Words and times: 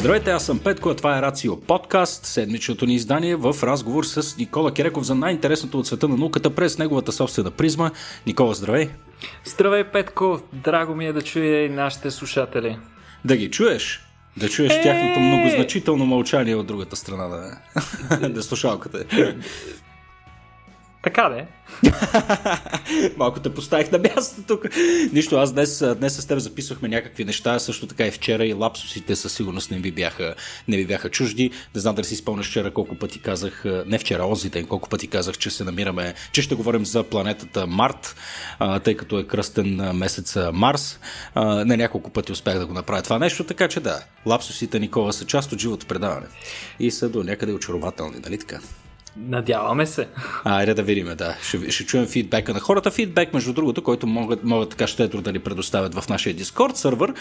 Здравейте, 0.00 0.30
аз 0.30 0.46
съм 0.46 0.58
Петко, 0.58 0.88
а 0.88 0.96
това 0.96 1.18
е 1.18 1.22
Рацио 1.22 1.60
подкаст, 1.60 2.26
седмичното 2.26 2.86
ни 2.86 2.94
издание 2.94 3.36
в 3.36 3.56
разговор 3.62 4.04
с 4.04 4.36
Никола 4.36 4.74
Кереков 4.74 5.04
за 5.04 5.14
най-интересното 5.14 5.78
от 5.78 5.86
света 5.86 6.08
на 6.08 6.16
науката 6.16 6.54
през 6.54 6.78
неговата 6.78 7.12
собствена 7.12 7.50
призма. 7.50 7.90
Никола, 8.26 8.54
здравей! 8.54 8.88
Здравей, 9.44 9.84
Петко! 9.84 10.40
Драго 10.52 10.94
ми 10.94 11.06
е 11.06 11.12
да 11.12 11.22
чуя 11.22 11.64
и 11.64 11.68
нашите 11.68 12.10
слушатели. 12.10 12.78
Да 13.24 13.36
ги 13.36 13.50
чуеш? 13.50 14.06
Да 14.36 14.48
чуеш 14.48 14.72
е... 14.72 14.82
тяхното 14.82 15.20
многозначително 15.20 16.06
мълчание 16.06 16.54
от 16.54 16.66
другата 16.66 16.96
страна 16.96 17.28
на, 17.28 17.58
на 18.28 18.42
слушалката. 18.42 19.04
Така 21.02 21.28
де. 21.28 21.46
Малко 23.16 23.40
те 23.40 23.54
поставих 23.54 23.92
на 23.92 23.98
място 23.98 24.42
тук. 24.48 24.66
Нищо, 25.12 25.36
аз 25.36 25.52
днес, 25.52 25.84
днес 25.96 26.16
с 26.16 26.26
теб 26.26 26.38
записвахме 26.38 26.88
някакви 26.88 27.24
неща, 27.24 27.58
също 27.58 27.86
така 27.86 28.06
и 28.06 28.10
вчера 28.10 28.46
и 28.46 28.52
лапсусите 28.52 29.16
със 29.16 29.32
сигурност 29.32 29.70
не 29.70 29.78
ви 29.78 29.92
бяха, 29.92 30.34
не 30.68 30.76
ви 30.76 30.86
бяха 30.86 31.10
чужди. 31.10 31.50
Не 31.74 31.80
знам 31.80 31.94
дали 31.94 32.06
си 32.06 32.16
спомняш 32.16 32.48
вчера 32.50 32.70
колко 32.70 32.94
пъти 32.94 33.22
казах, 33.22 33.64
не 33.86 33.98
вчера, 33.98 34.26
онзи 34.26 34.50
ден, 34.50 34.66
колко 34.66 34.88
пъти 34.88 35.08
казах, 35.08 35.38
че 35.38 35.50
се 35.50 35.64
намираме, 35.64 36.14
че 36.32 36.42
ще 36.42 36.54
говорим 36.54 36.86
за 36.86 37.02
планетата 37.02 37.66
Март, 37.66 38.16
тъй 38.84 38.96
като 38.96 39.18
е 39.18 39.26
кръстен 39.26 39.90
месец 39.94 40.36
Марс. 40.52 40.98
Не 41.36 41.76
няколко 41.76 42.10
пъти 42.10 42.32
успях 42.32 42.58
да 42.58 42.66
го 42.66 42.74
направя 42.74 43.02
това 43.02 43.18
нещо, 43.18 43.44
така 43.44 43.68
че 43.68 43.80
да, 43.80 44.04
лапсусите 44.26 44.78
Никола 44.78 45.12
са 45.12 45.26
част 45.26 45.52
от 45.52 45.58
живото 45.58 45.86
предаване 45.86 46.26
и 46.80 46.90
са 46.90 47.08
до 47.08 47.24
някъде 47.24 47.52
очарователни, 47.52 48.16
нали 48.24 48.38
така? 48.38 48.60
Надяваме 49.16 49.86
се. 49.86 50.08
Айде 50.44 50.74
да 50.74 50.82
видим, 50.82 51.06
да. 51.16 51.36
Ще, 51.42 51.70
ще 51.70 51.84
чуем 51.84 52.06
фидбека 52.06 52.54
на 52.54 52.60
хората. 52.60 52.90
Фидбек, 52.90 53.34
между 53.34 53.52
другото, 53.52 53.82
който 53.82 54.06
могат, 54.06 54.44
могат 54.44 54.70
така 54.70 54.86
щедро 54.86 55.20
да 55.20 55.32
ни 55.32 55.38
предоставят 55.38 55.94
в 55.94 56.08
нашия 56.08 56.34
Discord 56.34 56.74
сервер. 56.74 57.14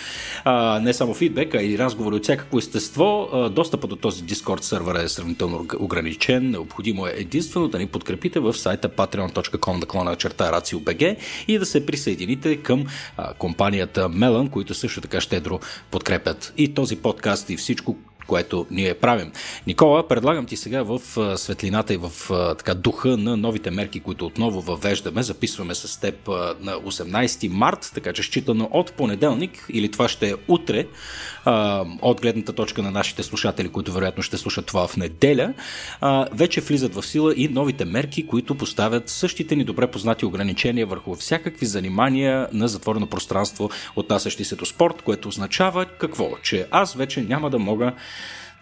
А, 0.43 0.79
не 0.79 0.93
само 0.93 1.13
фидбек, 1.13 1.55
а 1.55 1.61
и 1.63 1.77
разговори 1.77 2.15
от 2.15 2.23
всякакво 2.23 2.57
естество. 2.57 3.29
А, 3.33 3.49
достъпа 3.49 3.87
до 3.87 3.95
този 3.95 4.23
Discord 4.23 4.61
сервер 4.61 4.95
е 4.95 5.09
сравнително 5.09 5.67
ограничен. 5.79 6.49
Необходимо 6.51 7.07
е 7.07 7.13
единствено 7.15 7.67
да 7.67 7.79
ни 7.79 7.87
подкрепите 7.87 8.39
в 8.39 8.53
сайта 8.53 8.89
patreon.com 8.89 9.79
наклона 9.79 10.15
черта 10.15 10.51
RACIO.BG 10.51 11.17
и 11.47 11.59
да 11.59 11.65
се 11.65 11.85
присъедините 11.85 12.57
към 12.57 12.85
а, 13.17 13.33
компанията 13.33 14.09
Melon, 14.09 14.49
които 14.49 14.73
също 14.73 15.01
така 15.01 15.21
щедро 15.21 15.59
подкрепят 15.91 16.53
и 16.57 16.73
този 16.73 16.95
подкаст 16.95 17.49
и 17.49 17.57
всичко, 17.57 17.97
което 18.29 18.65
ние 18.71 18.93
правим. 18.93 19.31
Никола, 19.67 20.07
предлагам 20.07 20.45
ти 20.45 20.57
сега 20.57 20.83
в 20.83 20.99
светлината 21.37 21.93
и 21.93 21.97
в 21.97 22.11
така 22.57 22.73
духа 22.73 23.17
на 23.17 23.37
новите 23.37 23.71
мерки, 23.71 23.99
които 23.99 24.25
отново 24.25 24.61
въвеждаме. 24.61 25.23
Записваме 25.23 25.75
с 25.75 25.99
теб 25.99 26.27
на 26.59 26.73
18 26.73 27.47
март, 27.51 27.91
така 27.95 28.13
че 28.13 28.23
считано 28.23 28.69
от 28.71 28.93
понеделник 28.93 29.65
или 29.69 29.91
това 29.91 30.07
ще 30.07 30.29
е 30.29 30.33
утре, 30.47 30.85
от 32.01 32.21
гледната 32.21 32.53
точка 32.53 32.81
на 32.81 32.91
нашите 32.91 33.23
слушатели, 33.23 33.69
които 33.69 33.91
вероятно 33.91 34.23
ще 34.23 34.37
слушат 34.37 34.65
това 34.65 34.87
в 34.87 34.97
неделя, 34.97 35.53
вече 36.31 36.61
влизат 36.61 36.95
в 36.95 37.05
сила 37.05 37.33
и 37.37 37.47
новите 37.47 37.85
мерки, 37.85 38.27
които 38.27 38.55
поставят 38.55 39.09
същите 39.09 39.55
ни 39.55 39.63
добре 39.63 39.87
познати 39.87 40.25
ограничения 40.25 40.85
върху 40.85 41.15
всякакви 41.15 41.65
занимания 41.65 42.47
на 42.53 42.67
затворено 42.67 43.07
пространство, 43.07 43.69
отнасящи 43.95 44.43
се 44.45 44.55
до 44.55 44.65
спорт, 44.65 45.01
което 45.01 45.27
означава 45.27 45.85
какво? 45.85 46.29
Че 46.43 46.67
аз 46.71 46.93
вече 46.93 47.21
няма 47.21 47.49
да 47.49 47.59
мога 47.59 47.93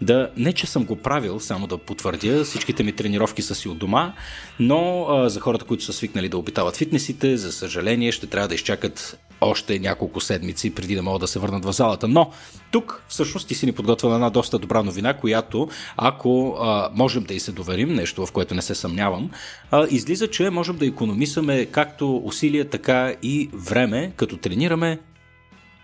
да, 0.02 0.30
не 0.38 0.54
че 0.54 0.68
съм 0.68 0.86
го 0.86 0.96
правил, 0.96 1.40
само 1.40 1.68
да 1.68 1.78
потвърдя, 1.78 2.44
всичките 2.44 2.84
ми 2.84 2.92
тренировки 2.92 3.42
са 3.42 3.56
си 3.56 3.70
от 3.70 3.78
дома, 3.78 4.14
но 4.60 5.06
а, 5.10 5.30
за 5.30 5.40
хората, 5.40 5.66
които 5.66 5.84
са 5.84 5.94
свикнали 5.94 6.30
да 6.30 6.38
обитават 6.38 6.76
фитнесите, 6.76 7.38
за 7.38 7.52
съжаление 7.52 8.12
ще 8.12 8.28
трябва 8.28 8.48
да 8.48 8.56
изчакат 8.56 9.20
още 9.42 9.80
няколко 9.80 10.22
седмици 10.22 10.76
преди 10.76 10.96
да 10.96 11.02
могат 11.02 11.22
да 11.22 11.28
се 11.28 11.40
върнат 11.40 11.66
в 11.66 11.74
залата. 11.74 12.08
Но 12.08 12.32
тук 12.72 13.04
всъщност 13.08 13.48
ти 13.48 13.56
си 13.56 13.66
ни 13.66 13.72
подготвила 13.72 14.16
една 14.16 14.30
доста 14.30 14.60
добра 14.60 14.84
новина, 14.84 15.14
която 15.14 15.70
ако 15.98 16.58
а, 16.60 16.90
можем 16.94 17.24
да 17.24 17.34
и 17.34 17.40
се 17.40 17.52
доверим, 17.52 17.94
нещо 17.94 18.26
в 18.26 18.32
което 18.32 18.56
не 18.56 18.62
се 18.62 18.76
съмнявам, 18.76 19.32
а, 19.72 19.88
излиза, 19.90 20.28
че 20.28 20.50
можем 20.50 20.78
да 20.78 20.86
економисаме 20.86 21.66
както 21.66 22.18
усилия, 22.18 22.70
така 22.70 23.14
и 23.24 23.50
време, 23.54 24.12
като 24.16 24.38
тренираме 24.38 25.00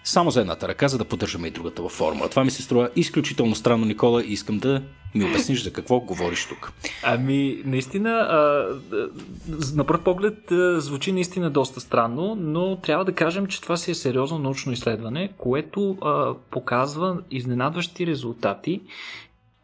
само 0.04 0.32
за 0.32 0.42
едната 0.42 0.68
ръка, 0.68 0.88
за 0.88 0.98
да 0.98 1.06
поддържаме 1.06 1.48
и 1.48 1.52
другата 1.52 1.82
във 1.82 1.92
форма. 1.92 2.30
Това 2.30 2.44
ми 2.44 2.52
се 2.52 2.62
струва 2.62 2.90
изключително 2.96 3.56
странно, 3.56 3.86
Никола, 3.86 4.24
и 4.24 4.34
искам 4.34 4.60
да 4.60 4.82
ми 5.16 5.26
обясниш 5.26 5.64
за 5.64 5.74
какво 5.74 6.00
говориш 6.00 6.46
тук. 6.46 6.74
Ами, 7.04 7.62
наистина, 7.66 8.10
а, 8.10 8.68
на 9.76 9.84
пръв 9.84 10.04
поглед 10.04 10.52
а, 10.52 10.82
звучи 10.82 11.12
наистина 11.12 11.50
доста 11.50 11.80
странно, 11.80 12.36
но 12.36 12.76
трябва 12.76 13.06
да 13.06 13.14
кажем, 13.14 13.46
че 13.46 13.62
това 13.62 13.78
си 13.78 13.92
е 13.92 13.96
сериозно 13.96 14.40
научно 14.40 14.72
изследване, 14.72 15.34
което 15.38 15.98
а, 16.02 16.34
показва 16.52 17.18
изненадващи 17.32 18.08
резултати, 18.08 18.82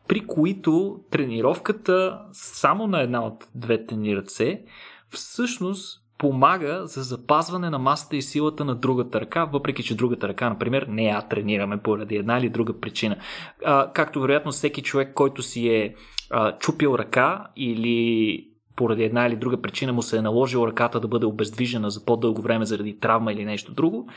при 0.07 0.27
които 0.27 0.99
тренировката 1.11 2.19
само 2.33 2.87
на 2.87 3.01
една 3.01 3.25
от 3.25 3.47
двете 3.55 3.95
ни 3.95 4.15
ръце 4.15 4.61
всъщност 5.09 6.01
помага 6.19 6.87
за 6.87 7.03
запазване 7.03 7.69
на 7.69 7.79
масата 7.79 8.15
и 8.15 8.21
силата 8.21 8.65
на 8.65 8.75
другата 8.75 9.21
ръка, 9.21 9.45
въпреки 9.45 9.83
че 9.83 9.95
другата 9.95 10.27
ръка, 10.27 10.49
например, 10.49 10.85
не 10.89 11.03
я 11.03 11.21
тренираме 11.21 11.77
поради 11.77 12.15
една 12.15 12.37
или 12.37 12.49
друга 12.49 12.79
причина. 12.79 13.17
А, 13.65 13.93
както 13.93 14.21
вероятно 14.21 14.51
всеки 14.51 14.81
човек, 14.81 15.13
който 15.13 15.43
си 15.43 15.69
е 15.69 15.95
а, 16.29 16.57
чупил 16.57 16.95
ръка 16.99 17.47
или 17.55 18.45
поради 18.79 19.03
една 19.03 19.27
или 19.27 19.35
друга 19.35 19.61
причина 19.61 19.93
му 19.93 20.01
се 20.01 20.17
е 20.17 20.21
наложил 20.21 20.67
ръката 20.67 20.99
да 20.99 21.07
бъде 21.07 21.25
обездвижена 21.25 21.89
за 21.89 22.05
по-дълго 22.05 22.41
време 22.41 22.65
заради 22.65 22.99
травма 22.99 23.33
или 23.33 23.45
нещо 23.45 23.73
друго, 23.73 24.09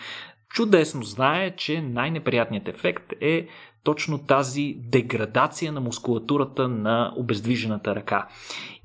чудесно 0.48 1.02
знае, 1.02 1.56
че 1.56 1.82
най-неприятният 1.82 2.68
ефект 2.68 3.12
е 3.20 3.46
точно 3.84 4.18
тази 4.18 4.76
деградация 4.78 5.72
на 5.72 5.80
мускулатурата 5.80 6.68
на 6.68 7.12
обездвижената 7.16 7.94
ръка. 7.94 8.28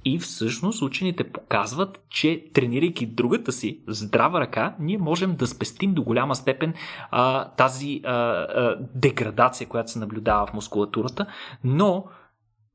И 0.06 0.20
всъщност 0.20 0.82
учените 0.82 1.24
показват, 1.24 2.00
че 2.10 2.44
тренирайки 2.54 3.06
другата 3.06 3.52
си 3.52 3.80
здрава 3.88 4.40
ръка, 4.40 4.76
ние 4.80 4.98
можем 4.98 5.36
да 5.36 5.48
спестим 5.48 5.94
до 5.94 6.04
голяма 6.04 6.36
степен 6.36 6.74
а, 7.12 7.46
тази 7.46 8.02
а, 8.04 8.12
а, 8.12 8.78
деградация, 8.96 9.68
която 9.68 9.92
се 9.92 10.00
наблюдава 10.00 10.46
в 10.46 10.54
мускулатурата, 10.54 11.26
но 11.64 12.06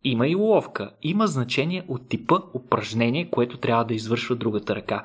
има 0.05 0.29
и 0.29 0.37
уловка. 0.37 0.91
Има 1.03 1.27
значение 1.27 1.85
от 1.89 2.09
типа 2.09 2.39
упражнение, 2.55 3.31
което 3.31 3.57
трябва 3.57 3.85
да 3.85 3.95
извършва 3.95 4.37
другата 4.37 4.77
ръка. 4.77 5.05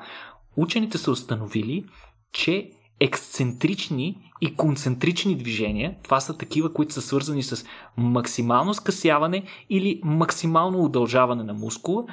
Учените 0.56 0.98
са 0.98 1.10
установили, 1.10 1.84
че 2.32 2.70
ексцентрични 3.00 4.18
и 4.40 4.54
концентрични 4.54 5.36
движения. 5.36 5.96
Това 6.02 6.20
са 6.20 6.36
такива, 6.36 6.72
които 6.72 6.94
са 6.94 7.02
свързани 7.02 7.42
с 7.42 7.66
максимално 7.96 8.74
скъсяване 8.74 9.44
или 9.70 10.00
максимално 10.04 10.84
удължаване 10.84 11.44
на 11.44 11.54
мускула. 11.54 12.04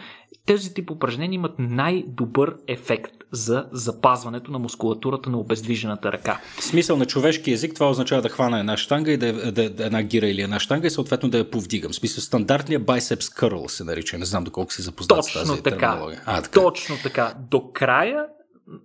Тези 0.46 0.74
тип 0.74 0.92
упражнения 0.92 1.36
имат 1.36 1.60
най-добър 1.60 2.56
ефект 2.68 3.14
за 3.32 3.66
запазването 3.72 4.52
на 4.52 4.60
мускулатурата 4.60 5.30
на 5.30 5.38
обездвижената 5.38 6.12
ръка. 6.12 6.40
В 6.60 6.64
смисъл 6.64 6.98
на 6.98 7.06
човешки 7.06 7.52
език 7.52 7.74
това 7.74 7.90
означава 7.90 8.22
да 8.22 8.30
хвана 8.30 8.60
една 8.60 8.78
штанга 8.78 9.12
и 9.12 9.18
да, 9.18 9.52
да, 9.52 9.70
да 9.70 9.86
една 9.86 10.04
гира 10.04 10.28
или 10.28 10.42
една 10.42 10.60
штанга 10.60 10.88
и 10.88 10.92
съответно 10.92 11.30
да 11.30 11.38
я 11.38 11.52
повдигам. 11.52 11.92
В 11.92 11.96
смисъл 11.96 12.22
стандартния 12.22 12.80
biceps 12.80 13.40
curl 13.40 13.68
се 13.68 13.84
нарича. 13.84 14.18
Не 14.18 14.26
знам 14.26 14.44
доколко 14.44 14.74
си 14.74 14.82
запознат 14.82 15.18
Точно 15.18 15.42
с 15.42 15.48
тази 15.48 15.64
така. 15.64 16.02
А, 16.26 16.42
така. 16.42 16.62
Точно 16.62 16.96
така. 17.04 17.34
До 17.52 17.72
края 17.72 18.26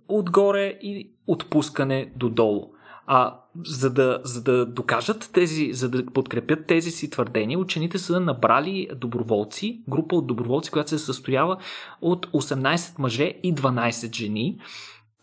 отгоре 0.07 0.65
и 0.81 1.11
отпускане 1.27 2.11
додолу. 2.15 2.71
А 3.07 3.37
за 3.65 3.89
да, 3.89 4.21
за 4.23 4.43
да 4.43 4.65
докажат 4.65 5.29
тези, 5.33 5.73
за 5.73 5.89
да 5.89 6.05
подкрепят 6.05 6.67
тези 6.67 6.91
си 6.91 7.09
твърдения, 7.09 7.59
учените 7.59 7.97
са 7.97 8.19
набрали 8.19 8.87
доброволци, 8.95 9.81
група 9.89 10.15
от 10.15 10.27
доброволци, 10.27 10.71
която 10.71 10.89
се 10.89 10.97
състоява 10.97 11.57
от 12.01 12.27
18 12.27 12.99
мъже 12.99 13.33
и 13.43 13.55
12 13.55 14.15
жени, 14.15 14.59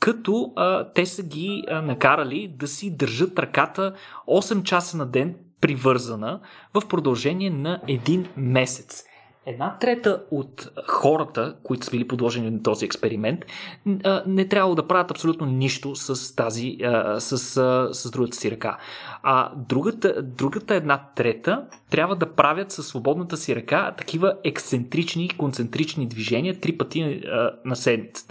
като 0.00 0.52
а, 0.56 0.92
те 0.92 1.06
са 1.06 1.22
ги 1.22 1.64
а, 1.68 1.82
накарали 1.82 2.54
да 2.58 2.68
си 2.68 2.96
държат 2.96 3.38
ръката 3.38 3.94
8 4.28 4.62
часа 4.62 4.96
на 4.96 5.06
ден 5.06 5.36
привързана 5.60 6.40
в 6.74 6.88
продължение 6.88 7.50
на 7.50 7.80
един 7.88 8.26
месец. 8.36 9.07
Една 9.48 9.78
трета 9.78 10.22
от 10.30 10.70
хората, 10.86 11.54
които 11.62 11.84
са 11.84 11.90
били 11.90 12.08
подложени 12.08 12.50
на 12.50 12.62
този 12.62 12.84
експеримент, 12.84 13.44
не 14.26 14.48
трябвало 14.48 14.74
да 14.74 14.88
правят 14.88 15.10
абсолютно 15.10 15.46
нищо 15.46 15.96
с 15.96 16.36
тази, 16.36 16.78
с, 17.18 17.38
с 17.92 18.10
другата 18.10 18.36
си 18.36 18.50
ръка. 18.50 18.78
А 19.22 19.52
другата, 19.56 20.22
другата 20.22 20.74
една 20.74 21.00
трета 21.16 21.64
трябва 21.90 22.16
да 22.16 22.32
правят 22.32 22.72
със 22.72 22.86
свободната 22.86 23.36
си 23.36 23.56
ръка 23.56 23.94
такива 23.98 24.34
ексцентрични 24.44 25.28
концентрични 25.28 26.06
движения 26.06 26.60
три 26.60 26.78
пъти 26.78 27.22
на 27.64 27.76
седмица 27.76 28.26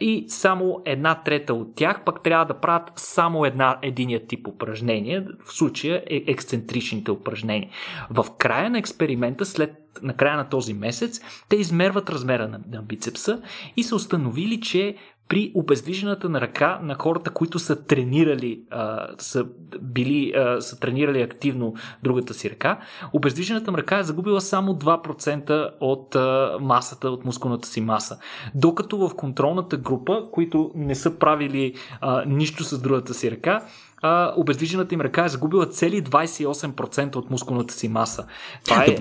и 0.00 0.24
само 0.28 0.82
една 0.84 1.22
трета 1.22 1.54
от 1.54 1.74
тях 1.74 2.04
пък 2.04 2.22
трябва 2.22 2.44
да 2.46 2.60
правят 2.60 2.92
само 2.96 3.44
една, 3.44 3.78
единия 3.82 4.26
тип 4.26 4.48
упражнения, 4.48 5.26
в 5.44 5.52
случая 5.52 6.02
е 6.10 6.24
ексцентричните 6.26 7.10
упражнения. 7.10 7.70
В 8.10 8.26
края 8.38 8.70
на 8.70 8.78
експеримента, 8.78 9.46
след 9.46 9.86
на 10.02 10.14
края 10.14 10.36
на 10.36 10.48
този 10.48 10.74
месец, 10.74 11.20
те 11.48 11.56
измерват 11.56 12.10
размера 12.10 12.48
на, 12.48 12.60
на 12.72 12.82
бицепса 12.82 13.42
и 13.76 13.82
са 13.82 13.96
установили, 13.96 14.60
че 14.60 14.96
при 15.28 15.52
обездвижената 15.54 16.28
на 16.28 16.40
ръка 16.40 16.80
на 16.82 16.94
хората, 16.94 17.30
които 17.30 17.58
са 17.58 17.84
тренирали, 17.84 18.60
а, 18.70 19.06
са, 19.18 19.46
били, 19.80 20.32
а, 20.36 20.60
са 20.60 20.80
тренирали 20.80 21.22
активно 21.22 21.74
другата 22.02 22.34
си 22.34 22.50
ръка, 22.50 22.78
обездвижената 23.12 23.72
ръка 23.72 23.98
е 23.98 24.02
загубила 24.02 24.40
само 24.40 24.74
2% 24.74 25.70
от 25.80 26.16
а, 26.16 26.58
масата, 26.60 27.10
от 27.10 27.24
мускулната 27.24 27.68
си 27.68 27.80
маса. 27.80 28.18
Докато 28.54 29.08
в 29.08 29.16
контролната 29.16 29.76
група, 29.76 30.22
които 30.32 30.70
не 30.74 30.94
са 30.94 31.18
правили 31.18 31.74
а, 32.00 32.24
нищо 32.26 32.64
с 32.64 32.78
другата 32.82 33.14
си 33.14 33.30
ръка, 33.30 33.62
а, 34.02 34.32
обездвижената 34.36 34.94
им 34.94 35.00
ръка 35.00 35.24
е 35.24 35.28
загубила 35.28 35.66
цели 35.66 36.02
28% 36.02 37.16
от 37.16 37.30
мускулната 37.30 37.74
си 37.74 37.88
маса. 37.88 38.26
Това 38.64 38.84
е 38.84 38.96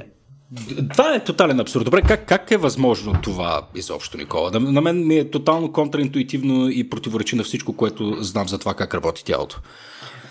това 0.92 1.16
е 1.16 1.24
тотален 1.24 1.60
абсурд. 1.60 1.86
Добре, 1.86 2.02
как, 2.02 2.28
как 2.28 2.52
е 2.52 2.58
възможно 2.58 3.14
това 3.24 3.62
изобщо, 3.76 4.18
Никола? 4.18 4.52
На, 4.52 4.60
на 4.60 4.82
мен 4.82 5.08
ми 5.08 5.18
е 5.18 5.32
тотално 5.32 5.72
контраинтуитивно 5.72 6.70
и 6.70 6.90
противоречи 6.90 7.36
на 7.36 7.44
всичко, 7.44 7.74
което 7.74 8.24
знам 8.24 8.48
за 8.48 8.60
това 8.60 8.74
как 8.74 8.94
работи 8.94 9.26
тялото. 9.26 9.62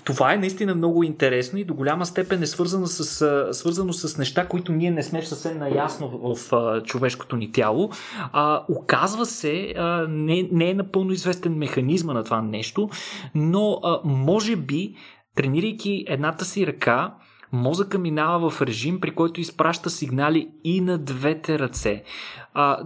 Това 0.05 0.33
е 0.33 0.37
наистина 0.37 0.75
много 0.75 1.03
интересно 1.03 1.59
и 1.59 1.65
до 1.65 1.75
голяма 1.75 2.07
степен 2.07 2.43
е 2.43 2.47
свързано 2.47 2.87
с, 2.87 3.49
свързано 3.53 3.93
с 3.93 4.19
неща, 4.19 4.47
които 4.47 4.73
ние 4.73 4.91
не 4.91 5.03
сме 5.03 5.23
съвсем 5.23 5.59
наясно 5.59 6.09
в 6.09 6.53
а, 6.53 6.83
човешкото 6.83 7.37
ни 7.37 7.53
тяло. 7.53 7.91
А, 8.33 8.65
оказва 8.69 9.27
се, 9.27 9.75
а, 9.77 10.07
не, 10.09 10.49
не 10.53 10.71
е 10.71 10.75
напълно 10.75 11.13
известен 11.13 11.55
механизма 11.55 12.13
на 12.13 12.25
това 12.25 12.43
нещо, 12.43 12.89
но 13.35 13.81
а, 13.83 14.01
може 14.05 14.57
би, 14.57 14.95
тренирайки 15.37 16.05
едната 16.09 16.45
си 16.45 16.67
ръка, 16.67 17.15
мозъка 17.55 17.99
минава 17.99 18.51
в 18.51 18.63
режим, 18.63 19.01
при 19.01 19.11
който 19.11 19.41
изпраща 19.41 19.91
сигнали 19.91 20.49
и 20.65 20.81
на 20.81 20.99
двете 20.99 21.59
ръце. 21.59 22.03
А, 22.55 22.79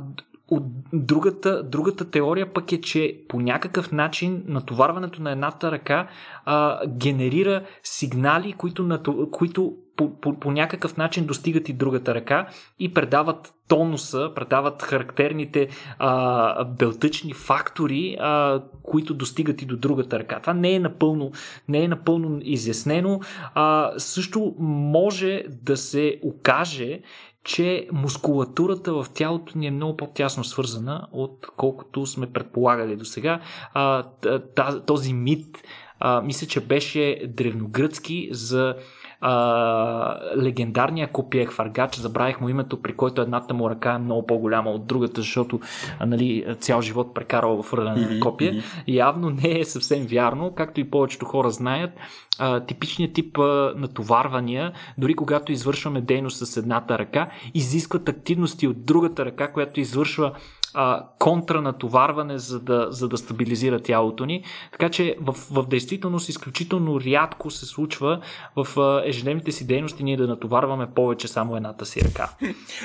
от 0.51 0.65
другата, 0.93 1.63
другата 1.63 2.11
теория 2.11 2.53
пък 2.53 2.73
е, 2.73 2.81
че 2.81 3.21
по 3.29 3.41
някакъв 3.41 3.93
начин 3.93 4.45
натоварването 4.47 5.23
на 5.23 5.31
едната 5.31 5.73
ръка 5.73 6.09
а, 6.45 6.87
генерира 6.87 7.63
сигнали, 7.83 8.53
които, 8.53 9.01
които 9.33 9.75
по, 9.99 10.21
по, 10.21 10.41
по 10.41 10.51
някакъв 10.51 10.97
начин 10.97 11.27
достигат 11.27 11.69
и 11.69 11.73
другата 11.73 12.15
ръка 12.15 12.47
и 12.79 12.95
предават 12.95 13.55
тонуса, 13.69 14.33
предават 14.35 14.83
характерните 14.83 15.69
а, 15.99 16.65
белтъчни 16.65 17.33
фактори, 17.33 18.17
а, 18.21 18.63
които 18.83 19.15
достигат 19.15 19.63
и 19.63 19.67
до 19.67 19.77
другата 19.77 20.19
ръка. 20.19 20.41
Това 20.41 20.55
не 20.55 20.75
е 20.75 20.79
напълно, 20.79 21.33
не 21.69 21.85
е 21.85 21.89
напълно 21.89 22.39
изяснено. 22.43 23.21
А, 23.55 23.93
също 23.97 24.55
може 24.59 25.43
да 25.49 25.77
се 25.77 26.21
окаже, 26.23 27.01
че 27.45 27.89
мускулатурата 27.93 28.93
в 28.93 29.07
тялото 29.15 29.59
ни 29.59 29.67
е 29.67 29.71
много 29.71 29.97
по-тясно 29.97 30.45
свързана, 30.45 31.09
отколкото 31.13 32.07
сме 32.07 32.33
предполагали 32.33 32.97
до 32.97 33.05
сега. 33.05 33.41
Този 34.87 35.13
мит, 35.13 35.63
а, 36.01 36.23
мисля, 36.23 36.47
че 36.47 36.61
беше 36.61 37.23
древногръцки 37.29 38.29
за 38.33 38.75
а, 39.21 40.21
легендарния 40.37 41.13
копия 41.13 41.47
Хваргач, 41.47 41.97
забравих 41.97 42.41
му 42.41 42.49
името, 42.49 42.83
при 42.83 42.93
който 42.97 43.23
едната 43.23 43.55
му 43.55 43.71
ръка 43.71 43.93
е 43.93 43.99
много 43.99 44.27
по-голяма 44.27 44.71
от 44.71 44.87
другата, 44.87 45.21
защото 45.21 45.61
а, 45.99 46.07
нали, 46.07 46.57
цял 46.61 46.81
живот 46.81 47.15
прекарал 47.15 47.63
в 47.63 47.75
ръдане 47.75 48.15
на 48.15 48.21
копие. 48.21 48.53
Mm-hmm. 48.53 48.83
Явно 48.87 49.31
не 49.31 49.61
е 49.61 49.65
съвсем 49.65 50.07
вярно, 50.07 50.55
както 50.55 50.81
и 50.81 50.91
повечето 50.91 51.27
хора 51.27 51.51
знаят. 51.51 51.91
А, 52.39 52.61
типичният 52.61 53.13
тип 53.13 53.39
а, 53.39 53.73
натоварвания, 53.77 54.73
дори 54.99 55.15
когато 55.15 55.53
извършваме 55.53 56.01
дейност 56.01 56.47
с 56.47 56.57
едната 56.57 56.99
ръка, 56.99 57.31
изискват 57.55 58.09
активности 58.09 58.67
от 58.67 58.85
другата 58.85 59.25
ръка, 59.25 59.53
която 59.53 59.81
извършва 59.81 60.33
а, 60.75 61.05
контранатоварване, 61.19 62.39
за 62.39 62.61
да, 62.61 62.87
за 62.91 63.09
да 63.09 63.19
стабилизира 63.19 63.81
тялото 63.81 64.27
ни. 64.27 64.45
Така 64.73 64.89
че 64.89 65.17
в, 65.21 65.37
в 65.51 65.69
действителност 65.69 66.29
изключително 66.29 67.01
рядко 67.01 67.51
се 67.51 67.67
случва 67.67 68.21
в 68.57 68.81
а, 68.81 69.03
ежедневните 69.05 69.53
си 69.53 69.67
дейности 69.67 70.05
ние 70.05 70.17
да 70.17 70.27
натоварваме 70.27 70.87
повече 70.95 71.29
само 71.29 71.57
едната 71.57 71.87
си 71.87 72.01
ръка. 72.01 72.31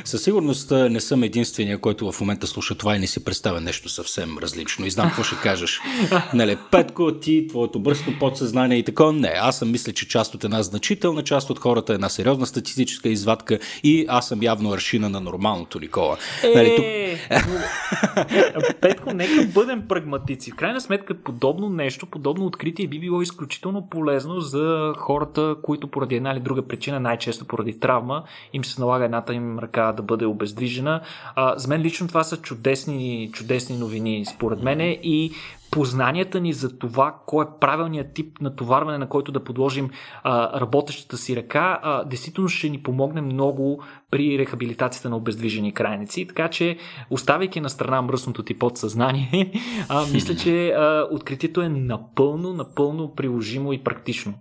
Със 0.06 0.24
сигурност 0.24 0.72
не 0.72 1.00
съм 1.00 1.24
единствения, 1.24 1.78
който 1.78 2.12
в 2.12 2.22
момента 2.22 2.48
слуша 2.48 2.76
това 2.76 2.96
и 2.96 3.00
не 3.00 3.08
си 3.08 3.26
представя 3.26 3.62
нещо 3.62 3.90
съвсем 3.90 4.38
различно. 4.38 4.86
И 4.86 4.92
знам 4.92 5.08
какво 5.08 5.24
ще 5.24 5.36
кажеш. 5.36 5.82
Нали, 6.34 6.58
Петко, 6.72 7.20
ти, 7.20 7.48
твоето 7.48 7.80
бързо 7.80 8.04
подсъзнание 8.20 8.78
и 8.78 8.84
така. 8.84 9.12
Не, 9.12 9.34
аз 9.42 9.58
съм 9.58 9.72
мисля, 9.72 9.94
че 9.94 10.08
част 10.08 10.36
от 10.36 10.44
една 10.44 10.64
значителна 10.64 11.24
част 11.24 11.50
от 11.50 11.60
хората 11.60 11.94
е 11.94 11.96
една 11.96 12.10
сериозна 12.10 12.46
статистическа 12.46 13.10
извадка 13.10 13.60
и 13.84 14.06
аз 14.10 14.28
съм 14.28 14.44
явно 14.44 14.74
аршина 14.74 15.10
на 15.10 15.20
нормалното 15.20 15.80
Никола. 15.80 16.18
Е, 16.44 16.56
нали, 16.56 16.76
тук... 16.76 16.86
Петко, 18.82 19.14
нека 19.14 19.48
бъдем 19.54 19.88
прагматици. 19.88 20.52
В 20.52 20.56
крайна 20.56 20.82
сметка, 20.82 21.14
подобно 21.14 21.70
нещо, 21.70 22.06
подобно 22.06 22.46
откритие 22.46 22.88
би 22.88 23.00
било 23.00 23.22
изключително 23.22 23.90
полезно 23.90 24.40
за 24.42 24.94
хората, 24.98 25.56
които 25.62 25.88
поради 25.88 26.16
една 26.16 26.32
или 26.32 26.40
друга 26.40 26.68
причина, 26.68 27.00
най-често 27.00 27.46
поради 27.46 27.80
травма, 27.80 28.24
им 28.54 28.66
се 28.66 28.82
налага 28.82 29.06
едната 29.06 29.34
им 29.34 29.60
ръка 29.60 29.92
да 29.92 30.04
бъде 30.04 30.26
обездвижена. 30.26 31.02
А, 31.36 31.58
за 31.58 31.68
мен 31.68 31.82
лично 31.82 32.08
това 32.08 32.24
са 32.24 32.38
чудесни, 32.38 33.30
чудесни 33.34 33.78
новини, 33.78 34.26
според 34.26 34.64
мене 34.64 35.00
и 35.04 35.32
познанията 35.74 36.40
ни 36.40 36.54
за 36.54 36.78
това, 36.78 37.16
кой 37.26 37.46
е 37.46 37.48
правилният 37.60 38.14
тип 38.14 38.42
натоварване, 38.42 38.98
на 38.98 39.10
който 39.10 39.32
да 39.32 39.44
подложим 39.44 39.90
а, 40.24 40.60
работещата 40.60 41.18
си 41.18 41.36
ръка, 41.36 41.80
а, 41.84 42.04
действително 42.04 42.50
ще 42.50 42.70
ни 42.70 42.84
помогне 42.84 43.22
много 43.22 43.84
при 44.12 44.38
рехабилитацията 44.38 45.10
на 45.10 45.18
обездвижени 45.18 45.74
крайници. 45.74 46.28
Така 46.28 46.48
че, 46.48 46.78
оставяйки 47.10 47.60
на 47.60 47.70
страна 47.70 48.02
мръсното 48.02 48.44
ти 48.44 48.54
подсъзнание, 48.54 49.54
а, 49.90 50.06
мисля, 50.14 50.36
че 50.36 50.70
а, 50.70 51.08
откритието 51.12 51.62
е 51.62 51.70
напълно, 51.70 52.54
напълно 52.54 53.16
приложимо 53.16 53.74
и 53.74 53.84
практично. 53.84 54.34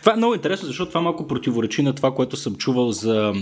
Това 0.00 0.12
е 0.12 0.16
много 0.16 0.34
интересно, 0.34 0.66
защото 0.66 0.90
това 0.90 1.00
малко 1.00 1.26
противоречи 1.26 1.82
на 1.82 1.94
това, 1.94 2.14
което 2.14 2.36
съм 2.36 2.54
чувал 2.56 2.92
за 2.92 3.32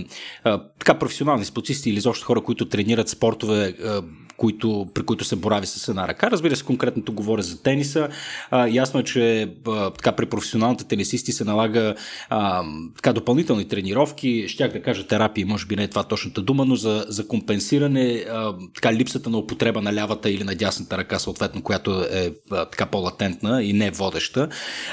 а, 0.45 0.63
така 0.79 0.99
професионални 0.99 1.45
спортисти 1.45 1.91
или 1.91 1.97
изобщо 1.97 2.27
хора, 2.27 2.41
които 2.41 2.69
тренират 2.69 3.09
спортове, 3.09 3.75
а, 3.85 4.03
които, 4.37 4.87
при 4.95 5.03
които 5.03 5.25
се 5.25 5.37
борави 5.37 5.67
с 5.67 5.89
една 5.89 6.09
ръка. 6.09 6.31
Разбира 6.31 6.57
се, 6.57 6.65
конкретното 6.65 7.13
говоря 7.13 7.43
за 7.43 7.63
тениса. 7.63 8.09
А, 8.51 8.69
ясно 8.69 9.01
е, 9.01 9.05
че 9.05 9.53
а, 9.67 9.91
така, 9.91 10.13
при 10.13 10.27
професионалните 10.27 10.85
тенисисти 10.85 11.33
се 11.33 11.45
налага 11.45 11.95
а, 12.29 12.65
така, 12.97 13.13
допълнителни 13.13 13.69
тренировки, 13.69 14.45
щях 14.49 14.73
да 14.73 14.83
кажа 14.83 15.07
терапии, 15.07 15.45
може 15.45 15.67
би 15.67 15.77
не 15.77 15.83
е 15.83 15.89
това 15.89 16.03
точната 16.03 16.43
дума, 16.43 16.65
но 16.65 16.77
за, 16.77 17.05
за 17.09 17.29
компенсиране 17.29 18.25
а, 18.31 18.55
така, 18.75 18.93
липсата 18.93 19.31
на 19.31 19.39
употреба 19.39 19.83
на 19.83 19.95
лявата 19.95 20.31
или 20.31 20.45
на 20.45 20.55
дясната 20.55 20.99
ръка, 20.99 21.19
съответно, 21.19 21.63
която 21.63 22.05
е 22.13 22.33
а, 22.51 22.65
така 22.65 22.87
по-латентна 22.87 23.63
и 23.63 23.73
не 23.73 23.91
водеща. 23.91 24.49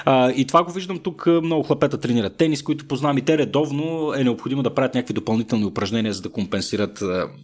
А, 0.06 0.32
и 0.32 0.46
това 0.46 0.63
го 0.63 0.72
виждам 0.72 1.00
тук. 1.00 1.25
Много 1.25 1.63
хлапета 1.63 1.98
тренират 1.98 2.38
тенис, 2.38 2.63
които 2.63 2.88
познавам 2.88 3.17
и 3.17 3.22
те 3.22 3.38
редовно 3.38 4.13
е 4.17 4.24
необходимо 4.24 4.63
да 4.63 4.74
правят 4.74 4.96
някакви 4.96 5.13
допълнителни 5.13 5.65
упражнения, 5.65 6.13
за 6.13 6.22
да 6.22 6.29
компенсират, 6.29 6.98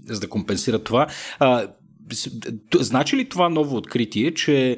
за 0.06 0.20
да 0.20 0.30
компенсират 0.30 0.84
това. 0.84 1.08
А, 1.40 1.68
Значи 2.76 3.18
ли 3.18 3.30
това 3.30 3.50
ново 3.50 3.78
откритие, 3.78 4.34
че 4.34 4.78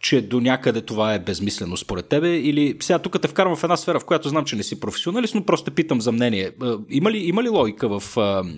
че 0.00 0.20
до 0.20 0.40
някъде 0.40 0.80
това 0.80 1.14
е 1.14 1.18
безмислено 1.18 1.76
според 1.76 2.06
тебе 2.06 2.36
или 2.36 2.76
сега 2.80 2.98
тук 2.98 3.20
те 3.22 3.28
вкарвам 3.28 3.56
в 3.56 3.64
една 3.64 3.76
сфера, 3.76 4.00
в 4.00 4.04
която 4.04 4.28
знам, 4.28 4.44
че 4.44 4.56
не 4.56 4.62
си 4.62 4.80
професионалист, 4.80 5.34
но 5.34 5.44
просто 5.44 5.70
питам 5.70 6.00
за 6.00 6.12
мнение. 6.12 6.50
Има 6.90 7.10
ли, 7.10 7.18
има 7.18 7.42
ли 7.42 7.48
логика 7.48 7.88
в, 7.88 8.02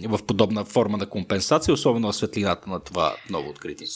в 0.09 0.21
подобна 0.26 0.64
форма 0.64 0.97
на 0.99 1.07
компенсация, 1.07 1.75
особено 1.75 2.12
в 2.12 2.17
светлината 2.17 2.71
на 2.71 2.81
това 2.81 3.14
ново 3.31 3.50
откритие? 3.50 3.87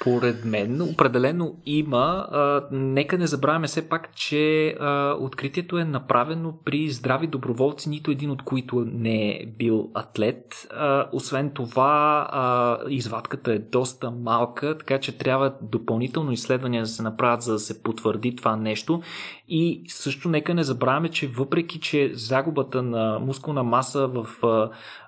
Според 0.00 0.44
мен 0.44 0.82
определено 0.82 1.56
има. 1.66 2.26
Нека 2.72 3.18
не 3.18 3.26
забравяме 3.26 3.66
все 3.66 3.88
пак, 3.88 4.14
че 4.14 4.74
откритието 5.20 5.78
е 5.78 5.84
направено 5.84 6.54
при 6.64 6.90
здрави 6.90 7.26
доброволци, 7.26 7.88
нито 7.88 8.10
един 8.10 8.30
от 8.30 8.42
които 8.42 8.86
не 8.92 9.30
е 9.30 9.46
бил 9.58 9.90
атлет. 9.94 10.68
Освен 11.12 11.50
това, 11.50 12.26
а, 12.32 12.78
извадката 12.88 13.52
е 13.52 13.58
доста 13.58 14.10
малка, 14.10 14.78
така 14.78 14.98
че 14.98 15.18
трябва 15.18 15.54
допълнително 15.62 16.32
изследвания 16.32 16.82
да 16.82 16.88
се 16.88 17.02
направят, 17.02 17.42
за 17.42 17.52
да 17.52 17.58
се 17.58 17.82
потвърди 17.82 18.36
това 18.36 18.56
нещо. 18.56 19.02
И 19.48 19.84
също 19.88 20.28
нека 20.28 20.54
не 20.54 20.64
забравяме, 20.64 21.08
че 21.08 21.28
въпреки, 21.28 21.80
че 21.80 22.10
загубата 22.14 22.82
на 22.82 23.18
мускулна 23.18 23.62
маса 23.62 24.06
в 24.06 24.26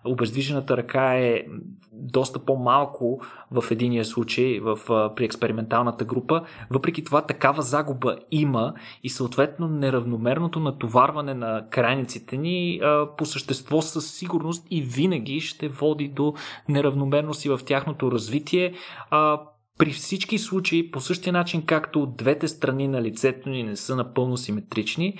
обездвижената 0.04 0.76
ръка 0.76 1.14
е 1.14 1.44
доста 1.92 2.38
по-малко 2.38 3.20
в 3.50 3.64
единия 3.70 4.04
случай 4.04 4.60
в, 4.60 4.78
при 5.16 5.24
експерименталната 5.24 6.04
група, 6.04 6.42
въпреки 6.70 7.04
това 7.04 7.22
такава 7.22 7.62
загуба 7.62 8.16
има 8.30 8.74
и 9.02 9.10
съответно 9.10 9.68
неравномерното 9.68 10.60
натоварване 10.60 11.34
на 11.34 11.66
крайниците 11.70 12.36
ни 12.36 12.80
по 13.16 13.26
същество 13.26 13.82
със 13.82 14.14
сигурност 14.14 14.66
и 14.70 14.82
винаги 14.82 15.40
ще 15.40 15.68
води 15.68 16.08
до 16.08 16.34
неравномерност 16.68 17.44
и 17.44 17.48
в 17.48 17.60
тяхното 17.66 18.12
развитие. 18.12 18.74
При 19.78 19.90
всички 19.90 20.38
случаи, 20.38 20.90
по 20.90 21.00
същия 21.00 21.32
начин 21.32 21.62
както 21.66 22.06
двете 22.06 22.48
страни 22.48 22.88
на 22.88 23.02
лицето 23.02 23.48
ни 23.48 23.62
не 23.62 23.76
са 23.76 23.96
напълно 23.96 24.36
симетрични, 24.36 25.18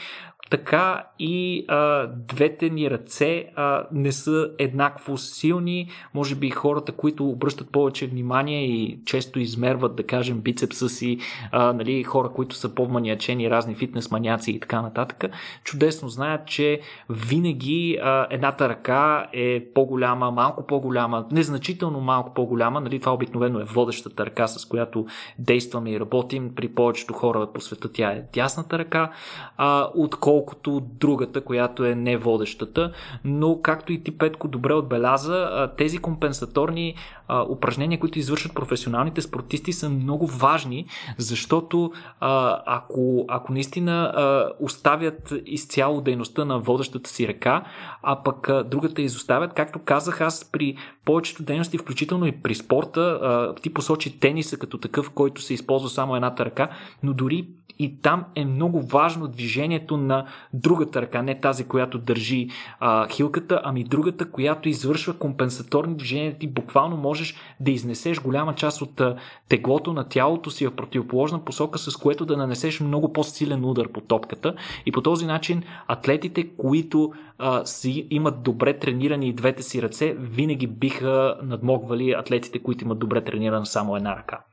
така 0.52 1.04
и 1.18 1.64
а, 1.68 2.06
двете 2.06 2.70
ни 2.70 2.90
ръце 2.90 3.46
а, 3.56 3.86
не 3.92 4.12
са 4.12 4.50
еднакво 4.58 5.16
силни. 5.18 5.88
Може 6.14 6.34
би 6.34 6.50
хората, 6.50 6.92
които 6.92 7.28
обръщат 7.28 7.70
повече 7.70 8.06
внимание 8.06 8.64
и 8.64 8.98
често 9.04 9.40
измерват, 9.40 9.96
да 9.96 10.02
кажем, 10.02 10.40
бицепса 10.40 10.88
си, 10.88 11.18
а, 11.52 11.72
нали, 11.72 12.02
хора, 12.02 12.28
които 12.28 12.56
са 12.56 12.74
по-маниачени, 12.74 13.50
разни 13.50 13.74
фитнес 13.74 14.10
маняци 14.10 14.50
и 14.50 14.60
така 14.60 14.82
нататък, 14.82 15.24
чудесно 15.64 16.08
знаят, 16.08 16.46
че 16.46 16.80
винаги 17.10 17.98
а, 18.02 18.26
едната 18.30 18.68
ръка 18.68 19.26
е 19.32 19.64
по-голяма, 19.74 20.30
малко 20.30 20.66
по-голяма, 20.66 21.26
незначително 21.30 22.00
малко 22.00 22.34
по-голяма. 22.34 22.80
Нали, 22.80 23.00
това 23.00 23.14
обикновено 23.14 23.60
е 23.60 23.64
водещата 23.64 24.26
ръка, 24.26 24.46
с 24.46 24.64
която 24.64 25.06
действаме 25.38 25.90
и 25.90 26.00
работим. 26.00 26.54
При 26.54 26.68
повечето 26.68 27.14
хора 27.14 27.48
по 27.54 27.60
света 27.60 27.92
тя 27.92 28.10
е 28.10 28.24
дясната 28.34 28.78
ръка, 28.78 29.10
а, 29.56 29.88
отколкото 29.94 30.41
другата, 30.80 31.40
която 31.40 31.84
е 31.84 31.94
не 31.94 32.16
водещата. 32.16 32.92
Но, 33.24 33.60
както 33.62 33.92
и 33.92 34.02
ти 34.02 34.18
Петко 34.18 34.48
добре 34.48 34.74
отбеляза, 34.74 35.68
тези 35.76 35.98
компенсаторни 35.98 36.94
а, 37.32 37.46
упражнения, 37.48 38.00
които 38.00 38.18
извършват 38.18 38.54
професионалните 38.54 39.22
спортисти, 39.22 39.72
са 39.72 39.88
много 39.88 40.26
важни, 40.26 40.86
защото 41.18 41.92
а, 42.20 42.62
ако, 42.66 43.24
ако 43.28 43.52
наистина 43.52 43.92
а, 43.92 44.48
оставят 44.60 45.34
изцяло 45.46 46.00
дейността 46.00 46.44
на 46.44 46.58
водещата 46.58 47.10
си 47.10 47.28
ръка, 47.28 47.64
а 48.02 48.22
пък 48.22 48.48
а, 48.48 48.64
другата 48.64 49.02
изоставят, 49.02 49.54
както 49.54 49.78
казах 49.78 50.20
аз 50.20 50.50
при 50.52 50.76
повечето 51.04 51.42
дейности, 51.42 51.78
включително 51.78 52.26
и 52.26 52.32
при 52.32 52.54
спорта, 52.54 53.00
а, 53.00 53.54
ти 53.54 53.74
посочи 53.74 54.20
тениса 54.20 54.56
като 54.58 54.78
такъв, 54.78 55.10
който 55.10 55.42
се 55.42 55.54
използва 55.54 55.88
само 55.88 56.16
едната 56.16 56.44
ръка, 56.44 56.68
но 57.02 57.12
дори 57.12 57.46
и 57.78 58.00
там 58.00 58.24
е 58.34 58.44
много 58.44 58.82
важно 58.82 59.28
движението 59.28 59.96
на 59.96 60.26
другата 60.52 61.02
ръка, 61.02 61.22
не 61.22 61.40
тази, 61.40 61.64
която 61.64 61.98
държи 61.98 62.48
а, 62.80 63.08
хилката, 63.08 63.60
ами 63.64 63.84
другата, 63.84 64.30
която 64.30 64.68
извършва 64.68 65.14
компенсаторни 65.14 65.96
движения. 65.96 66.38
Ти 66.38 66.46
буквално 66.46 66.96
можеш 67.22 67.34
да 67.60 67.70
изнесеш 67.70 68.20
голяма 68.20 68.54
част 68.54 68.82
от 68.82 69.00
теглото 69.48 69.92
на 69.92 70.08
тялото 70.08 70.50
си 70.50 70.66
в 70.66 70.76
противоположна 70.76 71.44
посока, 71.44 71.78
с 71.78 71.96
което 71.96 72.26
да 72.26 72.36
нанесеш 72.36 72.80
много 72.80 73.12
по-силен 73.12 73.64
удар 73.64 73.88
по 73.92 74.00
топката. 74.00 74.54
И 74.86 74.92
по 74.92 75.02
този 75.02 75.26
начин 75.26 75.62
атлетите, 75.86 76.48
които 76.56 77.12
а, 77.38 77.66
си 77.66 78.06
имат 78.10 78.42
добре 78.42 78.78
тренирани 78.78 79.28
и 79.28 79.32
двете 79.32 79.62
си 79.62 79.82
ръце, 79.82 80.14
винаги 80.18 80.66
биха 80.66 81.36
надмогвали 81.42 82.12
атлетите, 82.12 82.58
които 82.58 82.84
имат 82.84 82.98
добре 82.98 83.24
тренирана 83.24 83.66
само 83.66 83.96
една 83.96 84.16
ръка. 84.16 84.44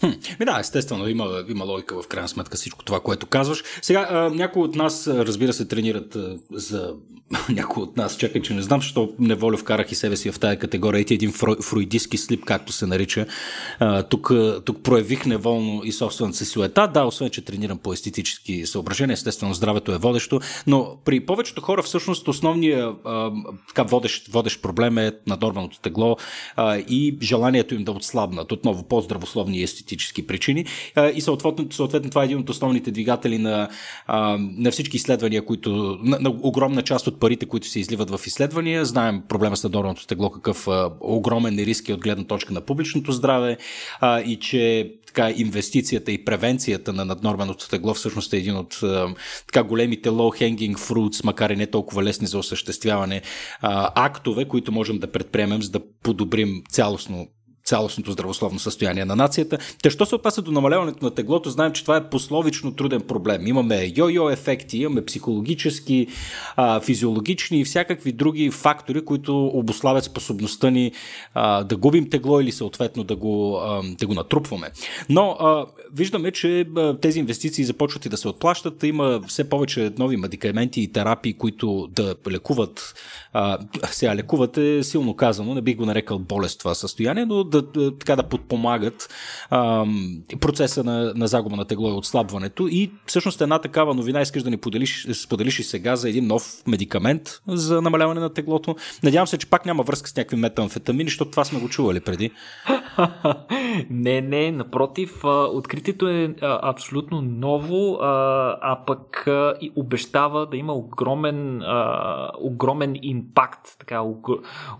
Хм, 0.00 0.44
да, 0.44 0.58
естествено, 0.60 1.08
има, 1.08 1.44
има 1.48 1.64
логика 1.64 2.02
в 2.02 2.08
крайна 2.08 2.28
сметка 2.28 2.56
всичко 2.56 2.84
това, 2.84 3.00
което 3.00 3.26
казваш. 3.26 3.62
Сега, 3.82 4.08
а, 4.10 4.30
някои 4.30 4.62
от 4.62 4.74
нас, 4.74 5.08
разбира 5.08 5.52
се, 5.52 5.68
тренират 5.68 6.16
а, 6.16 6.38
за 6.50 6.94
някои 7.48 7.82
от 7.82 7.96
нас, 7.96 8.16
чакай, 8.16 8.42
че 8.42 8.54
не 8.54 8.62
знам, 8.62 8.80
защо 8.80 9.12
неволя 9.18 9.56
вкарах 9.56 9.92
и 9.92 9.94
себе 9.94 10.16
си 10.16 10.32
в 10.32 10.38
тази 10.38 10.58
категория. 10.58 11.00
Ети 11.00 11.14
един 11.14 11.32
фрой, 11.32 11.56
фруидистски 11.62 12.18
слип, 12.18 12.44
както 12.44 12.72
се 12.72 12.86
нарича. 12.86 13.26
А, 13.78 14.02
тук, 14.02 14.32
тук 14.64 14.82
проявих 14.82 15.26
неволно 15.26 15.84
и 15.84 15.92
собствената 15.92 16.36
си 16.36 16.44
силета. 16.44 16.90
Да, 16.94 17.04
освен, 17.04 17.30
че 17.30 17.44
тренирам 17.44 17.78
по 17.78 17.92
естетически 17.92 18.66
съображения, 18.66 19.14
естествено, 19.14 19.54
здравето 19.54 19.92
е 19.92 19.98
водещо, 19.98 20.40
но 20.66 20.96
при 21.04 21.20
повечето 21.20 21.60
хора 21.60 21.82
всъщност 21.82 22.28
основният 22.28 22.96
а, 23.04 23.30
така 23.68 23.82
водещ, 23.82 24.28
водещ 24.28 24.62
проблем 24.62 24.98
е 24.98 25.12
наднорменото 25.26 25.80
тегло 25.80 26.16
а, 26.56 26.76
и 26.76 27.18
желанието 27.22 27.74
им 27.74 27.84
да 27.84 27.92
отслабнат. 27.92 28.52
Отново 28.52 28.82
по-здравословни 28.82 29.58
и 29.58 29.62
естетически 29.84 30.26
причини. 30.26 30.64
И 31.14 31.20
съответно, 31.20 31.66
съответно 31.70 32.10
това 32.10 32.22
е 32.22 32.24
един 32.24 32.38
от 32.38 32.50
основните 32.50 32.90
двигатели 32.90 33.38
на, 33.38 33.68
на 34.36 34.70
всички 34.70 34.96
изследвания, 34.96 35.44
които 35.44 35.98
на, 36.02 36.18
на 36.20 36.30
огромна 36.42 36.82
част 36.82 37.06
от 37.06 37.20
парите, 37.20 37.46
които 37.46 37.68
се 37.68 37.80
изливат 37.80 38.10
в 38.10 38.20
изследвания. 38.26 38.84
Знаем 38.84 39.22
проблема 39.28 39.56
с 39.56 39.64
наднорменото 39.64 40.06
тегло, 40.06 40.30
какъв 40.30 40.68
огромен 41.00 41.58
е 41.58 41.66
риски 41.66 41.92
от 41.92 42.00
гледна 42.00 42.24
точка 42.24 42.52
на 42.52 42.60
публичното 42.60 43.12
здраве 43.12 43.56
и 44.26 44.38
че 44.40 44.92
така, 45.06 45.30
инвестицията 45.36 46.12
и 46.12 46.24
превенцията 46.24 46.92
на 46.92 47.04
наднорменото 47.04 47.68
тегло 47.68 47.94
всъщност 47.94 48.32
е 48.32 48.36
един 48.36 48.56
от 48.56 48.80
така 49.46 49.62
големите 49.62 50.08
low-hanging 50.08 50.74
fruits, 50.74 51.24
макар 51.24 51.50
и 51.50 51.56
не 51.56 51.66
толкова 51.66 52.02
лесни 52.02 52.26
за 52.26 52.38
осъществяване, 52.38 53.22
актове, 53.94 54.44
които 54.44 54.72
можем 54.72 54.98
да 54.98 55.12
предприемем, 55.12 55.62
за 55.62 55.70
да 55.70 55.80
подобрим 56.02 56.62
цялостно 56.68 57.28
цялостното 57.64 58.12
здравословно 58.12 58.58
състояние 58.58 59.04
на 59.04 59.16
нацията. 59.16 59.58
Те, 59.82 59.90
що 59.90 60.06
се 60.06 60.14
отнася 60.14 60.42
до 60.42 60.50
намаляването 60.50 61.04
на 61.04 61.10
теглото, 61.10 61.50
знаем, 61.50 61.72
че 61.72 61.82
това 61.82 61.96
е 61.96 62.10
пословично 62.10 62.74
труден 62.74 63.00
проблем. 63.00 63.46
Имаме 63.46 63.74
йо-йо 63.74 64.32
ефекти, 64.32 64.78
имаме 64.78 65.04
психологически, 65.04 66.06
физиологични 66.82 67.60
и 67.60 67.64
всякакви 67.64 68.12
други 68.12 68.50
фактори, 68.50 69.04
които 69.04 69.46
обославят 69.46 70.04
способността 70.04 70.70
ни 70.70 70.92
да 71.64 71.76
губим 71.78 72.10
тегло 72.10 72.40
или 72.40 72.52
съответно 72.52 73.04
да 73.04 73.16
го, 73.16 73.60
да 73.98 74.06
го 74.06 74.14
натрупваме. 74.14 74.70
Но 75.08 75.36
виждаме, 75.92 76.30
че 76.30 76.66
тези 77.00 77.18
инвестиции 77.18 77.64
започват 77.64 78.06
и 78.06 78.08
да 78.08 78.16
се 78.16 78.28
отплащат. 78.28 78.82
Има 78.82 79.20
все 79.28 79.48
повече 79.48 79.92
нови 79.98 80.16
медикаменти 80.16 80.80
и 80.80 80.92
терапии, 80.92 81.32
които 81.32 81.88
да 81.92 82.14
лекуват. 82.30 82.94
Сега 83.90 84.16
лекуват 84.16 84.56
е 84.56 84.82
силно 84.82 85.16
казано, 85.16 85.54
не 85.54 85.62
бих 85.62 85.76
го 85.76 85.86
нарекал 85.86 86.18
болест 86.18 86.58
това 86.58 86.74
състояние, 86.74 87.24
но 87.24 87.44
да, 87.54 87.62
да, 87.62 87.98
така 87.98 88.16
да 88.16 88.22
подпомагат 88.22 89.08
а, 89.50 89.86
процеса 90.40 90.84
на, 90.84 91.12
на 91.16 91.26
загуба 91.26 91.56
на 91.56 91.64
тегло 91.64 91.88
и 91.88 91.92
отслабването. 91.92 92.68
И 92.70 92.90
всъщност 93.06 93.40
една 93.40 93.58
такава 93.58 93.94
новина 93.94 94.20
искаш 94.20 94.42
да 94.42 94.50
ни 94.50 94.56
поделиш, 94.56 95.06
споделиш 95.12 95.58
и 95.58 95.62
сега 95.62 95.96
за 95.96 96.08
един 96.08 96.26
нов 96.26 96.62
медикамент 96.66 97.40
за 97.48 97.82
намаляване 97.82 98.20
на 98.20 98.34
теглото. 98.34 98.76
Надявам 99.02 99.26
се, 99.26 99.38
че 99.38 99.50
пак 99.50 99.66
няма 99.66 99.82
връзка 99.82 100.08
с 100.08 100.16
някакви 100.16 100.36
метамфетамини, 100.36 101.10
защото 101.10 101.30
това 101.30 101.44
сме 101.44 101.60
го 101.60 101.68
чували 101.68 102.00
преди. 102.00 102.30
не, 103.90 104.20
не, 104.20 104.52
напротив, 104.52 105.24
откритието 105.52 106.08
е 106.08 106.34
абсолютно 106.42 107.22
ново, 107.22 107.98
а 108.00 108.78
пък 108.86 109.28
и 109.60 109.72
обещава 109.76 110.46
да 110.46 110.56
има 110.56 110.72
огромен, 110.72 111.62
огромен 112.38 112.96
импакт, 113.02 113.76
така, 113.78 114.02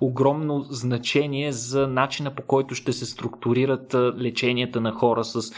огромно 0.01 0.61
значение 0.61 1.53
за 1.53 1.89
начина 1.89 2.35
по 2.35 2.43
който 2.43 2.64
ще 2.73 2.93
се 2.93 3.07
структурират 3.07 3.95
леченията 3.95 4.81
на 4.81 4.93
хора 4.93 5.25
с 5.25 5.53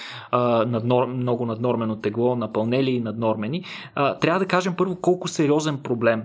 наднор, 0.66 1.06
много 1.06 1.46
наднормено 1.46 1.96
тегло, 1.96 2.36
напълнели 2.36 2.90
и 2.90 3.00
наднормени. 3.00 3.64
Трябва 4.20 4.38
да 4.38 4.46
кажем 4.46 4.74
първо 4.76 4.96
колко 4.96 5.28
сериозен 5.28 5.78
проблем 5.78 6.22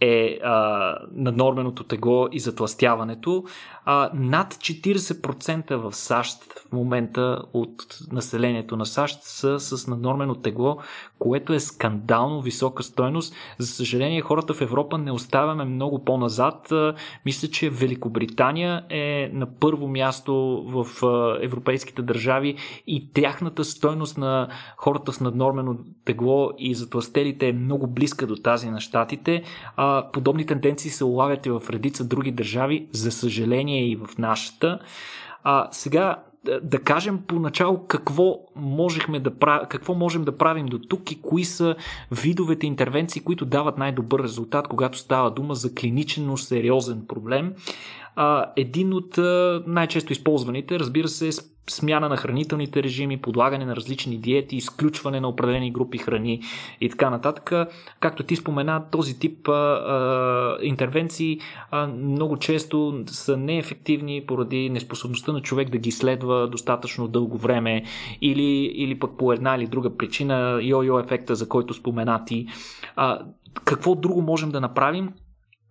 е 0.00 0.38
а, 0.44 0.98
наднорменото 1.12 1.84
тегло 1.84 2.28
и 2.32 2.40
затластяването. 2.40 3.44
А, 3.90 4.10
над 4.14 4.54
40% 4.54 5.76
в 5.76 5.94
САЩ 5.94 6.42
в 6.68 6.72
момента 6.72 7.42
от 7.52 7.98
населението 8.12 8.76
на 8.76 8.86
САЩ 8.86 9.18
са 9.22 9.60
с 9.60 9.86
наднормено 9.86 10.34
тегло, 10.34 10.78
което 11.18 11.52
е 11.52 11.60
скандално 11.60 12.42
висока 12.42 12.82
стойност. 12.82 13.34
За 13.58 13.66
съжаление, 13.66 14.20
хората 14.20 14.54
в 14.54 14.60
Европа 14.60 14.98
не 14.98 15.12
оставяме 15.12 15.64
много 15.64 16.04
по-назад. 16.04 16.72
Мисля, 17.26 17.48
че 17.48 17.70
Великобритания 17.70 18.84
е 18.90 19.30
на 19.32 19.46
първо 19.46 19.88
място 19.88 20.64
в 20.66 20.86
европейските 21.42 22.02
държави 22.02 22.56
и 22.86 23.12
тяхната 23.12 23.64
стойност 23.64 24.18
на 24.18 24.48
хората 24.76 25.12
с 25.12 25.20
наднормено 25.20 25.78
тегло 26.04 26.50
и 26.58 26.74
затластелите 26.74 27.48
е 27.48 27.52
много 27.52 27.86
близка 27.86 28.26
до 28.26 28.36
тази 28.36 28.70
на 28.70 28.80
щатите. 28.80 29.42
Подобни 30.12 30.46
тенденции 30.46 30.90
се 30.90 31.04
улавят 31.04 31.46
и 31.46 31.50
в 31.50 31.62
редица 31.70 32.04
други 32.04 32.32
държави. 32.32 32.88
За 32.92 33.10
съжаление, 33.10 33.77
и 33.86 33.96
в 33.96 34.18
нашата. 34.18 34.78
А 35.44 35.68
сега 35.70 36.22
да 36.62 36.78
кажем 36.78 37.20
поначало 37.26 37.86
какво 37.86 38.38
можехме 38.56 39.20
да 39.20 39.38
прав... 39.38 39.68
какво 39.68 39.94
можем 39.94 40.24
да 40.24 40.36
правим 40.36 40.66
до 40.66 40.78
тук 40.78 41.12
и 41.12 41.22
кои 41.22 41.44
са 41.44 41.76
видовете 42.12 42.66
интервенции, 42.66 43.22
които 43.22 43.44
дават 43.44 43.78
най-добър 43.78 44.22
резултат, 44.22 44.68
когато 44.68 44.98
става 44.98 45.30
дума 45.30 45.54
за 45.54 45.74
клинично 45.74 46.36
сериозен 46.36 47.04
проблем. 47.08 47.54
Един 48.56 48.92
от 48.92 49.18
най-често 49.66 50.12
използваните, 50.12 50.78
разбира 50.78 51.08
се, 51.08 51.28
е 51.28 51.32
смяна 51.70 52.08
на 52.08 52.16
хранителните 52.16 52.82
режими, 52.82 53.16
подлагане 53.16 53.66
на 53.66 53.76
различни 53.76 54.16
диети, 54.18 54.56
изключване 54.56 55.20
на 55.20 55.28
определени 55.28 55.72
групи 55.72 55.98
храни 55.98 56.42
и 56.80 56.88
така 56.88 57.10
нататък. 57.10 57.52
Както 58.00 58.22
ти 58.22 58.36
спомена, 58.36 58.84
този 58.90 59.18
тип 59.18 59.48
а, 59.48 59.52
а, 59.52 60.58
интервенции 60.62 61.40
а, 61.70 61.86
много 61.86 62.36
често 62.36 63.04
са 63.06 63.36
неефективни 63.36 64.24
поради 64.26 64.70
неспособността 64.70 65.32
на 65.32 65.42
човек 65.42 65.70
да 65.70 65.78
ги 65.78 65.90
следва 65.90 66.48
достатъчно 66.48 67.08
дълго 67.08 67.38
време 67.38 67.84
или, 68.22 68.64
или 68.64 68.98
пък 68.98 69.10
по 69.18 69.32
една 69.32 69.56
или 69.56 69.66
друга 69.66 69.96
причина, 69.96 70.58
йо-йо 70.62 71.04
ефекта, 71.04 71.34
за 71.34 71.48
който 71.48 71.74
споменати. 71.74 72.46
Какво 73.64 73.94
друго 73.94 74.22
можем 74.22 74.50
да 74.50 74.60
направим? 74.60 75.12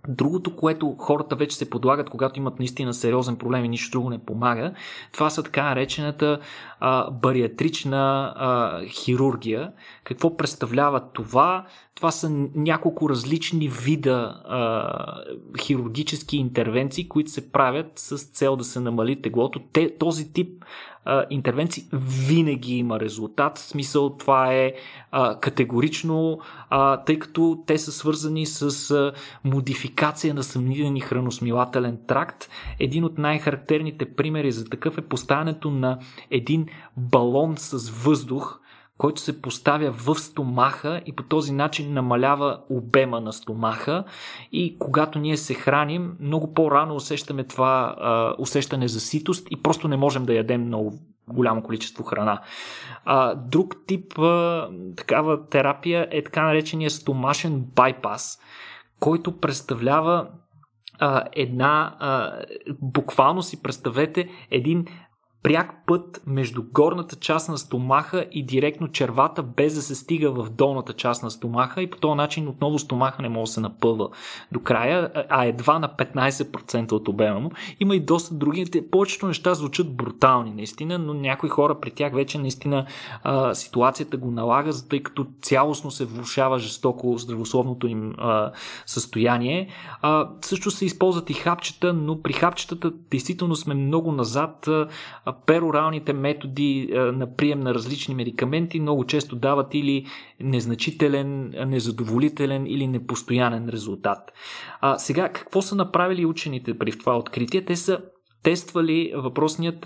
Другото, 0.07 0.55
което 0.55 0.95
хората 0.99 1.35
вече 1.35 1.57
се 1.57 1.69
подлагат, 1.69 2.09
когато 2.09 2.39
имат 2.39 2.59
наистина 2.59 2.93
сериозен 2.93 3.35
проблем 3.35 3.65
и 3.65 3.69
нищо 3.69 3.91
друго 3.91 4.09
не 4.09 4.25
помага, 4.25 4.73
това 5.13 5.29
са 5.29 5.43
така 5.43 5.63
наречената 5.63 6.39
а, 6.79 7.11
бариатрична 7.11 8.33
а, 8.35 8.81
хирургия. 8.85 9.71
Какво 10.03 10.37
представлява 10.37 11.01
това? 11.13 11.65
Това 11.95 12.11
са 12.11 12.29
няколко 12.55 13.09
различни 13.09 13.67
вида 13.67 14.41
а, 14.45 15.23
хирургически 15.61 16.37
интервенции, 16.37 17.09
които 17.09 17.31
се 17.31 17.51
правят 17.51 17.91
с 17.95 18.17
цел 18.17 18.55
да 18.55 18.63
се 18.63 18.79
намали 18.79 19.21
теглото. 19.21 19.59
Те, 19.73 19.97
този 19.97 20.33
тип 20.33 20.63
интервенции 21.29 21.83
винаги 22.27 22.77
има 22.77 22.99
резултат. 22.99 23.57
В 23.57 23.61
смисъл 23.61 24.09
това 24.17 24.53
е 24.53 24.73
а, 25.11 25.39
категорично, 25.39 26.39
а, 26.69 26.97
тъй 26.97 27.19
като 27.19 27.63
те 27.67 27.77
са 27.77 27.91
свързани 27.91 28.45
с 28.45 28.91
а, 28.91 29.11
модификация 29.43 30.33
на 30.33 30.43
самия 30.43 30.91
ни 30.91 30.99
храносмилателен 30.99 31.97
тракт. 32.07 32.49
Един 32.79 33.03
от 33.03 33.17
най-характерните 33.17 34.05
примери 34.05 34.51
за 34.51 34.65
такъв 34.65 34.97
е 34.97 35.01
поставянето 35.01 35.71
на 35.71 35.99
един 36.31 36.65
балон 36.97 37.57
с 37.57 37.89
въздух, 37.89 38.59
който 38.97 39.21
се 39.21 39.41
поставя 39.41 39.91
в 39.91 40.15
стомаха 40.15 41.01
и 41.05 41.15
по 41.15 41.23
този 41.23 41.53
начин 41.53 41.93
намалява 41.93 42.59
обема 42.69 43.21
на 43.21 43.33
стомаха 43.33 44.03
и 44.51 44.77
когато 44.79 45.19
ние 45.19 45.37
се 45.37 45.53
храним, 45.53 46.15
много 46.19 46.53
по-рано 46.53 46.95
усещаме 46.95 47.43
това 47.43 47.95
а, 47.99 48.33
усещане 48.37 48.87
за 48.87 48.99
ситост 48.99 49.47
и 49.51 49.61
просто 49.63 49.87
не 49.87 49.97
можем 49.97 50.25
да 50.25 50.33
ядем 50.33 50.65
много 50.65 50.93
голямо 51.29 51.63
количество 51.63 52.03
храна. 52.03 52.41
А, 53.05 53.35
друг 53.35 53.75
тип 53.87 54.19
а, 54.19 54.69
такава 54.97 55.47
терапия 55.49 56.07
е 56.11 56.23
така 56.23 56.43
наречения 56.43 56.89
стомашен 56.89 57.65
байпас, 57.75 58.39
който 58.99 59.39
представлява 59.39 60.27
а, 60.99 61.23
една, 61.31 61.95
а, 61.99 62.39
буквално 62.81 63.41
си 63.41 63.63
представете 63.63 64.29
един 64.51 64.85
пряк 65.43 65.73
път 65.85 66.21
между 66.27 66.63
горната 66.73 67.15
част 67.15 67.49
на 67.49 67.57
стомаха 67.57 68.25
и 68.31 68.45
директно 68.45 68.87
червата, 68.87 69.43
без 69.43 69.75
да 69.75 69.81
се 69.81 69.95
стига 69.95 70.31
в 70.31 70.49
долната 70.49 70.93
част 70.93 71.23
на 71.23 71.31
стомаха 71.31 71.81
и 71.81 71.89
по 71.89 71.97
този 71.97 72.15
начин 72.15 72.47
отново 72.47 72.79
стомаха 72.79 73.21
не 73.21 73.29
може 73.29 73.49
да 73.49 73.53
се 73.53 73.59
напълва 73.59 74.09
до 74.51 74.59
края, 74.59 75.11
а 75.29 75.45
едва 75.45 75.79
на 75.79 75.89
15% 75.89 76.91
от 76.91 77.07
обема 77.07 77.39
му. 77.39 77.51
Има 77.79 77.95
и 77.95 77.99
доста 77.99 78.35
други. 78.35 78.65
Повечето 78.91 79.27
неща 79.27 79.53
звучат 79.53 79.95
брутални, 79.95 80.51
наистина, 80.51 80.97
но 80.97 81.13
някои 81.13 81.49
хора 81.49 81.79
при 81.79 81.91
тях 81.91 82.13
вече 82.13 82.37
наистина 82.37 82.85
а, 83.23 83.55
ситуацията 83.55 84.17
го 84.17 84.31
налага, 84.31 84.71
тъй 84.89 85.03
като 85.03 85.25
цялостно 85.41 85.91
се 85.91 86.05
влушава 86.05 86.59
жестоко 86.59 87.17
здравословното 87.17 87.87
им 87.87 88.13
а, 88.17 88.51
състояние. 88.85 89.69
А, 90.01 90.29
също 90.41 90.71
се 90.71 90.85
използват 90.85 91.29
и 91.29 91.33
хапчета, 91.33 91.93
но 91.93 92.21
при 92.21 92.33
хапчетата 92.33 92.91
действително 93.11 93.55
сме 93.55 93.73
много 93.73 94.11
назад. 94.11 94.67
А, 94.67 94.87
пероралните 95.33 96.13
методи 96.13 96.89
на 96.93 97.35
прием 97.35 97.59
на 97.59 97.73
различни 97.73 98.15
медикаменти 98.15 98.79
много 98.79 99.05
често 99.05 99.35
дават 99.35 99.73
или 99.73 100.05
незначителен, 100.39 101.53
незадоволителен 101.67 102.67
или 102.67 102.87
непостоянен 102.87 103.69
резултат. 103.69 104.31
А, 104.81 104.97
сега, 104.97 105.29
какво 105.29 105.61
са 105.61 105.75
направили 105.75 106.25
учените 106.25 106.77
при 106.77 106.91
това 106.91 107.17
откритие? 107.17 107.65
Те 107.65 107.75
са 107.75 108.01
тествали 108.47 109.13
въпросният, 109.15 109.85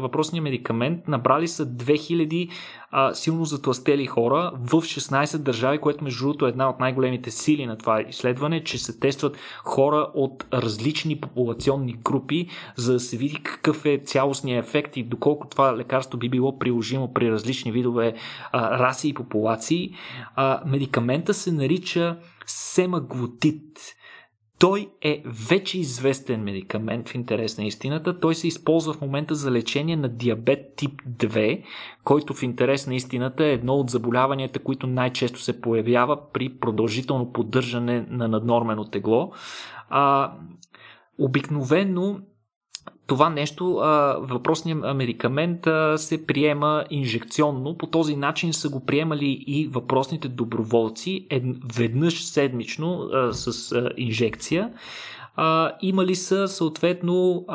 въпросния 0.00 0.42
медикамент, 0.42 1.08
набрали 1.08 1.48
са 1.48 1.66
2000 1.66 2.50
а, 2.90 3.14
силно 3.14 3.44
затластели 3.44 4.06
хора 4.06 4.52
в 4.54 4.70
16 4.70 5.38
държави, 5.38 5.78
което 5.78 6.04
между 6.04 6.24
другото 6.24 6.46
е 6.46 6.48
една 6.48 6.70
от 6.70 6.80
най-големите 6.80 7.30
сили 7.30 7.66
на 7.66 7.78
това 7.78 8.00
изследване, 8.00 8.64
че 8.64 8.78
се 8.78 9.00
тестват 9.00 9.36
хора 9.64 10.10
от 10.14 10.46
различни 10.52 11.20
популационни 11.20 11.92
групи, 12.04 12.48
за 12.76 12.92
да 12.92 13.00
се 13.00 13.16
види 13.16 13.42
какъв 13.42 13.84
е 13.84 13.98
цялостният 14.04 14.66
ефект 14.66 14.96
и 14.96 15.02
доколко 15.02 15.46
това 15.46 15.76
лекарство 15.76 16.18
би 16.18 16.28
било 16.28 16.58
приложимо 16.58 17.14
при 17.14 17.30
различни 17.30 17.72
видове 17.72 18.14
а, 18.52 18.78
раси 18.78 19.08
и 19.08 19.14
популации. 19.14 19.94
А, 20.36 20.62
медикамента 20.66 21.34
се 21.34 21.52
нарича 21.52 22.16
семаглутит 22.46 23.78
той 24.58 24.88
е 25.02 25.22
вече 25.26 25.78
известен 25.78 26.42
медикамент 26.42 27.08
в 27.08 27.14
интерес 27.14 27.58
на 27.58 27.64
истината. 27.64 28.20
Той 28.20 28.34
се 28.34 28.48
използва 28.48 28.92
в 28.92 29.00
момента 29.00 29.34
за 29.34 29.50
лечение 29.50 29.96
на 29.96 30.08
диабет 30.08 30.74
тип 30.76 31.02
2, 31.08 31.64
който 32.04 32.34
в 32.34 32.42
интерес 32.42 32.86
на 32.86 32.94
истината 32.94 33.44
е 33.44 33.52
едно 33.52 33.74
от 33.74 33.90
заболяванията, 33.90 34.58
които 34.58 34.86
най-често 34.86 35.40
се 35.40 35.60
появява 35.60 36.32
при 36.32 36.48
продължително 36.48 37.32
поддържане 37.32 38.06
на 38.10 38.28
наднормено 38.28 38.84
тегло. 38.84 39.32
А, 39.88 40.32
обикновено 41.18 42.20
това 43.06 43.30
нещо, 43.30 43.74
въпросният 44.20 44.96
медикамент 44.96 45.66
се 45.96 46.26
приема 46.26 46.84
инжекционно. 46.90 47.78
По 47.78 47.86
този 47.86 48.16
начин 48.16 48.52
са 48.52 48.68
го 48.68 48.86
приемали 48.86 49.44
и 49.46 49.68
въпросните 49.68 50.28
доброволци 50.28 51.26
веднъж 51.76 52.24
седмично 52.24 53.10
с 53.32 53.74
инжекция. 53.96 54.70
Имали 55.82 56.14
са 56.14 56.48
съответно 56.48 57.46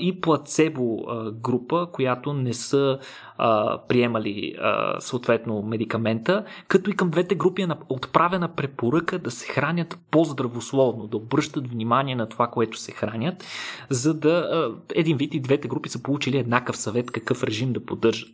и 0.00 0.20
плацебо 0.20 0.98
група, 1.32 1.88
която 1.92 2.32
не 2.32 2.54
са 2.54 2.98
а, 3.38 3.80
приемали 3.88 4.54
а, 4.60 5.00
съответно 5.00 5.62
медикамента, 5.62 6.44
като 6.68 6.90
и 6.90 6.96
към 6.96 7.10
двете 7.10 7.34
групи 7.34 7.62
е 7.62 7.68
отправена 7.88 8.48
препоръка 8.48 9.18
да 9.18 9.30
се 9.30 9.46
хранят 9.46 9.98
по-здравословно, 10.10 11.06
да 11.06 11.16
обръщат 11.16 11.70
внимание 11.70 12.14
на 12.14 12.28
това, 12.28 12.46
което 12.46 12.78
се 12.78 12.92
хранят, 12.92 13.44
за 13.90 14.14
да 14.14 14.28
а, 14.28 14.70
един 14.94 15.16
вид 15.16 15.34
и 15.34 15.40
двете 15.40 15.68
групи 15.68 15.88
са 15.88 16.02
получили 16.02 16.38
еднакъв 16.38 16.76
съвет 16.76 17.10
какъв 17.10 17.44
режим 17.44 17.72
да 17.72 17.84
поддържат. 17.84 18.28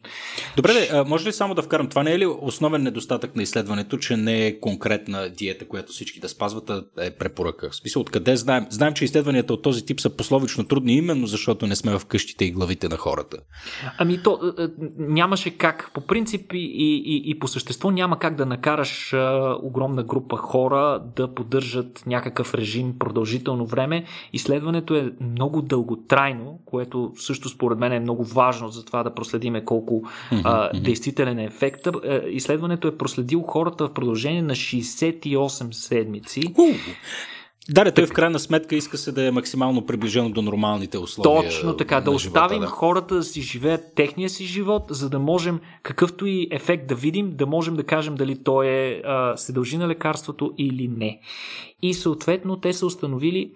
Добре, 0.56 0.88
а, 0.92 1.04
може 1.04 1.28
ли 1.28 1.32
само 1.32 1.54
да 1.54 1.62
вкарам? 1.62 1.88
Това 1.88 2.02
не 2.02 2.12
е 2.12 2.18
ли 2.18 2.26
основен 2.26 2.82
недостатък 2.82 3.36
на 3.36 3.42
изследването, 3.42 3.98
че 3.98 4.16
не 4.16 4.46
е 4.46 4.60
конкретна 4.60 5.30
диета, 5.30 5.68
която 5.68 5.92
всички 5.92 6.20
да 6.20 6.28
спазват, 6.28 6.70
а 6.70 6.84
е 7.00 7.10
препоръка? 7.10 7.70
В 7.70 7.76
смисъл, 7.76 8.02
откъде 8.02 8.36
знаем? 8.36 8.66
Знаем, 8.70 8.94
че 8.94 9.04
изследванията 9.04 9.54
от 9.54 9.62
този 9.62 9.86
тип 9.86 10.00
са 10.00 10.10
пословично 10.10 10.64
трудни, 10.64 10.96
именно 10.96 11.26
защото 11.26 11.66
не 11.66 11.76
сме 11.76 11.98
в 11.98 12.06
къщите 12.06 12.44
и 12.44 12.50
главите 12.50 12.88
на 12.88 12.96
хората. 12.96 13.36
Ами 13.98 14.22
то, 14.22 14.54
нямаше 14.98 15.58
как. 15.58 15.90
По 15.94 16.00
принцип 16.00 16.52
и, 16.52 16.58
и, 16.58 17.30
и 17.30 17.38
по 17.38 17.48
същество 17.48 17.90
няма 17.90 18.18
как 18.18 18.34
да 18.34 18.46
накараш 18.46 19.12
а, 19.12 19.56
огромна 19.62 20.02
група 20.02 20.36
хора 20.36 21.02
да 21.16 21.34
поддържат 21.34 22.02
някакъв 22.06 22.54
режим 22.54 22.98
продължително 22.98 23.66
време. 23.66 24.04
Изследването 24.32 24.94
е 24.94 25.12
много 25.20 25.62
дълготрайно, 25.62 26.58
което 26.64 27.12
също 27.16 27.48
според 27.48 27.78
мен 27.78 27.92
е 27.92 28.00
много 28.00 28.24
важно 28.24 28.68
за 28.68 28.84
това 28.84 29.02
да 29.02 29.14
проследиме 29.14 29.64
колко 29.64 30.02
а, 30.44 30.80
действителен 30.80 31.38
е 31.38 31.44
ефекта. 31.44 31.92
Е, 32.04 32.22
изследването 32.28 32.88
е 32.88 32.98
проследило 32.98 33.42
хората 33.42 33.86
в 33.86 33.92
продължение 33.92 34.42
на 34.42 34.54
68 34.54 35.72
седмици. 35.72 36.42
Да, 37.70 37.84
да, 37.84 37.94
той 37.94 38.06
в 38.06 38.12
крайна 38.12 38.38
сметка 38.38 38.76
иска 38.76 38.98
се 38.98 39.12
да 39.12 39.26
е 39.26 39.30
максимално 39.30 39.86
приближено 39.86 40.30
до 40.30 40.42
нормалните 40.42 40.98
условия. 40.98 41.50
Точно 41.50 41.76
така, 41.76 42.00
да 42.00 42.10
оставим 42.10 42.60
да. 42.60 42.66
хората 42.66 43.14
да 43.14 43.22
си 43.22 43.42
живеят 43.42 43.94
техния 43.94 44.30
си 44.30 44.44
живот, 44.44 44.82
за 44.90 45.10
да 45.10 45.18
можем 45.18 45.60
какъвто 45.82 46.26
и 46.26 46.48
ефект 46.50 46.86
да 46.86 46.94
видим, 46.94 47.30
да 47.30 47.46
можем 47.46 47.76
да 47.76 47.84
кажем 47.84 48.14
дали 48.14 48.42
той 48.42 48.66
е, 48.66 49.02
а, 49.04 49.36
се 49.36 49.52
дължи 49.52 49.78
на 49.78 49.88
лекарството 49.88 50.54
или 50.58 50.88
не. 50.88 51.20
И 51.82 51.94
съответно 51.94 52.60
те 52.60 52.72
са 52.72 52.86
установили 52.86 53.52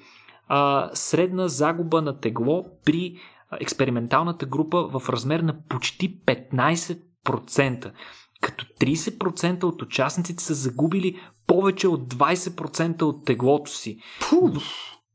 а, 0.49 0.91
средна 0.95 1.49
загуба 1.49 2.03
на 2.03 2.21
тегло 2.21 2.65
при 2.85 3.17
експерименталната 3.61 4.47
група 4.47 4.83
в 4.83 5.09
размер 5.09 5.41
на 5.41 5.55
почти 5.69 6.21
15% 6.21 7.93
като 8.41 8.65
30% 8.65 9.65
от 9.65 9.83
участниците 9.83 10.45
са 10.45 10.55
загубили 10.55 11.21
повече 11.47 11.89
от 11.89 12.15
20% 12.15 13.03
от 13.03 13.25
теглото 13.25 13.71
си. 13.71 13.99
Пу! 14.21 14.51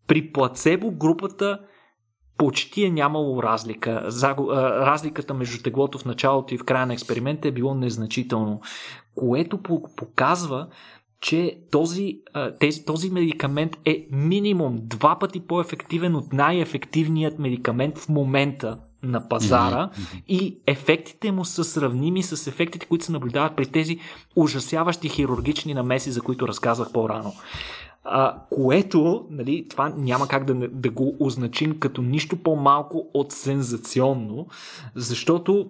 При 0.07 0.31
плацебо 0.31 0.91
групата 0.91 1.59
почти 2.37 2.83
е 2.83 2.91
нямало 2.91 3.43
разлика. 3.43 4.09
Разликата 4.85 5.33
между 5.33 5.63
теглото 5.63 5.97
в 5.97 6.05
началото 6.05 6.53
и 6.53 6.57
в 6.57 6.63
края 6.63 6.85
на 6.85 6.93
експеримента 6.93 7.47
е 7.47 7.51
било 7.51 7.75
незначително, 7.75 8.61
което 9.15 9.59
показва, 9.97 10.67
че 11.21 11.59
този, 11.71 12.21
тези, 12.59 12.85
този 12.85 13.09
медикамент 13.09 13.77
е 13.85 14.07
минимум 14.11 14.79
два 14.81 15.19
пъти 15.19 15.39
по-ефективен 15.39 16.15
от 16.15 16.33
най-ефективният 16.33 17.39
медикамент 17.39 17.97
в 17.97 18.09
момента 18.09 18.77
на 19.03 19.29
пазара 19.29 19.89
и 20.27 20.57
ефектите 20.67 21.31
му 21.31 21.45
са 21.45 21.63
сравними 21.63 22.23
с 22.23 22.47
ефектите, 22.47 22.85
които 22.85 23.05
се 23.05 23.11
наблюдават 23.11 23.55
при 23.55 23.65
тези 23.65 23.99
ужасяващи 24.35 25.09
хирургични 25.09 25.73
намеси, 25.73 26.11
за 26.11 26.21
които 26.21 26.47
разказах 26.47 26.91
по-рано. 26.91 27.33
А, 28.03 28.37
което, 28.49 29.25
нали, 29.29 29.67
това 29.69 29.93
няма 29.97 30.27
как 30.27 30.45
да, 30.45 30.67
да 30.67 30.89
го 30.89 31.15
означим 31.19 31.79
като 31.79 32.01
нищо 32.01 32.35
по-малко 32.35 33.09
от 33.13 33.31
сензационно, 33.31 34.47
защото 34.95 35.69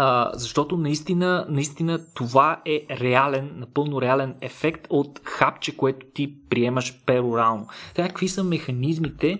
а, 0.00 0.30
защото 0.34 0.76
наистина, 0.76 1.46
наистина 1.48 2.00
това 2.14 2.60
е 2.66 2.86
реален, 2.90 3.50
напълно 3.56 4.02
реален 4.02 4.34
ефект 4.40 4.86
от 4.90 5.20
хапче, 5.24 5.76
което 5.76 6.06
ти 6.14 6.34
приемаш 6.50 7.02
перорално. 7.06 7.66
Така, 7.94 8.08
какви 8.08 8.28
са 8.28 8.44
механизмите? 8.44 9.38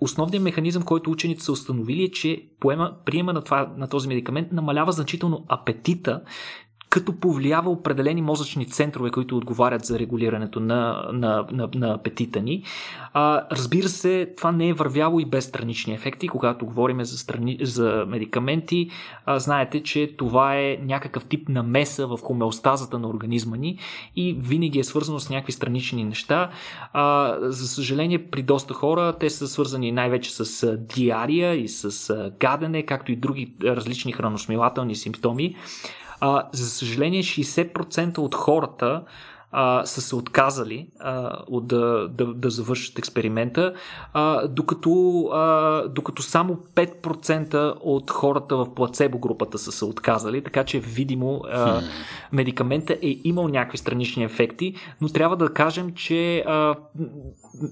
Основният 0.00 0.44
механизъм, 0.44 0.82
който 0.82 1.10
учените 1.10 1.42
са 1.42 1.52
установили 1.52 2.02
е, 2.02 2.10
че 2.10 2.44
поема, 2.60 2.92
приема 3.04 3.32
на, 3.32 3.42
това, 3.42 3.72
на 3.76 3.88
този 3.88 4.08
медикамент 4.08 4.52
намалява 4.52 4.92
значително 4.92 5.44
апетита, 5.48 6.22
като 6.92 7.12
повлиява 7.12 7.70
определени 7.70 8.22
мозъчни 8.22 8.66
центрове, 8.66 9.10
които 9.10 9.36
отговарят 9.36 9.84
за 9.84 9.98
регулирането 9.98 10.60
на, 10.60 11.08
на, 11.12 11.46
на, 11.52 11.68
на 11.74 11.94
апетита 11.94 12.40
ни. 12.40 12.62
А, 13.12 13.46
разбира 13.52 13.88
се, 13.88 14.32
това 14.36 14.52
не 14.52 14.68
е 14.68 14.72
вървяло 14.72 15.20
и 15.20 15.24
без 15.24 15.44
странични 15.44 15.94
ефекти. 15.94 16.28
Когато 16.28 16.66
говорим 16.66 17.04
за, 17.04 17.18
страни, 17.18 17.58
за 17.62 18.04
медикаменти, 18.08 18.90
а, 19.26 19.38
знаете, 19.38 19.82
че 19.82 20.16
това 20.16 20.56
е 20.56 20.78
някакъв 20.82 21.24
тип 21.24 21.48
намеса 21.48 22.06
в 22.06 22.18
хомеостазата 22.22 22.98
на 22.98 23.08
организма 23.08 23.56
ни 23.56 23.78
и 24.16 24.36
винаги 24.40 24.78
е 24.78 24.84
свързано 24.84 25.20
с 25.20 25.30
някакви 25.30 25.52
странични 25.52 26.04
неща. 26.04 26.50
А, 26.92 27.36
за 27.40 27.68
съжаление, 27.68 28.30
при 28.30 28.42
доста 28.42 28.74
хора 28.74 29.12
те 29.20 29.30
са 29.30 29.48
свързани 29.48 29.92
най-вече 29.92 30.32
с 30.32 30.76
диария 30.76 31.54
и 31.54 31.68
с 31.68 32.14
гадене, 32.40 32.82
както 32.82 33.12
и 33.12 33.16
други 33.16 33.52
различни 33.62 34.12
храносмилателни 34.12 34.96
симптоми. 34.96 35.56
А, 36.24 36.48
за 36.52 36.70
съжаление, 36.70 37.22
60% 37.22 38.18
от 38.18 38.34
хората 38.34 39.02
а, 39.52 39.86
са 39.86 40.00
се 40.00 40.16
отказали 40.16 40.88
а, 41.00 41.38
от 41.46 41.66
да, 41.66 42.08
да, 42.08 42.34
да 42.34 42.50
завършат 42.50 42.98
експеримента, 42.98 43.74
а, 44.12 44.48
докато, 44.48 45.24
а, 45.32 45.88
докато 45.88 46.22
само 46.22 46.58
5% 46.74 47.74
от 47.80 48.10
хората 48.10 48.56
в 48.56 48.74
плацебо 48.74 49.18
групата 49.18 49.58
са 49.58 49.72
се 49.72 49.84
отказали, 49.84 50.42
така 50.42 50.64
че 50.64 50.80
видимо 50.80 51.40
а, 51.52 51.80
медикамента 52.32 52.92
е 53.02 53.16
имал 53.24 53.48
някакви 53.48 53.78
странични 53.78 54.24
ефекти, 54.24 54.74
но 55.00 55.08
трябва 55.08 55.36
да 55.36 55.52
кажем, 55.52 55.94
че 55.94 56.38
а, 56.38 56.74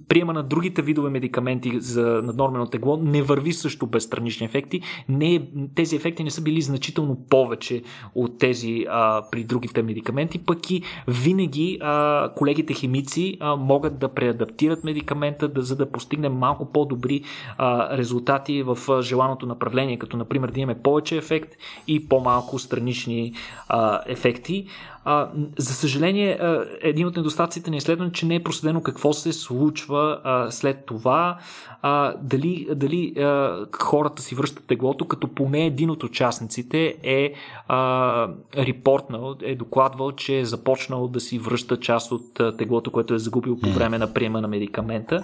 приема 0.08 0.32
на 0.32 0.42
другите 0.42 0.82
видове 0.82 1.10
медикаменти 1.10 1.80
за 1.80 2.02
наднормено 2.24 2.66
тегло 2.66 2.96
не 2.96 3.22
върви 3.22 3.52
също 3.52 3.86
без 3.86 4.04
странични 4.04 4.46
ефекти. 4.46 4.80
Не, 5.08 5.50
тези 5.74 5.96
ефекти 5.96 6.24
не 6.24 6.30
са 6.30 6.42
били 6.42 6.60
значително 6.60 7.26
повече 7.30 7.82
от 8.14 8.38
тези 8.38 8.84
а, 8.88 9.30
при 9.30 9.44
другите 9.44 9.82
медикаменти, 9.82 10.38
пък 10.38 10.70
и 10.70 10.82
винаги 11.08 11.69
а, 11.80 12.32
колегите 12.36 12.74
химици 12.74 13.36
а, 13.40 13.56
могат 13.56 13.98
да 13.98 14.08
преадаптират 14.08 14.84
медикамента, 14.84 15.48
да, 15.48 15.62
за 15.62 15.76
да 15.76 15.90
постигнем 15.90 16.32
малко 16.32 16.72
по-добри 16.72 17.22
а, 17.58 17.96
резултати 17.98 18.62
в 18.62 18.78
а, 18.88 19.02
желаното 19.02 19.46
направление, 19.46 19.98
като 19.98 20.16
например 20.16 20.48
да 20.50 20.60
имаме 20.60 20.82
повече 20.82 21.16
ефект 21.16 21.56
и 21.86 22.08
по-малко 22.08 22.58
странични 22.58 23.32
а, 23.68 24.00
ефекти. 24.06 24.66
А, 25.04 25.28
за 25.58 25.74
съжаление, 25.74 26.32
а, 26.32 26.64
един 26.80 27.06
от 27.06 27.16
недостатъците 27.16 27.70
на 27.70 27.76
изследване, 27.76 28.12
че 28.12 28.26
не 28.26 28.34
е 28.34 28.42
проследено 28.42 28.82
какво 28.82 29.12
се 29.12 29.32
случва 29.32 30.20
а, 30.24 30.50
след 30.50 30.86
това, 30.86 31.38
а, 31.82 32.14
дали, 32.22 32.68
дали 32.74 33.14
а, 33.20 33.58
хората 33.78 34.22
си 34.22 34.34
връщат 34.34 34.66
теглото, 34.66 35.08
като 35.08 35.28
поне 35.28 35.66
един 35.66 35.90
от 35.90 36.04
участниците 36.04 36.96
е 37.02 37.32
а, 37.68 38.28
репортнал, 38.56 39.36
е 39.42 39.56
докладвал, 39.56 40.12
че 40.12 40.38
е 40.38 40.44
започнал 40.44 41.08
да 41.08 41.20
си 41.20 41.38
връща 41.38 41.80
част 41.80 42.12
от 42.12 42.40
а, 42.40 42.56
теглото, 42.56 42.90
което 42.90 43.14
е 43.14 43.18
загубил 43.18 43.60
по 43.60 43.68
време 43.68 43.98
на 43.98 44.14
приема 44.14 44.40
на 44.40 44.48
медикамента. 44.48 45.22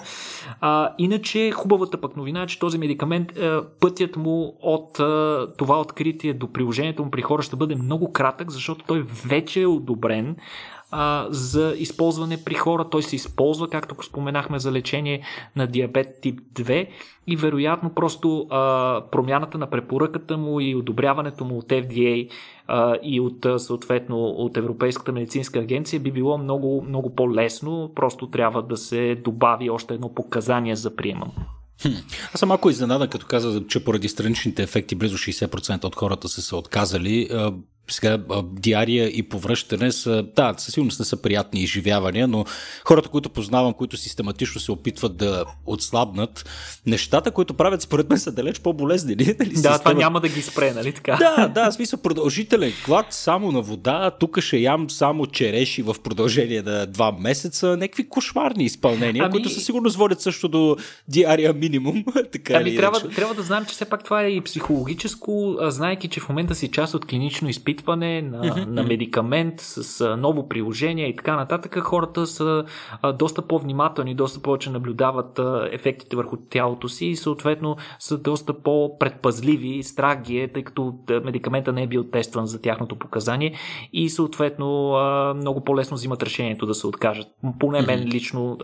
А, 0.60 0.94
иначе, 0.98 1.50
хубавата 1.50 2.00
пък 2.00 2.16
новина 2.16 2.42
е, 2.42 2.46
че 2.46 2.58
този 2.58 2.78
медикамент, 2.78 3.38
а, 3.38 3.64
пътят 3.80 4.16
му 4.16 4.56
от 4.62 5.00
а, 5.00 5.46
това 5.56 5.80
откритие 5.80 6.34
до 6.34 6.52
приложението 6.52 7.04
му 7.04 7.10
при 7.10 7.22
хора 7.22 7.42
ще 7.42 7.56
бъде 7.56 7.74
много 7.74 8.12
кратък, 8.12 8.50
защото 8.50 8.84
той 8.86 9.04
вече 9.26 9.65
одобрен 9.66 10.36
а, 10.90 11.26
за 11.30 11.74
използване 11.78 12.44
при 12.44 12.54
хора. 12.54 12.88
Той 12.90 13.02
се 13.02 13.16
използва, 13.16 13.70
както 13.70 14.06
споменахме, 14.06 14.58
за 14.58 14.72
лечение 14.72 15.22
на 15.56 15.66
диабет 15.66 16.08
тип 16.22 16.40
2 16.54 16.88
и 17.26 17.36
вероятно 17.36 17.90
просто 17.94 18.46
а, 18.50 19.02
промяната 19.12 19.58
на 19.58 19.70
препоръката 19.70 20.36
му 20.36 20.60
и 20.60 20.74
одобряването 20.74 21.44
му 21.44 21.58
от 21.58 21.66
FDA 21.66 22.30
а, 22.66 22.96
и 23.02 23.20
от 23.20 23.46
съответно 23.58 24.24
от 24.24 24.56
Европейската 24.56 25.12
медицинска 25.12 25.58
агенция 25.58 26.00
би 26.00 26.12
било 26.12 26.38
много, 26.38 26.84
много 26.88 27.14
по-лесно. 27.14 27.92
Просто 27.94 28.30
трябва 28.30 28.62
да 28.62 28.76
се 28.76 29.14
добави 29.24 29.70
още 29.70 29.94
едно 29.94 30.14
показание 30.14 30.76
за 30.76 30.96
приема. 30.96 31.26
Хм. 31.82 31.88
Аз 32.34 32.40
съм 32.40 32.48
малко 32.48 32.70
изненадан, 32.70 33.08
като 33.08 33.26
каза, 33.26 33.66
че 33.66 33.84
поради 33.84 34.08
страничните 34.08 34.62
ефекти 34.62 34.94
близо 34.94 35.16
60% 35.18 35.84
от 35.84 35.96
хората 35.96 36.28
са 36.28 36.42
се 36.42 36.56
отказали 36.56 37.28
сега 37.88 38.18
диария 38.42 39.08
и 39.08 39.22
повръщане 39.22 39.92
са, 39.92 40.24
да, 40.36 40.54
със 40.58 40.74
сигурност 40.74 40.98
не 40.98 41.04
са 41.04 41.16
приятни 41.16 41.60
изживявания, 41.60 42.28
но 42.28 42.44
хората, 42.84 43.08
които 43.08 43.30
познавам, 43.30 43.72
които 43.72 43.96
систематично 43.96 44.60
се 44.60 44.72
опитват 44.72 45.16
да 45.16 45.44
отслабнат, 45.66 46.44
нещата, 46.86 47.30
които 47.30 47.54
правят 47.54 47.82
според 47.82 48.08
мен 48.10 48.18
са 48.18 48.32
далеч 48.32 48.60
по-болезнени. 48.60 49.24
Нали? 49.24 49.48
Да, 49.48 49.56
Система... 49.56 49.78
това 49.78 49.92
няма 49.92 50.20
да 50.20 50.28
ги 50.28 50.42
спре, 50.42 50.72
нали 50.74 50.92
така? 50.92 51.16
Да, 51.16 51.48
да, 51.48 51.72
смисъл 51.72 52.00
продължителен 52.00 52.72
глад 52.86 53.06
само 53.10 53.52
на 53.52 53.60
вода, 53.60 54.10
тук 54.10 54.40
ще 54.40 54.56
ям 54.56 54.90
само 54.90 55.26
череши 55.26 55.82
в 55.82 55.96
продължение 56.04 56.62
на 56.62 56.86
два 56.86 57.12
месеца, 57.12 57.76
някакви 57.76 58.08
кошмарни 58.08 58.64
изпълнения, 58.64 59.24
ами... 59.24 59.32
които 59.32 59.48
със 59.48 59.64
сигурност 59.64 59.96
водят 59.96 60.20
също 60.20 60.48
до 60.48 60.76
диария 61.08 61.52
минимум. 61.52 62.04
така 62.32 62.54
ами 62.56 62.76
трябва, 62.76 63.08
трябва 63.08 63.34
да 63.34 63.42
знаем, 63.42 63.64
че 63.64 63.74
все 63.74 63.84
пак 63.84 64.04
това 64.04 64.22
е 64.22 64.28
и 64.28 64.40
психологическо, 64.40 65.56
знайки, 65.60 66.08
че 66.08 66.20
в 66.20 66.28
момента 66.28 66.54
си 66.54 66.68
част 66.68 66.94
от 66.94 67.06
клинично 67.06 67.48
изпитание 67.48 67.75
изпитване 67.76 68.22
на, 68.22 68.42
mm-hmm. 68.42 68.66
на 68.66 68.82
медикамент 68.82 69.60
с 69.60 70.16
ново 70.16 70.48
приложение 70.48 71.08
и 71.08 71.16
така 71.16 71.36
нататък, 71.36 71.78
хората 71.78 72.26
са 72.26 72.64
доста 73.14 73.42
по-внимателни, 73.42 74.14
доста 74.14 74.40
повече 74.40 74.70
наблюдават 74.70 75.40
ефектите 75.72 76.16
върху 76.16 76.36
тялото 76.50 76.88
си 76.88 77.06
и 77.06 77.16
съответно 77.16 77.76
са 77.98 78.18
доста 78.18 78.62
по-предпазливи, 78.62 79.82
страх 79.82 80.22
ги 80.22 80.38
е, 80.38 80.48
тъй 80.48 80.62
като 80.62 80.94
медикамента 81.24 81.72
не 81.72 81.82
е 81.82 81.86
бил 81.86 82.04
тестван 82.04 82.46
за 82.46 82.62
тяхното 82.62 82.96
показание 82.96 83.54
и 83.92 84.10
съответно 84.10 84.96
много 85.36 85.64
по-лесно 85.64 85.96
взимат 85.96 86.22
решението 86.22 86.66
да 86.66 86.74
се 86.74 86.86
откажат. 86.86 87.26
Поне 87.58 87.82
мен 87.82 88.04
лично 88.04 88.58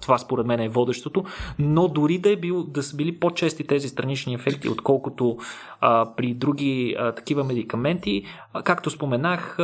това 0.00 0.18
според 0.18 0.46
мен 0.46 0.60
е 0.60 0.68
водещото, 0.68 1.24
но 1.58 1.88
дори 1.88 2.18
да, 2.18 2.32
е 2.32 2.36
бил, 2.36 2.62
да 2.62 2.82
са 2.82 2.96
били 2.96 3.18
по-чести 3.18 3.66
тези 3.66 3.88
странични 3.88 4.34
ефекти, 4.34 4.68
отколкото 4.68 5.36
а, 5.80 6.14
при 6.16 6.34
други 6.34 6.96
а, 6.98 7.12
такива 7.12 7.44
медикаменти, 7.44 8.24
Както 8.64 8.90
споменах, 8.90 9.56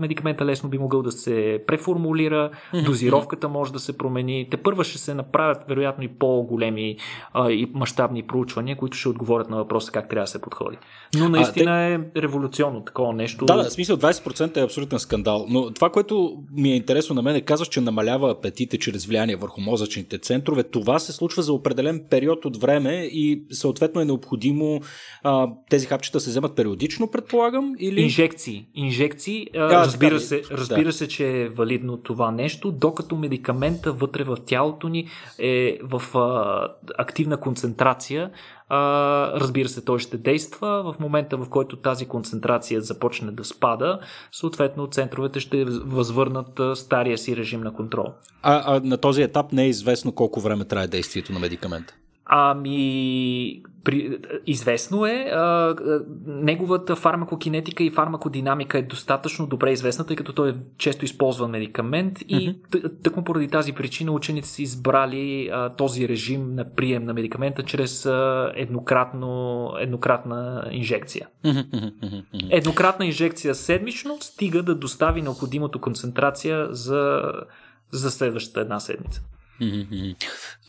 медикамента 0.00 0.44
лесно 0.44 0.68
би 0.68 0.78
могъл 0.78 1.02
да 1.02 1.12
се 1.12 1.62
преформулира, 1.66 2.50
дозировката 2.86 3.48
може 3.48 3.72
да 3.72 3.78
се 3.78 3.98
промени. 3.98 4.48
Те 4.50 4.56
първа 4.56 4.84
ще 4.84 4.98
се 4.98 5.14
направят, 5.14 5.64
вероятно, 5.68 6.04
и 6.04 6.08
по-големи 6.08 6.96
и 7.36 7.70
мащабни 7.74 8.22
проучвания, 8.22 8.76
които 8.76 8.96
ще 8.96 9.08
отговорят 9.08 9.50
на 9.50 9.56
въпроса 9.56 9.92
как 9.92 10.08
трябва 10.08 10.24
да 10.24 10.30
се 10.30 10.40
подходи. 10.40 10.76
Но 11.18 11.28
наистина 11.28 11.70
а, 11.70 11.98
те... 12.12 12.18
е 12.18 12.22
революционно 12.22 12.84
такова 12.84 13.12
нещо. 13.12 13.44
Да, 13.44 13.56
да, 13.56 13.64
в 13.64 13.72
смисъл 13.72 13.96
20% 13.96 14.56
е 14.56 14.62
абсолютен 14.62 14.98
скандал. 14.98 15.46
Но 15.48 15.70
това, 15.72 15.90
което 15.90 16.36
ми 16.52 16.70
е 16.72 16.76
интересно 16.76 17.14
на 17.14 17.22
мен 17.22 17.36
е 17.36 17.40
казваш, 17.40 17.68
че 17.68 17.80
намалява 17.80 18.30
апетите 18.30 18.78
чрез 18.78 19.06
влияние 19.06 19.36
върху 19.36 19.60
мозъчните 19.60 20.18
центрове. 20.18 20.62
Това 20.62 20.98
се 20.98 21.12
случва 21.12 21.42
за 21.42 21.52
определен 21.52 22.04
период 22.10 22.44
от 22.44 22.56
време 22.56 22.94
и 23.12 23.42
съответно 23.50 24.00
е 24.00 24.04
необходимо 24.04 24.80
а, 25.22 25.48
тези 25.70 25.86
хапчета 25.86 26.20
се 26.20 26.30
вземат 26.30 26.56
периодично, 26.56 27.10
предполагам? 27.10 27.74
Или... 27.78 28.00
Инжекции 28.00 28.37
инжекции. 28.46 28.66
Инжекции, 28.74 29.46
а, 29.54 29.58
разбира, 29.58 30.14
така, 30.14 30.20
се, 30.20 30.42
разбира 30.50 30.84
да. 30.84 30.92
се, 30.92 31.08
че 31.08 31.42
е 31.42 31.48
валидно 31.48 31.96
това 31.96 32.30
нещо, 32.30 32.72
докато 32.72 33.16
медикамента 33.16 33.92
вътре 33.92 34.24
в 34.24 34.36
тялото 34.46 34.88
ни 34.88 35.08
е 35.38 35.78
в 35.82 36.18
а, 36.18 36.68
активна 36.98 37.36
концентрация. 37.36 38.30
А, 38.68 39.40
разбира 39.40 39.68
се, 39.68 39.84
той 39.84 39.98
ще 39.98 40.16
действа 40.16 40.92
в 40.92 41.00
момента, 41.00 41.36
в 41.36 41.48
който 41.48 41.76
тази 41.76 42.06
концентрация 42.06 42.80
започне 42.80 43.32
да 43.32 43.44
спада, 43.44 44.00
съответно 44.32 44.86
центровете 44.86 45.40
ще 45.40 45.64
възвърнат 45.64 46.60
стария 46.74 47.18
си 47.18 47.36
режим 47.36 47.60
на 47.60 47.72
контрол. 47.72 48.06
А, 48.42 48.76
а 48.76 48.80
на 48.84 48.98
този 48.98 49.22
етап 49.22 49.52
не 49.52 49.64
е 49.64 49.68
известно 49.68 50.12
колко 50.12 50.40
време 50.40 50.64
трае 50.64 50.86
действието 50.86 51.32
на 51.32 51.38
медикамента? 51.38 51.94
Ами, 52.30 53.62
при, 53.84 54.18
известно 54.46 55.06
е, 55.06 55.30
а, 55.32 55.76
неговата 56.26 56.96
фармакокинетика 56.96 57.84
и 57.84 57.90
фармакодинамика 57.90 58.78
е 58.78 58.82
достатъчно 58.82 59.46
добре 59.46 59.72
известна, 59.72 60.06
тъй 60.06 60.16
като 60.16 60.32
той 60.32 60.50
е 60.50 60.54
често 60.78 61.04
използван 61.04 61.50
медикамент 61.50 62.20
и 62.28 62.54
mm-hmm. 62.54 63.02
тъкмо 63.02 63.24
поради 63.24 63.48
тази 63.48 63.72
причина 63.72 64.12
учените 64.12 64.48
са 64.48 64.62
избрали 64.62 65.48
а, 65.52 65.68
този 65.70 66.08
режим 66.08 66.54
на 66.54 66.74
прием 66.74 67.04
на 67.04 67.14
медикамента 67.14 67.62
чрез 67.62 68.06
а, 68.06 68.52
еднократно, 68.54 69.72
еднократна 69.78 70.68
инжекция. 70.70 71.28
Mm-hmm. 71.44 72.48
Еднократна 72.50 73.06
инжекция 73.06 73.54
седмично 73.54 74.18
стига 74.20 74.62
да 74.62 74.74
достави 74.74 75.22
необходимото 75.22 75.80
концентрация 75.80 76.68
за, 76.70 77.32
за 77.92 78.10
следващата 78.10 78.60
една 78.60 78.80
седмица. 78.80 79.22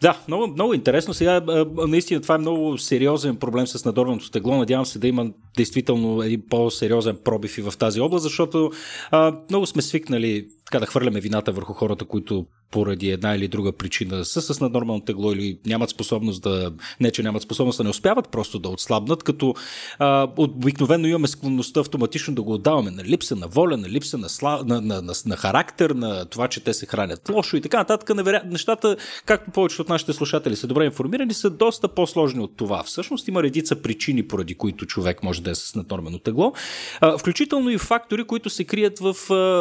Да, 0.02 0.20
много, 0.28 0.48
много 0.48 0.74
интересно. 0.74 1.14
Сега, 1.14 1.42
наистина, 1.88 2.22
това 2.22 2.36
е 2.36 2.38
много 2.38 2.78
сериозен 2.78 3.36
проблем 3.36 3.68
с 3.68 3.86
надорваното 3.86 4.32
тегло. 4.32 4.58
Надявам 4.58 4.86
се 4.86 5.00
да 5.00 5.08
има 5.08 5.32
действително 5.58 6.24
един 6.24 6.42
по-сериозен 6.50 7.18
пробив 7.24 7.58
и 7.58 7.62
в 7.62 7.74
тази 7.80 8.02
област, 8.02 8.24
защото 8.24 8.72
а, 9.12 9.36
много 9.50 9.66
сме 9.66 9.82
свикнали 9.82 10.48
така 10.72 10.80
да 10.80 10.86
хвърляме 10.86 11.20
вината 11.20 11.52
върху 11.52 11.74
хората, 11.74 12.06
които 12.06 12.46
поради 12.72 13.10
една 13.10 13.36
или 13.36 13.48
друга 13.48 13.72
причина 13.72 14.26
са 14.26 14.42
с 14.42 14.60
наднормално 14.60 15.02
тегло 15.02 15.32
или 15.32 15.60
нямат 15.66 15.90
способност 15.90 16.44
да, 16.44 16.72
не 17.00 17.12
че 17.12 17.24
нямат 17.24 17.42
способност 17.42 17.78
да 17.78 17.84
не 17.84 17.90
успяват 17.90 18.30
просто 18.30 18.60
да 18.60 18.70
отслабнат, 18.70 19.24
като 19.24 19.54
а, 20.00 20.28
обикновено 20.38 21.08
имаме 21.08 21.28
склонността 21.28 21.80
автоматично 21.80 22.36
да 22.36 22.42
го 22.42 22.54
отдаваме 22.54 22.92
на 22.92 23.04
липса 23.04 23.36
на 23.36 23.48
воля, 23.48 23.78
на 23.78 23.90
липса 23.90 24.18
на, 24.18 24.30
сла, 24.30 24.64
на, 24.66 24.82
на, 24.82 25.02
на, 25.02 25.14
на 25.26 25.38
характер, 25.38 25.90
на 25.90 26.26
това, 26.26 26.48
че 26.48 26.64
те 26.64 26.74
се 26.74 26.86
хранят 26.86 27.30
лошо 27.30 27.58
и 27.58 27.62
така 27.62 27.78
нататък. 27.78 28.16
Наверя... 28.16 28.42
Нещата, 28.46 28.98
както 29.26 29.52
повечето 29.52 29.82
от 29.82 29.90
нашите 29.90 30.14
слушатели 30.14 30.56
са 30.56 30.68
добре 30.68 30.86
информирани, 30.86 31.34
са 31.34 31.50
доста 31.50 31.88
по-сложни 31.88 32.42
от 32.42 32.58
това. 32.58 32.84
Всъщност 32.84 33.28
има 33.28 33.44
редица 33.44 33.82
причини, 33.82 34.28
поради 34.28 34.56
които 34.56 34.86
човек 34.86 35.24
може 35.24 35.42
да 35.42 35.52
е 35.52 35.56
с 35.56 35.76
наднормено 35.76 36.20
тегло, 36.20 36.54
а, 37.02 37.18
включително 37.18 37.70
и 37.70 37.78
фактори, 37.78 38.24
които 38.24 38.50
се 38.50 38.64
крият 38.64 39.00
в, 39.00 39.16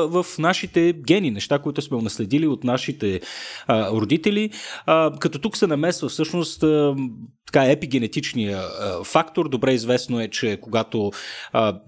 в 0.08 0.26
нашите 0.38 0.97
гени, 1.06 1.30
неща, 1.30 1.58
които 1.58 1.82
сме 1.82 1.96
унаследили 1.96 2.46
от 2.46 2.64
нашите 2.64 3.20
а, 3.66 3.90
родители. 3.90 4.50
А, 4.86 5.12
като 5.18 5.38
тук 5.38 5.56
се 5.56 5.66
намесва 5.66 6.08
всъщност 6.08 6.62
а, 6.62 6.96
така 7.46 7.64
епигенетичния 7.64 8.58
а, 8.58 9.04
фактор. 9.04 9.48
Добре 9.48 9.72
известно 9.72 10.20
е, 10.20 10.28
че 10.28 10.58
когато 10.60 11.10
а, 11.52 11.80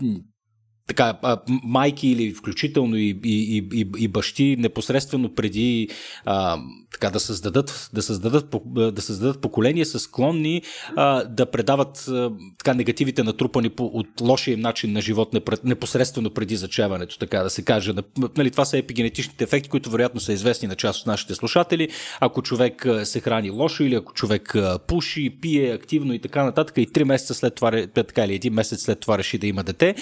така, 0.91 1.15
майки 1.49 2.09
или 2.09 2.35
включително 2.35 2.97
и, 2.97 3.21
и, 3.25 3.59
и, 3.73 3.87
и 3.99 4.09
бащи 4.09 4.57
непосредствено 4.59 5.35
преди 5.35 5.89
а, 6.25 6.59
така, 6.93 7.11
да, 7.11 7.21
създадат, 7.21 7.91
да, 7.93 8.03
създадат, 8.03 8.57
да 8.95 9.03
създадат 9.03 9.41
поколение 9.41 9.85
са 9.85 9.99
склонни 9.99 10.63
а, 10.97 11.25
да 11.25 11.47
предават 11.47 12.09
а, 12.09 12.31
така, 12.59 12.75
негативите 12.75 13.23
натрупани 13.23 13.69
по, 13.69 13.85
от 13.85 14.21
лошия 14.21 14.55
им 14.55 14.61
начин 14.61 14.93
на 14.93 15.01
живот 15.01 15.35
непосредствено 15.65 16.31
преди 16.31 16.57
зачеването, 16.57 17.19
така 17.19 17.43
да 17.43 17.51
се 17.51 17.63
каже. 17.63 17.93
Нали, 18.37 18.51
това 18.51 18.65
са 18.65 18.79
епигенетичните 18.79 19.45
ефекти, 19.45 19.69
които 19.69 19.91
вероятно 19.91 20.21
са 20.21 20.33
известни 20.33 20.69
на 20.69 20.75
част 20.75 21.01
от 21.01 21.07
нашите 21.07 21.35
слушатели. 21.35 21.89
Ако 22.21 22.43
човек 22.43 22.87
се 23.05 23.21
храни 23.21 23.51
лошо 23.51 23.83
или 23.83 23.95
ако 23.95 24.13
човек 24.13 24.55
пуши, 24.87 25.37
пие 25.41 25.73
активно 25.73 26.15
и 26.15 26.19
така 26.19 26.45
нататък 26.45 26.75
и 26.79 26.87
три 26.87 27.05
месеца 27.05 27.35
след 27.35 27.55
това, 27.55 27.87
така 27.95 28.25
или 28.25 28.35
един 28.35 28.55
месец 28.55 28.83
след 28.83 29.01
това 29.01 29.19
реши 29.19 29.39
да 29.39 29.47
има 29.47 29.63
дете, 29.63 29.95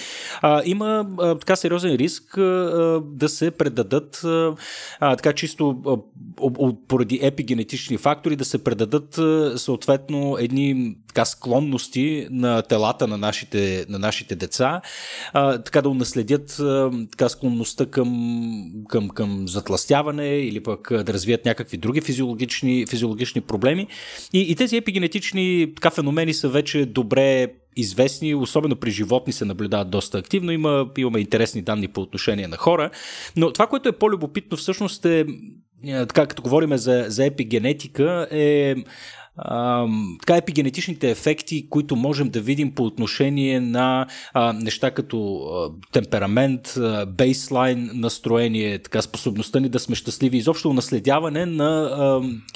а, 0.42 0.62
има 0.64 0.77
а, 0.82 1.38
така 1.38 1.56
сериозен 1.56 1.94
риск 1.94 2.38
а, 2.38 3.02
да 3.04 3.28
се 3.28 3.50
предадат 3.50 4.24
а, 4.24 4.54
така 5.00 5.32
чисто 5.32 5.82
а, 5.86 5.96
поради 6.88 7.20
епигенетични 7.22 7.98
фактори 7.98 8.36
да 8.36 8.44
се 8.44 8.64
предадат 8.64 9.20
съответно 9.60 10.36
едни 10.40 10.96
така 11.08 11.24
склонности 11.24 12.28
на 12.30 12.62
телата 12.62 13.06
на 13.06 13.18
нашите, 13.18 13.86
на 13.88 13.98
нашите 13.98 14.34
деца, 14.34 14.80
а, 15.32 15.58
така 15.58 15.82
да 15.82 15.88
унаследят 15.88 16.58
а, 16.60 16.90
така 17.10 17.28
склонността 17.28 17.86
към, 17.86 18.70
към, 18.88 19.08
към 19.08 19.48
затластяване 19.48 20.38
или 20.38 20.62
пък 20.62 20.88
да 21.04 21.12
развият 21.12 21.44
някакви 21.44 21.76
други 21.76 22.00
физиологични, 22.00 22.86
физиологични 22.86 23.40
проблеми. 23.40 23.86
И, 24.32 24.40
и 24.40 24.54
тези 24.54 24.76
епигенетични 24.76 25.72
така, 25.74 25.90
феномени 25.90 26.34
са 26.34 26.48
вече 26.48 26.86
добре 26.86 27.48
известни, 27.78 28.34
особено 28.34 28.76
при 28.76 28.90
животни 28.90 29.32
се 29.32 29.44
наблюдават 29.44 29.90
доста 29.90 30.18
активно. 30.18 30.52
Има, 30.52 30.90
имаме 30.98 31.20
интересни 31.20 31.62
данни 31.62 31.88
по 31.88 32.00
отношение 32.00 32.48
на 32.48 32.56
хора. 32.56 32.90
Но 33.36 33.52
това, 33.52 33.66
което 33.66 33.88
е 33.88 33.92
по-любопитно 33.92 34.56
всъщност 34.56 35.04
е, 35.04 35.26
е 35.86 36.06
така 36.06 36.26
като 36.26 36.42
говорим 36.42 36.76
за, 36.76 37.04
за 37.08 37.24
епигенетика, 37.24 38.28
е 38.30 38.74
а, 39.38 39.86
така 40.20 40.36
епигенетичните 40.36 41.10
ефекти, 41.10 41.68
които 41.70 41.96
можем 41.96 42.28
да 42.28 42.40
видим 42.40 42.74
по 42.74 42.84
отношение 42.84 43.60
на 43.60 44.06
а, 44.32 44.52
неща 44.52 44.90
като 44.90 45.36
а, 45.36 45.70
темперамент, 45.92 46.74
бейслайн 47.08 47.90
настроение, 47.94 48.78
така 48.78 49.02
способността 49.02 49.60
ни 49.60 49.68
да 49.68 49.78
сме 49.78 49.94
щастливи, 49.94 50.36
изобщо 50.36 50.72
наследяване 50.72 51.46
на 51.46 51.90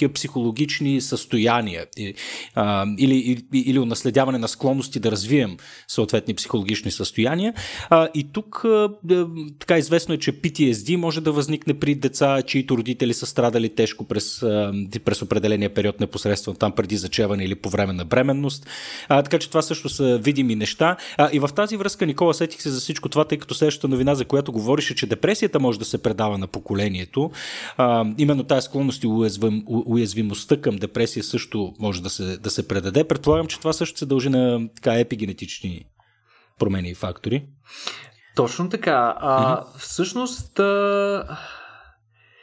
а, 0.03 0.09
психологични 0.09 1.01
състояния 1.01 1.87
и, 1.97 2.15
а, 2.55 2.87
или, 2.99 3.15
или, 3.15 3.45
или 3.53 3.79
унаследяване 3.79 4.39
на 4.39 4.49
склонности 4.49 5.01
да 5.01 5.11
развием 5.11 5.57
съответни 5.89 6.35
психологични 6.35 6.91
състояния. 6.91 7.55
А, 7.91 8.09
и 8.15 8.33
тук 8.33 8.65
а, 8.65 8.89
така 9.59 9.79
известно 9.79 10.15
е, 10.15 10.19
че 10.19 10.33
PTSD 10.33 10.97
може 10.97 11.21
да 11.21 11.33
възникне 11.33 11.75
при 11.75 11.95
деца, 11.95 12.43
чието 12.43 12.77
родители 12.77 13.15
са 13.15 13.27
страдали 13.27 13.69
тежко 13.69 14.05
през, 14.05 14.43
а, 14.43 14.73
през 15.05 15.23
определения 15.23 15.75
период 15.75 16.01
непосредствено 16.01 16.57
там 16.57 16.72
преди 16.73 16.97
зачеване 16.97 17.45
или 17.45 17.55
по 17.55 17.71
време 17.71 17.93
на 17.93 18.05
бременност. 18.05 18.67
А, 19.09 19.23
така 19.23 19.39
че 19.39 19.49
това 19.49 19.63
също 19.63 19.89
са 19.89 20.19
видими 20.19 20.55
неща. 20.55 20.97
А, 21.19 21.31
и 21.33 21.39
в 21.39 21.51
тази 21.57 21.77
връзка, 21.77 22.07
Никола, 22.07 22.35
сетих 22.35 22.63
се 22.63 22.71
за 22.71 22.81
всичко 22.81 23.09
това, 23.09 23.25
тъй 23.25 23.39
като 23.39 23.55
следващата 23.55 23.89
новина, 23.89 24.15
за 24.15 24.25
която 24.25 24.53
говориш, 24.53 24.91
е, 24.91 24.95
че 24.95 25.07
депресията 25.07 25.61
може 25.61 25.79
да 25.79 25.85
се 25.85 26.03
предава 26.03 26.39
на 26.39 26.47
поколението. 26.47 27.31
А, 27.77 28.07
именно 28.19 28.45
тази 28.45 28.65
склонност 28.65 29.05
и 29.05 29.07
уязвим, 29.07 29.63
уязвимостта 29.67 30.61
към 30.61 30.77
депресия 30.77 31.23
също 31.23 31.75
може 31.81 32.03
да 32.03 32.11
се, 32.11 32.37
да 32.37 32.51
се 32.51 32.69
предаде. 32.69 33.05
Предполагам, 33.05 33.47
че 33.47 33.59
това 33.59 33.73
също 33.73 33.99
се 33.99 34.07
дължи 34.07 34.29
на 34.29 34.69
така 34.75 34.99
епигенетични 34.99 35.85
промени 36.59 36.91
и 36.91 36.95
фактори. 36.95 37.45
Точно 38.37 38.69
така. 38.69 39.15
А, 39.21 39.57
mm-hmm. 39.57 39.79
Всъщност. 39.79 40.59
А 40.59 41.39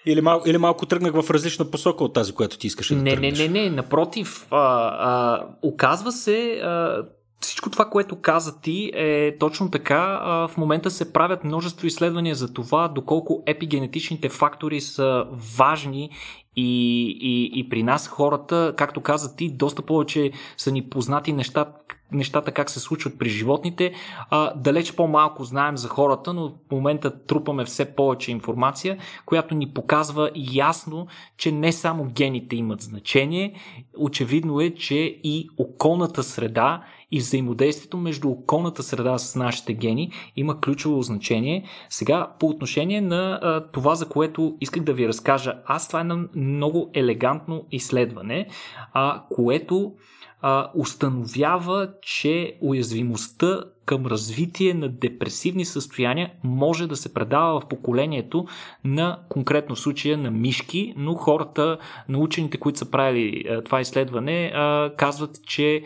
или, 0.05 0.21
мал, 0.21 0.41
или 0.45 0.57
малко 0.57 0.85
тръгнах 0.85 1.13
в 1.21 1.29
различна 1.29 1.71
посока 1.71 2.03
от 2.03 2.13
тази, 2.13 2.33
която 2.33 2.57
ти 2.57 2.67
искаш 2.67 2.87
да 2.87 2.95
не, 2.95 3.11
тръгнеш? 3.11 3.39
Не, 3.39 3.47
не, 3.47 3.61
не, 3.63 3.69
напротив. 3.69 4.47
А, 4.51 4.57
а, 4.57 5.45
оказва 5.61 6.11
се, 6.11 6.51
а, 6.63 7.03
всичко 7.39 7.69
това, 7.69 7.85
което 7.85 8.21
каза 8.21 8.61
ти 8.61 8.91
е 8.95 9.37
точно 9.37 9.71
така. 9.71 10.19
А, 10.23 10.47
в 10.47 10.57
момента 10.57 10.91
се 10.91 11.13
правят 11.13 11.43
множество 11.43 11.87
изследвания 11.87 12.35
за 12.35 12.53
това, 12.53 12.87
доколко 12.87 13.43
епигенетичните 13.45 14.29
фактори 14.29 14.81
са 14.81 15.25
важни 15.57 16.09
и, 16.55 17.05
и, 17.21 17.59
и 17.59 17.69
при 17.69 17.83
нас 17.83 18.07
хората, 18.07 18.73
както 18.77 19.01
каза 19.01 19.35
ти, 19.35 19.49
доста 19.49 19.81
повече 19.81 20.31
са 20.57 20.71
ни 20.71 20.89
познати 20.89 21.33
неща, 21.33 21.65
нещата 22.11 22.51
как 22.51 22.69
се 22.69 22.79
случват 22.79 23.19
при 23.19 23.29
животните. 23.29 23.93
А, 24.29 24.53
далеч 24.55 24.93
по-малко 24.95 25.43
знаем 25.43 25.77
за 25.77 25.87
хората, 25.87 26.33
но 26.33 26.49
в 26.49 26.71
момента 26.71 27.23
трупаме 27.25 27.65
все 27.65 27.95
повече 27.95 28.31
информация, 28.31 28.97
която 29.25 29.55
ни 29.55 29.73
показва 29.73 30.31
ясно, 30.53 31.07
че 31.37 31.51
не 31.51 31.71
само 31.71 32.05
гените 32.05 32.55
имат 32.55 32.81
значение. 32.81 33.53
Очевидно 33.97 34.61
е, 34.61 34.69
че 34.69 34.95
и 35.23 35.49
околната 35.57 36.23
среда 36.23 36.81
и 37.11 37.19
взаимодействието 37.19 37.97
между 37.97 38.29
околната 38.29 38.83
среда 38.83 39.17
с 39.17 39.35
нашите 39.35 39.73
гени 39.73 40.11
има 40.35 40.61
ключово 40.61 41.01
значение. 41.01 41.63
Сега, 41.89 42.31
по 42.39 42.47
отношение 42.47 43.01
на 43.01 43.39
а, 43.41 43.71
това, 43.71 43.95
за 43.95 44.09
което 44.09 44.57
исках 44.61 44.83
да 44.83 44.93
ви 44.93 45.07
разкажа, 45.07 45.53
аз 45.65 45.87
това 45.87 45.99
е 45.99 46.01
едно 46.01 46.27
много 46.35 46.89
елегантно 46.93 47.65
изследване, 47.71 48.47
а, 48.93 49.23
което 49.29 49.93
а, 50.41 50.71
установява, 50.75 51.89
че 52.01 52.57
уязвимостта 52.61 53.63
към 53.85 54.05
развитие 54.05 54.73
на 54.73 54.89
депресивни 54.89 55.65
състояния 55.65 56.31
може 56.43 56.87
да 56.87 56.95
се 56.95 57.13
предава 57.13 57.59
в 57.59 57.67
поколението 57.67 58.45
на 58.83 59.19
конкретно 59.29 59.75
случая 59.75 60.17
на 60.17 60.31
мишки, 60.31 60.93
но 60.97 61.13
хората, 61.13 61.77
научените, 62.09 62.57
които 62.57 62.79
са 62.79 62.91
правили 62.91 63.61
това 63.65 63.81
изследване, 63.81 64.51
казват, 64.97 65.43
че 65.47 65.83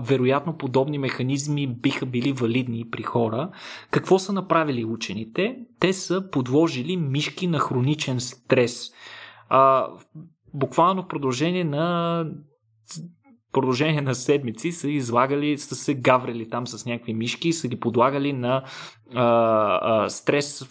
вероятно 0.00 0.56
подобни 0.56 0.98
механизми 0.98 1.66
биха 1.66 2.06
били 2.06 2.32
валидни 2.32 2.90
при 2.90 3.02
хора. 3.02 3.50
Какво 3.90 4.18
са 4.18 4.32
направили 4.32 4.84
учените? 4.84 5.56
Те 5.80 5.92
са 5.92 6.30
подложили 6.30 6.96
мишки 6.96 7.46
на 7.46 7.58
хроничен 7.58 8.20
стрес. 8.20 8.90
Буквално 10.54 11.02
в 11.02 11.08
продължение 11.08 11.64
на 11.64 12.24
продължение 13.60 14.00
на 14.00 14.14
седмици 14.14 14.72
са 14.72 14.90
излагали, 14.90 15.58
са 15.58 15.74
се 15.74 15.94
гаврили 15.94 16.50
там 16.50 16.66
с 16.66 16.86
някакви 16.86 17.14
мишки, 17.14 17.52
са 17.52 17.68
ги 17.68 17.80
подлагали 17.80 18.32
на, 18.32 18.62
а, 19.14 19.24
а, 19.82 20.08
стрес, 20.08 20.68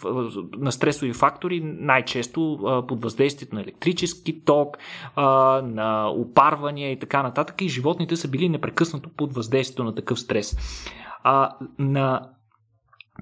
на 0.58 0.72
стресови 0.72 1.12
фактори, 1.12 1.60
най-често 1.64 2.52
а, 2.52 2.86
под 2.86 3.02
въздействието 3.02 3.54
на 3.54 3.60
електрически 3.60 4.44
ток, 4.44 4.78
а, 5.16 5.24
на 5.62 6.08
опарвания 6.08 6.92
и 6.92 6.98
така 6.98 7.22
нататък. 7.22 7.60
И 7.60 7.68
животните 7.68 8.16
са 8.16 8.28
били 8.28 8.48
непрекъснато 8.48 9.10
под 9.16 9.34
въздействието 9.34 9.84
на 9.84 9.94
такъв 9.94 10.20
стрес. 10.20 10.56
А, 11.22 11.56
на 11.78 12.30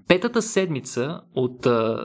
петата 0.09 0.43
седмица 0.43 1.21
от 1.35 1.67
а, 1.67 2.05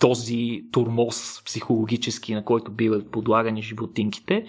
този 0.00 0.64
турмоз 0.72 1.42
психологически, 1.44 2.34
на 2.34 2.44
който 2.44 2.70
биват 2.70 3.10
подлагани 3.10 3.62
животинките, 3.62 4.46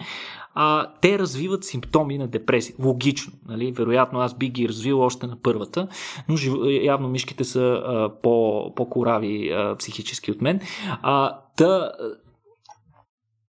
а, 0.58 0.92
те 1.00 1.18
развиват 1.18 1.64
симптоми 1.64 2.18
на 2.18 2.28
депресия. 2.28 2.76
Логично, 2.78 3.32
нали? 3.48 3.72
Вероятно 3.72 4.20
аз 4.20 4.34
би 4.34 4.48
ги 4.48 4.68
развил 4.68 5.00
още 5.00 5.26
на 5.26 5.36
първата, 5.42 5.88
но 6.28 6.36
жив... 6.36 6.54
явно 6.82 7.08
мишките 7.08 7.44
са 7.44 7.60
а, 7.60 8.20
по, 8.22 8.74
по-корави 8.74 9.50
а, 9.50 9.76
психически 9.76 10.30
от 10.30 10.40
мен. 10.40 10.60
А, 11.02 11.38
та, 11.56 11.92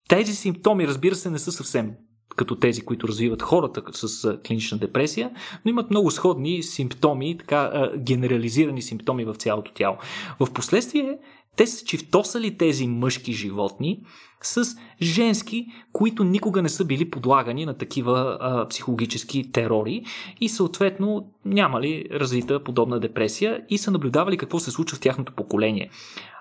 Тези 0.08 0.36
симптоми, 0.36 0.88
разбира 0.88 1.15
се, 1.15 1.30
не 1.30 1.39
са 1.39 1.52
съвсем 1.52 1.91
като 2.38 2.56
тези, 2.56 2.82
които 2.82 3.08
развиват 3.08 3.41
хората 3.41 3.82
с 3.91 4.38
клинична 4.47 4.78
депресия, 4.78 5.32
но 5.65 5.69
имат 5.69 5.89
много 5.89 6.12
сходни 6.12 6.63
симптоми, 6.63 7.38
така 7.38 7.91
генерализирани 7.97 8.82
симптоми 8.82 9.26
в 9.26 9.36
цялото 9.36 9.73
тяло. 9.73 9.97
В 10.39 10.54
последствие 10.54 11.17
те 11.58 11.67
са 11.67 11.86
чифтосали 11.86 12.58
тези 12.58 12.88
мъжки 12.88 13.34
животни 13.34 14.02
с 14.41 14.65
женски, 15.02 15.65
които 15.93 16.23
никога 16.23 16.62
не 16.62 16.69
са 16.69 16.86
били 16.86 17.10
подлагани 17.10 17.65
на 17.65 17.73
такива 17.73 18.38
а, 18.41 18.67
психологически 18.67 19.52
терори 19.52 20.04
и 20.41 20.50
съответно 20.50 21.32
нямали 21.45 22.06
развита 22.12 22.63
подобна 22.63 23.00
депресия 23.00 23.65
и 23.69 23.78
са 23.78 23.91
наблюдавали 23.91 24.38
какво 24.38 24.60
се 24.60 24.71
случва 24.71 24.97
в 24.97 25.02
тяхното 25.02 25.34
поколение. 25.34 25.89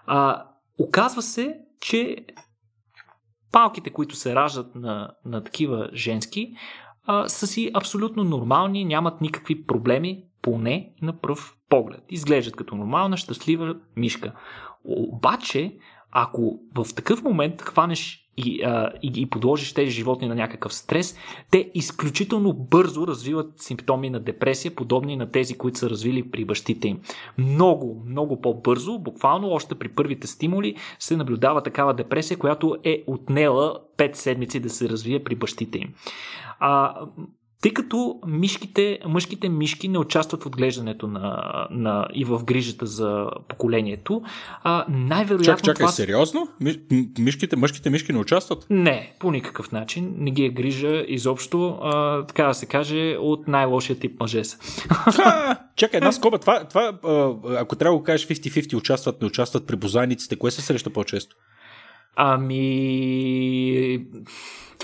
А, 0.07 0.45
оказва 0.79 1.23
се, 1.23 1.59
че 1.81 2.17
палките, 3.53 3.91
които 3.91 4.17
се 4.17 4.35
раждат 4.35 4.75
на, 4.75 5.11
на 5.25 5.45
такива 5.45 5.91
женски, 5.95 6.53
а, 7.07 7.29
са 7.29 7.47
си 7.47 7.71
абсолютно 7.75 8.25
нормални, 8.25 8.85
нямат 8.85 9.21
никакви 9.21 9.67
проблеми, 9.67 10.25
поне 10.43 10.93
на 11.03 11.21
пръв 11.21 11.57
поглед. 11.69 12.05
Изглеждат 12.09 12.57
като 12.57 12.77
нормална, 12.77 13.17
щастлива 13.17 13.77
мишка. 13.97 14.33
Обаче, 14.85 15.77
ако 16.11 16.61
в 16.75 16.95
такъв 16.95 17.23
момент 17.23 17.63
хванеш 17.63 18.26
и, 18.37 18.63
а, 18.63 18.91
и, 19.03 19.13
и 19.17 19.27
подложиш 19.27 19.73
тези 19.73 19.91
животни 19.91 20.29
на 20.29 20.35
някакъв 20.35 20.75
стрес, 20.75 21.17
те 21.51 21.71
изключително 21.75 22.53
бързо 22.53 23.07
развиват 23.07 23.53
симптоми 23.57 24.11
на 24.11 24.21
депресия, 24.21 24.75
подобни 24.75 25.17
на 25.17 25.31
тези, 25.31 25.59
които 25.59 25.79
са 25.79 25.91
развили 25.91 26.31
при 26.31 26.45
бащите 26.45 26.89
им. 26.89 27.01
Много, 27.39 28.03
много 28.07 28.41
по-бързо, 28.41 28.99
буквално 28.99 29.49
още 29.49 29.75
при 29.75 29.89
първите 29.89 30.27
стимули, 30.27 30.77
се 30.99 31.17
наблюдава 31.17 31.63
такава 31.63 31.95
депресия, 31.95 32.39
която 32.39 32.77
е 32.85 33.05
отнела 33.07 33.81
5 33.99 34.15
седмици 34.15 34.61
да 34.61 34.71
се 34.71 34.89
развие 34.89 35.25
при 35.25 35.35
бащите 35.35 35.79
им. 35.79 35.95
А, 36.61 36.95
тъй 37.67 37.75
като 37.75 38.21
мишките, 38.27 38.99
мъжките 39.07 39.49
мишки 39.49 39.89
не 39.89 39.99
участват 39.99 40.43
в 40.43 40.47
отглеждането 40.47 41.07
на, 41.07 41.43
на, 41.71 42.09
и 42.15 42.25
в 42.25 42.45
грижата 42.45 42.87
за 42.87 43.27
поколението, 43.49 44.23
а, 44.63 44.87
най-вероятно. 44.89 45.45
Чак, 45.45 45.63
чакай, 45.63 45.75
това... 45.75 45.89
сериозно? 45.89 46.49
Мишките, 47.19 47.57
мъжките 47.57 47.91
мишки 47.91 48.13
не 48.13 48.19
участват? 48.19 48.67
Не, 48.71 49.15
по 49.19 49.31
никакъв 49.31 49.73
начин. 49.73 50.15
Не 50.19 50.31
ги 50.31 50.45
е 50.45 50.49
грижа 50.49 51.05
изобщо, 51.09 51.79
а, 51.83 52.23
така 52.27 52.47
да 52.47 52.55
се 52.55 52.67
каже, 52.67 53.17
от 53.21 53.49
най-лошия 53.49 53.99
тип 53.99 54.21
мъже 54.21 54.45
са. 54.45 54.59
чакай, 55.77 55.99
една 55.99 56.13
скоба. 56.13 56.39
Това, 56.39 56.65
това, 56.65 56.99
ако 57.59 57.77
трябва 57.77 57.95
да 57.95 57.99
го 57.99 58.05
кажеш 58.05 58.29
50-50, 58.29 58.77
участват, 58.77 59.21
не 59.21 59.27
участват 59.27 59.67
при 59.67 59.77
бозайниците, 59.77 60.37
кое 60.37 60.51
се 60.51 60.63
среща 60.63 60.91
по-често? 60.91 61.37
Ами 62.17 64.07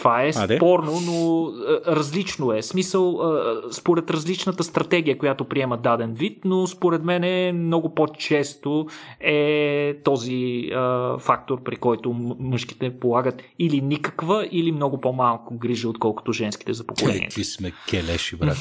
това 0.03 0.23
е 0.23 0.33
спорно, 0.33 1.01
но 1.07 1.47
а, 1.47 1.97
различно 1.97 2.53
е. 2.53 2.62
Смисъл, 2.62 3.21
а, 3.21 3.62
според 3.73 4.11
различната 4.11 4.64
стратегия, 4.64 5.18
която 5.18 5.45
приема 5.45 5.77
даден 5.77 6.14
вид, 6.14 6.38
но 6.45 6.66
според 6.66 7.05
мен 7.05 7.25
е 7.25 7.53
много 7.53 7.95
по-често 7.95 8.87
е 9.21 9.97
този 10.05 10.71
а, 10.75 11.18
фактор, 11.18 11.62
при 11.62 11.77
който 11.77 12.12
мъжките 12.38 12.99
полагат 12.99 13.42
или 13.59 13.81
никаква, 13.81 14.49
или 14.51 14.73
много 14.73 15.01
по-малко 15.01 15.59
грижа, 15.59 15.88
отколкото 15.88 16.33
женските 16.33 16.73
за 16.73 16.87
поколението. 16.87 17.25
Какви 17.25 17.45
сме 17.45 17.73
келеши, 17.88 18.37
брат. 18.37 18.57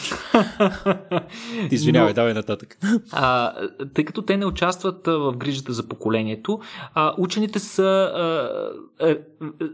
Извинявай, 1.72 2.10
но, 2.10 2.16
давай 2.16 2.34
нататък. 2.34 2.78
А, 3.12 3.54
тъй 3.94 4.06
като 4.06 4.22
те 4.22 4.38
не 4.38 4.46
участват 4.46 5.08
в 5.08 5.34
грижата 5.38 5.74
за 5.74 5.88
поколението, 5.88 6.60
а, 6.94 7.14
учените 7.18 7.60
са 7.60 7.84
а, 7.84 8.61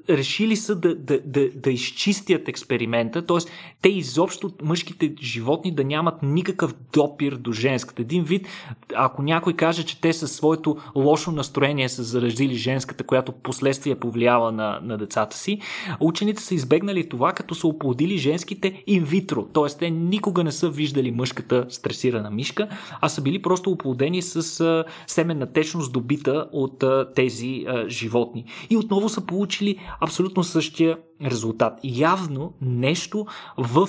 решили 0.09 0.55
са 0.55 0.75
да, 0.75 0.95
да, 0.95 1.19
да 1.25 1.47
да, 1.55 1.71
изчистят 1.71 2.47
експеримента, 2.47 3.25
т.е. 3.25 3.37
те 3.81 3.89
изобщо 3.89 4.51
мъжките 4.63 5.13
животни 5.21 5.75
да 5.75 5.83
нямат 5.83 6.23
никакъв 6.23 6.75
допир 6.93 7.35
до 7.35 7.51
женската. 7.51 8.01
Един 8.01 8.23
вид, 8.23 8.47
ако 8.95 9.21
някой 9.21 9.53
каже, 9.53 9.85
че 9.85 10.01
те 10.01 10.13
със 10.13 10.31
своето 10.31 10.77
лошо 10.95 11.31
настроение 11.31 11.89
са 11.89 12.03
заразили 12.03 12.55
женската, 12.55 13.03
която 13.03 13.31
последствие 13.31 13.95
повлиява 13.95 14.51
на, 14.51 14.79
на 14.83 14.97
децата 14.97 15.37
си, 15.37 15.59
учените 15.99 16.41
са 16.41 16.55
избегнали 16.55 17.09
това, 17.09 17.33
като 17.33 17.55
са 17.55 17.67
оплодили 17.67 18.17
женските 18.17 18.83
инвитро, 18.87 19.43
т.е. 19.43 19.77
те 19.79 19.89
никога 19.89 20.43
не 20.43 20.51
са 20.51 20.69
виждали 20.69 21.11
мъжката 21.11 21.65
стресирана 21.69 22.31
мишка, 22.31 22.67
а 23.01 23.09
са 23.09 23.21
били 23.21 23.41
просто 23.41 23.71
оплодени 23.71 24.21
с 24.21 24.85
семенна 25.07 25.45
течност 25.45 25.93
добита 25.93 26.47
от 26.51 26.83
тези 27.15 27.65
животни. 27.87 28.45
И 28.69 28.76
отново 28.77 29.09
са 29.09 29.25
получили 29.25 29.79
абсолютно 30.01 30.43
същия 30.43 30.97
резултат. 31.23 31.79
Явно 31.83 32.53
нещо 32.61 33.25
в, 33.57 33.87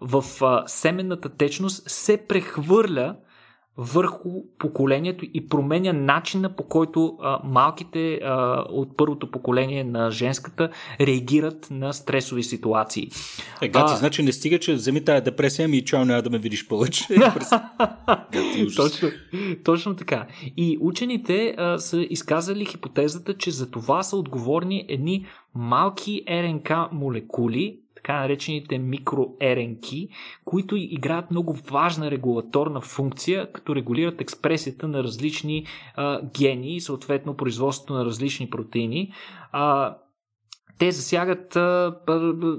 в 0.00 0.24
а, 0.42 0.64
семенната 0.66 1.28
течност 1.28 1.90
се 1.90 2.16
прехвърля 2.28 3.16
върху 3.76 4.30
поколението 4.58 5.26
и 5.34 5.48
променя 5.48 5.92
начина 5.92 6.56
по 6.56 6.62
който 6.62 7.18
а, 7.22 7.40
малките 7.44 8.14
а, 8.14 8.64
от 8.70 8.96
първото 8.96 9.30
поколение 9.30 9.84
на 9.84 10.10
женската 10.10 10.70
реагират 11.00 11.68
на 11.70 11.92
стресови 11.92 12.42
ситуации. 12.42 13.10
Е, 13.62 13.68
гати, 13.68 13.92
а, 13.92 13.96
значи 13.96 14.22
не 14.22 14.32
стига, 14.32 14.58
че 14.58 14.74
вземи 14.74 15.04
тая 15.04 15.20
депресия 15.20 15.68
ми 15.68 15.76
и 15.76 15.84
чао, 15.84 16.04
няма 16.04 16.22
да 16.22 16.30
ме 16.30 16.38
видиш 16.38 16.68
повече. 16.68 17.06
точно, 18.76 19.08
точно 19.64 19.96
така. 19.96 20.26
И 20.56 20.78
учените 20.80 21.54
а, 21.58 21.78
са 21.78 22.06
изказали 22.10 22.64
хипотезата, 22.64 23.36
че 23.36 23.50
за 23.50 23.70
това 23.70 24.02
са 24.02 24.16
отговорни 24.16 24.84
едни 24.88 25.26
малки 25.54 26.22
РНК 26.30 26.70
молекули, 26.92 27.78
така 28.02 28.20
наречените 28.20 28.78
микроеренки, 28.78 30.08
които 30.44 30.76
играят 30.76 31.30
много 31.30 31.52
важна 31.52 32.10
регулаторна 32.10 32.80
функция, 32.80 33.52
като 33.52 33.74
регулират 33.74 34.20
експресията 34.20 34.88
на 34.88 35.02
различни 35.04 35.66
а, 35.96 36.20
гени 36.38 36.76
и 36.76 36.80
съответно 36.80 37.36
производството 37.36 37.92
на 37.92 38.04
различни 38.04 38.50
протеини. 38.50 39.12
А, 39.52 39.96
те 40.80 40.92
засягат 40.92 41.56
а, 41.56 41.96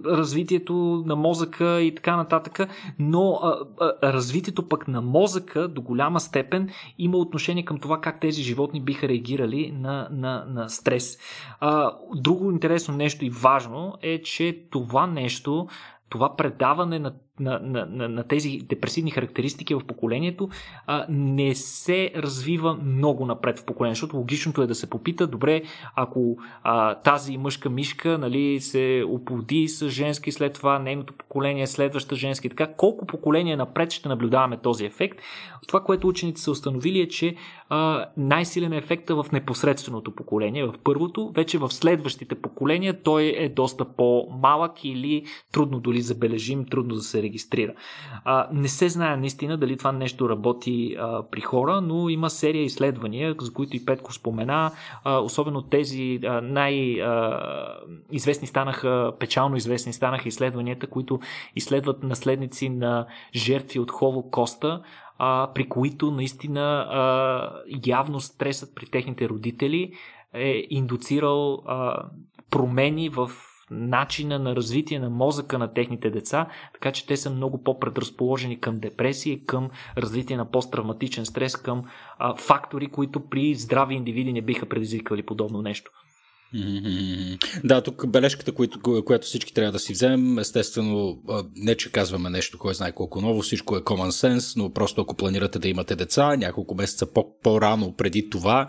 развитието 0.05 1.03
на 1.05 1.15
мозъка 1.15 1.81
и 1.81 1.95
така 1.95 2.15
нататък, 2.15 2.59
но 2.99 3.39
а, 3.43 3.57
а, 3.79 4.13
развитието 4.13 4.69
пък 4.69 4.87
на 4.87 5.01
мозъка 5.01 5.67
до 5.67 5.81
голяма 5.81 6.19
степен 6.19 6.69
има 6.97 7.17
отношение 7.17 7.65
към 7.65 7.79
това 7.79 8.01
как 8.01 8.19
тези 8.19 8.43
животни 8.43 8.81
биха 8.81 9.07
реагирали 9.07 9.71
на, 9.71 10.07
на, 10.11 10.45
на 10.47 10.69
стрес. 10.69 11.17
А, 11.59 11.91
друго 12.15 12.51
интересно 12.51 12.95
нещо 12.95 13.25
и 13.25 13.29
важно 13.29 13.93
е, 14.01 14.21
че 14.21 14.65
това 14.71 15.07
нещо 15.07 15.67
това 16.09 16.35
предаване 16.35 16.99
на, 16.99 17.13
на, 17.39 17.59
на, 17.59 18.09
на, 18.09 18.23
тези 18.23 18.59
депресивни 18.69 19.11
характеристики 19.11 19.75
в 19.75 19.81
поколението 19.87 20.49
а, 20.87 21.05
не 21.09 21.55
се 21.55 22.11
развива 22.15 22.73
много 22.83 23.25
напред 23.25 23.59
в 23.59 23.65
поколението, 23.65 23.95
защото 23.95 24.17
логичното 24.17 24.61
е 24.61 24.67
да 24.67 24.75
се 24.75 24.89
попита, 24.89 25.27
добре, 25.27 25.61
ако 25.95 26.37
а, 26.63 26.95
тази 26.95 27.37
мъжка 27.37 27.69
мишка 27.69 28.17
нали, 28.17 28.59
се 28.59 29.03
оплоди 29.07 29.67
с 29.67 29.89
женски, 29.89 30.31
след 30.31 30.53
това 30.53 30.79
нейното 30.79 31.13
поколение, 31.13 31.67
следваща 31.67 32.15
женски, 32.15 32.49
така, 32.49 32.73
колко 32.73 33.05
поколения 33.05 33.57
напред 33.57 33.91
ще 33.91 34.09
наблюдаваме 34.09 34.57
този 34.57 34.85
ефект? 34.85 35.19
Това, 35.67 35.83
което 35.83 36.07
учените 36.07 36.41
са 36.41 36.51
установили 36.51 37.01
е, 37.01 37.07
че 37.07 37.35
а, 37.69 38.05
най-силен 38.17 38.73
е 38.73 38.77
ефекта 38.77 39.23
в 39.23 39.31
непосредственото 39.31 40.15
поколение, 40.15 40.65
в 40.65 40.73
първото, 40.83 41.31
вече 41.35 41.57
в 41.57 41.71
следващите 41.71 42.35
поколения 42.35 43.03
той 43.03 43.33
е 43.37 43.49
доста 43.49 43.85
по-малък 43.85 44.83
или 44.83 45.23
трудно 45.51 45.79
дори 45.79 46.01
забележим, 46.01 46.65
трудно 46.65 46.95
да 46.95 47.01
се 47.01 47.20
регистрира. 47.21 47.73
А, 48.25 48.47
не 48.51 48.67
се 48.67 48.89
знае 48.89 49.17
наистина 49.17 49.57
дали 49.57 49.77
това 49.77 49.91
нещо 49.91 50.29
работи 50.29 50.95
а, 50.99 51.23
при 51.31 51.41
хора, 51.41 51.81
но 51.81 52.09
има 52.09 52.29
серия 52.29 52.63
изследвания, 52.63 53.35
за 53.41 53.53
които 53.53 53.77
и 53.77 53.85
Петко 53.85 54.13
спомена, 54.13 54.71
а, 55.03 55.17
особено 55.17 55.61
тези 55.61 56.19
най-известни 56.43 56.87
станаха, 58.47 59.13
печално 59.19 59.55
известни 59.55 59.93
станаха 59.93 60.27
изследванията, 60.27 60.87
които 60.87 61.19
изследват 61.55 62.03
наследници 62.03 62.69
на 62.69 63.05
жертви 63.35 63.79
от 63.79 63.91
Холокоста, 63.91 64.81
а, 65.17 65.49
при 65.55 65.69
които 65.69 66.11
наистина 66.11 66.87
а, 66.89 67.51
явно 67.85 68.19
стресът 68.19 68.75
при 68.75 68.85
техните 68.85 69.29
родители 69.29 69.93
е 70.33 70.63
индуцирал 70.69 71.63
а, 71.65 72.03
промени 72.51 73.09
в 73.09 73.31
начина 73.71 74.39
на 74.39 74.55
развитие 74.55 74.99
на 74.99 75.09
мозъка 75.09 75.57
на 75.57 75.73
техните 75.73 76.09
деца, 76.09 76.47
така 76.73 76.91
че 76.91 77.07
те 77.07 77.17
са 77.17 77.29
много 77.29 77.63
по-предразположени 77.63 78.59
към 78.59 78.79
депресия, 78.79 79.39
към 79.45 79.69
развитие 79.97 80.37
на 80.37 80.51
посттравматичен 80.51 81.25
стрес, 81.25 81.55
към 81.55 81.83
а, 82.17 82.35
фактори, 82.35 82.87
които 82.87 83.29
при 83.29 83.55
здрави 83.55 83.95
индивиди 83.95 84.33
не 84.33 84.41
биха 84.41 84.65
предизвикали 84.65 85.23
подобно 85.23 85.61
нещо. 85.61 85.91
Да, 87.63 87.81
тук 87.81 88.07
бележката, 88.07 88.51
която, 88.51 89.03
която 89.05 89.27
всички 89.27 89.53
трябва 89.53 89.71
да 89.71 89.79
си 89.79 89.93
вземем, 89.93 90.39
естествено, 90.39 91.21
не 91.55 91.75
че 91.75 91.91
казваме 91.91 92.29
нещо, 92.29 92.57
кой 92.57 92.73
знае 92.73 92.91
колко 92.91 93.21
ново, 93.21 93.41
всичко 93.41 93.77
е 93.77 93.79
common 93.79 94.09
sense, 94.09 94.57
но 94.57 94.73
просто 94.73 95.01
ако 95.01 95.15
планирате 95.15 95.59
да 95.59 95.67
имате 95.67 95.95
деца, 95.95 96.35
няколко 96.35 96.75
месеца 96.75 97.05
по-рано 97.43 97.95
преди 97.97 98.29
това, 98.29 98.67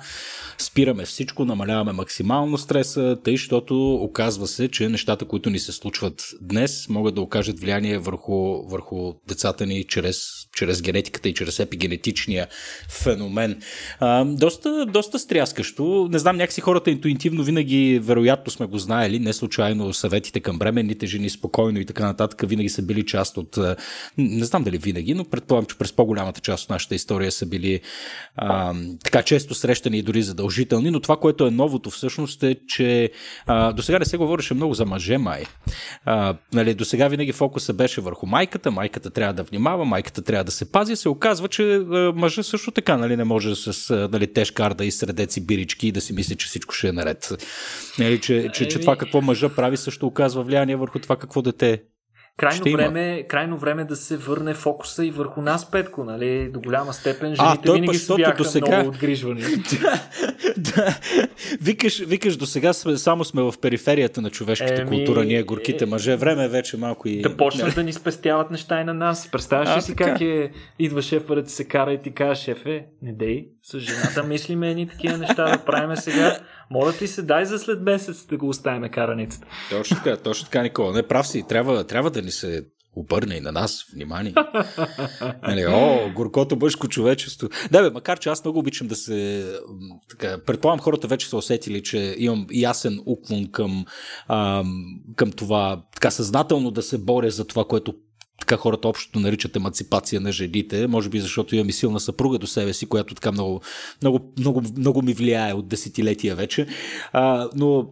спираме 0.59 1.05
всичко, 1.05 1.45
намаляваме 1.45 1.93
максимално 1.93 2.59
стреса, 2.59 3.17
тъй, 3.25 3.35
защото 3.35 3.95
оказва 3.95 4.47
се, 4.47 4.69
че 4.69 4.89
нещата, 4.89 5.25
които 5.25 5.51
ни 5.51 5.59
се 5.59 5.73
случват 5.73 6.23
днес, 6.41 6.89
могат 6.89 7.15
да 7.15 7.21
окажат 7.21 7.61
влияние 7.61 7.99
върху, 7.99 8.63
върху 8.69 9.13
децата 9.29 9.67
ни 9.67 9.85
чрез, 9.85 10.23
чрез 10.55 10.83
генетиката 10.83 11.29
и 11.29 11.35
чрез 11.35 11.61
епигенетичния 11.61 12.47
феномен. 12.89 13.61
А, 14.01 14.25
доста, 14.25 14.87
доста 14.87 15.19
стряскащо. 15.19 16.09
Не 16.11 16.19
знам, 16.19 16.37
някакси 16.37 16.61
хората 16.61 16.91
интуитивно 16.91 17.43
винаги 17.43 17.72
винаги, 17.73 17.99
вероятно 17.99 18.53
сме 18.53 18.67
го 18.67 18.79
знаели, 18.79 19.19
не 19.19 19.33
случайно 19.33 19.93
съветите 19.93 20.41
към 20.41 20.59
бременните 20.59 21.07
жени 21.07 21.31
спокойно 21.31 21.81
и 21.81 21.87
така 21.87 22.07
нататък 22.07 22.49
винаги 22.49 22.69
са 22.69 22.83
били 22.83 23.07
част 23.07 23.37
от, 23.37 23.59
не 24.19 24.45
знам 24.45 24.65
дали 24.65 24.79
винаги, 24.79 25.15
но 25.15 25.25
предполагам, 25.25 25.67
че 25.67 25.79
през 25.79 25.93
по-голямата 25.93 26.41
част 26.41 26.65
от 26.65 26.71
нашата 26.71 26.95
история 26.95 27.33
са 27.33 27.47
били 27.47 27.81
а, 28.37 28.75
така 29.05 29.23
често 29.23 29.55
срещани 29.55 29.99
и 29.99 30.03
дори 30.03 30.23
задължителни, 30.23 30.91
но 30.91 31.01
това, 31.01 31.17
което 31.17 31.47
е 31.47 31.51
новото 31.51 31.91
всъщност 31.91 32.43
е, 32.43 32.57
че 32.69 33.11
до 33.75 33.83
сега 33.83 33.99
не 33.99 34.05
се 34.05 34.17
говореше 34.17 34.55
много 34.55 34.75
за 34.75 34.87
мъже 34.87 35.19
май. 35.19 35.45
А, 36.05 36.37
нали, 36.53 36.75
до 36.75 36.85
сега 36.85 37.09
винаги 37.09 37.33
фокуса 37.33 37.73
беше 37.73 38.01
върху 38.01 38.27
майката, 38.27 38.71
майката 38.71 39.11
трябва 39.11 39.35
да 39.35 39.43
внимава, 39.43 39.85
майката 39.85 40.23
трябва 40.23 40.45
да 40.45 40.53
се 40.53 40.73
пази, 40.73 40.97
се 40.97 41.09
оказва, 41.09 41.49
че 41.49 41.81
мъжа 42.15 42.43
също 42.43 42.71
така 42.71 42.97
нали, 42.97 43.17
не 43.17 43.25
може 43.25 43.55
с 43.55 44.09
нали, 44.13 44.33
тежка 44.33 44.65
арда 44.65 44.85
и 44.85 44.91
средеци 44.91 45.41
бирички 45.47 45.89
и 45.89 45.93
да 45.93 46.01
си 46.01 46.13
мисли, 46.13 46.37
че 46.37 46.47
всичко 46.47 46.75
ще 46.75 46.89
е 46.89 46.93
наред. 46.93 47.33
Нали, 47.99 48.21
че, 48.21 48.51
че, 48.55 48.69
че 48.69 48.79
това 48.79 48.97
какво 48.97 49.21
мъжа 49.21 49.55
прави 49.55 49.77
също 49.77 50.07
оказва 50.07 50.43
влияние 50.43 50.77
върху 50.77 50.99
това 50.99 51.17
какво 51.17 51.43
дете 51.43 51.83
Крайно 52.37 52.73
време, 52.73 53.23
крайно 53.29 53.57
време 53.57 53.85
да 53.85 53.97
се 53.97 54.17
върне 54.17 54.55
фокуса 54.55 55.07
и 55.07 55.11
върху 55.11 55.41
нас, 55.43 55.71
Петко, 55.71 56.05
нали? 56.05 56.49
До 56.49 56.61
голяма 56.61 56.93
степен 56.93 57.35
жените 57.35 57.69
а, 57.69 57.73
винаги 57.73 57.99
са 57.99 58.15
бяха 58.15 58.45
сега... 58.45 58.77
много 58.77 58.89
отгрижвани. 58.89 59.43
да, 59.81 60.01
да. 60.57 60.99
Викаш, 61.61 61.99
викаш 61.99 62.37
до 62.37 62.47
сега 62.47 62.73
само 62.73 63.25
сме 63.25 63.43
в 63.43 63.55
периферията 63.63 64.21
на 64.21 64.31
човешката 64.31 64.83
Еми... 64.83 64.91
култура, 64.91 65.25
ние 65.25 65.43
горките 65.43 65.87
мъже. 65.87 66.17
Време 66.17 66.45
е 66.45 66.49
вече 66.49 66.77
малко 66.77 67.09
и... 67.09 67.23
Да 67.23 67.37
почнат 67.37 67.75
да 67.75 67.83
ни 67.83 67.93
спестяват 67.93 68.51
неща 68.51 68.81
и 68.81 68.85
на 68.85 68.95
нас. 68.95 69.29
Представяш 69.31 69.77
ли 69.77 69.83
си 69.83 69.97
така? 69.97 70.05
как 70.05 70.21
е, 70.21 70.51
идва 70.79 71.03
шефа 71.03 71.35
да 71.35 71.43
ти 71.43 71.53
се 71.53 71.65
кара 71.65 71.93
и 71.93 72.01
ти 72.01 72.15
каже, 72.15 72.43
шефе, 72.43 72.87
не 73.03 73.13
дей, 73.13 73.49
с 73.63 73.79
жената 73.79 74.23
мислиме 74.23 74.71
едни 74.71 74.89
такива 74.89 75.19
неща 75.19 75.51
да 75.51 75.65
правиме 75.65 75.97
сега. 75.97 76.39
Моля 76.71 76.93
ти 76.93 77.07
се, 77.07 77.23
дай 77.23 77.45
за 77.45 77.59
след 77.59 77.83
месец 77.83 78.27
да 78.27 78.37
го 78.37 78.49
оставим 78.49 78.91
караницата. 78.91 79.47
Точно 79.71 79.97
така, 79.97 80.17
точно 80.17 80.45
така, 80.45 80.63
Никола. 80.63 80.93
Не 80.93 81.03
прав 81.03 81.27
си, 81.27 81.43
трябва, 81.49 81.85
трябва 81.85 82.11
да 82.11 82.22
ни 82.23 82.31
се 82.31 82.65
обърне 82.97 83.35
и 83.35 83.41
на 83.41 83.53
нас 83.53 83.85
внимание. 83.95 84.35
нали, 85.43 85.67
о, 85.67 86.13
горкото 86.15 86.57
мъжко 86.57 86.89
човечество. 86.89 87.49
Да, 87.71 87.83
бе, 87.83 87.91
макар 87.91 88.19
че 88.19 88.29
аз 88.29 88.45
много 88.45 88.59
обичам 88.59 88.89
да 88.89 88.97
се. 88.97 89.47
Така, 90.11 90.39
предполагам, 90.47 90.81
хората 90.81 91.09
вече 91.09 91.29
са 91.29 91.37
усетили, 91.37 91.83
че 91.83 92.17
имам 92.19 92.47
ясен 92.53 93.01
уклон 93.07 93.51
към, 93.51 93.85
ам, 94.29 94.85
към 95.17 95.33
това, 95.33 95.83
така 95.95 96.11
съзнателно 96.11 96.71
да 96.71 96.83
се 96.83 96.99
боря 96.99 97.31
за 97.31 97.45
това, 97.45 97.65
което 97.65 97.95
така 98.41 98.57
хората 98.57 98.89
общото 98.89 99.21
наричат 99.21 99.57
емансипация 99.57 100.21
на 100.21 100.33
жените, 100.33 100.87
може 100.87 101.09
би 101.09 101.21
защото 101.21 101.57
имам 101.57 101.69
и 101.69 101.73
силна 101.73 102.01
съпруга 102.01 102.39
до 102.39 102.47
себе 102.47 102.73
си, 102.73 102.89
която 102.89 103.15
така 103.15 103.33
много, 103.33 103.61
много, 104.03 104.33
много, 104.39 104.63
много 104.77 105.03
ми 105.03 105.15
влияе 105.15 105.53
от 105.53 105.69
десетилетия 105.69 106.37
вече. 106.37 106.67
А, 107.13 107.49
но 107.55 107.89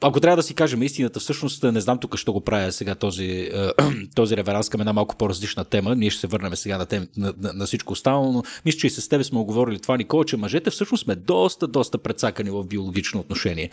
ако 0.00 0.20
трябва 0.20 0.36
да 0.36 0.42
си 0.42 0.54
кажем 0.54 0.82
истината, 0.82 1.20
всъщност 1.20 1.62
не 1.62 1.80
знам 1.80 1.98
тук 1.98 2.16
ще 2.16 2.30
го 2.30 2.40
правя 2.40 2.72
сега 2.72 2.94
този, 2.94 3.50
този 4.14 4.36
реверанс 4.36 4.68
към 4.68 4.80
една 4.80 4.92
малко 4.92 5.16
по-различна 5.16 5.64
тема. 5.64 5.94
Ние 5.94 6.10
ще 6.10 6.20
се 6.20 6.26
върнем 6.26 6.56
сега 6.56 6.78
на, 6.78 6.86
тем, 6.86 7.08
на, 7.16 7.34
на, 7.38 7.52
на 7.52 7.66
всичко 7.66 7.92
останало, 7.92 8.32
но 8.32 8.42
мисля, 8.64 8.78
че 8.78 8.86
и 8.86 8.90
с 8.90 9.08
тебе 9.08 9.24
сме 9.24 9.38
оговорили 9.38 9.78
това, 9.78 9.96
Никола, 9.96 10.24
че 10.24 10.36
мъжете 10.36 10.70
всъщност 10.70 11.04
сме 11.04 11.14
доста, 11.14 11.66
доста 11.66 11.98
прецакани 11.98 12.50
в 12.50 12.64
биологично 12.64 13.20
отношение. 13.20 13.70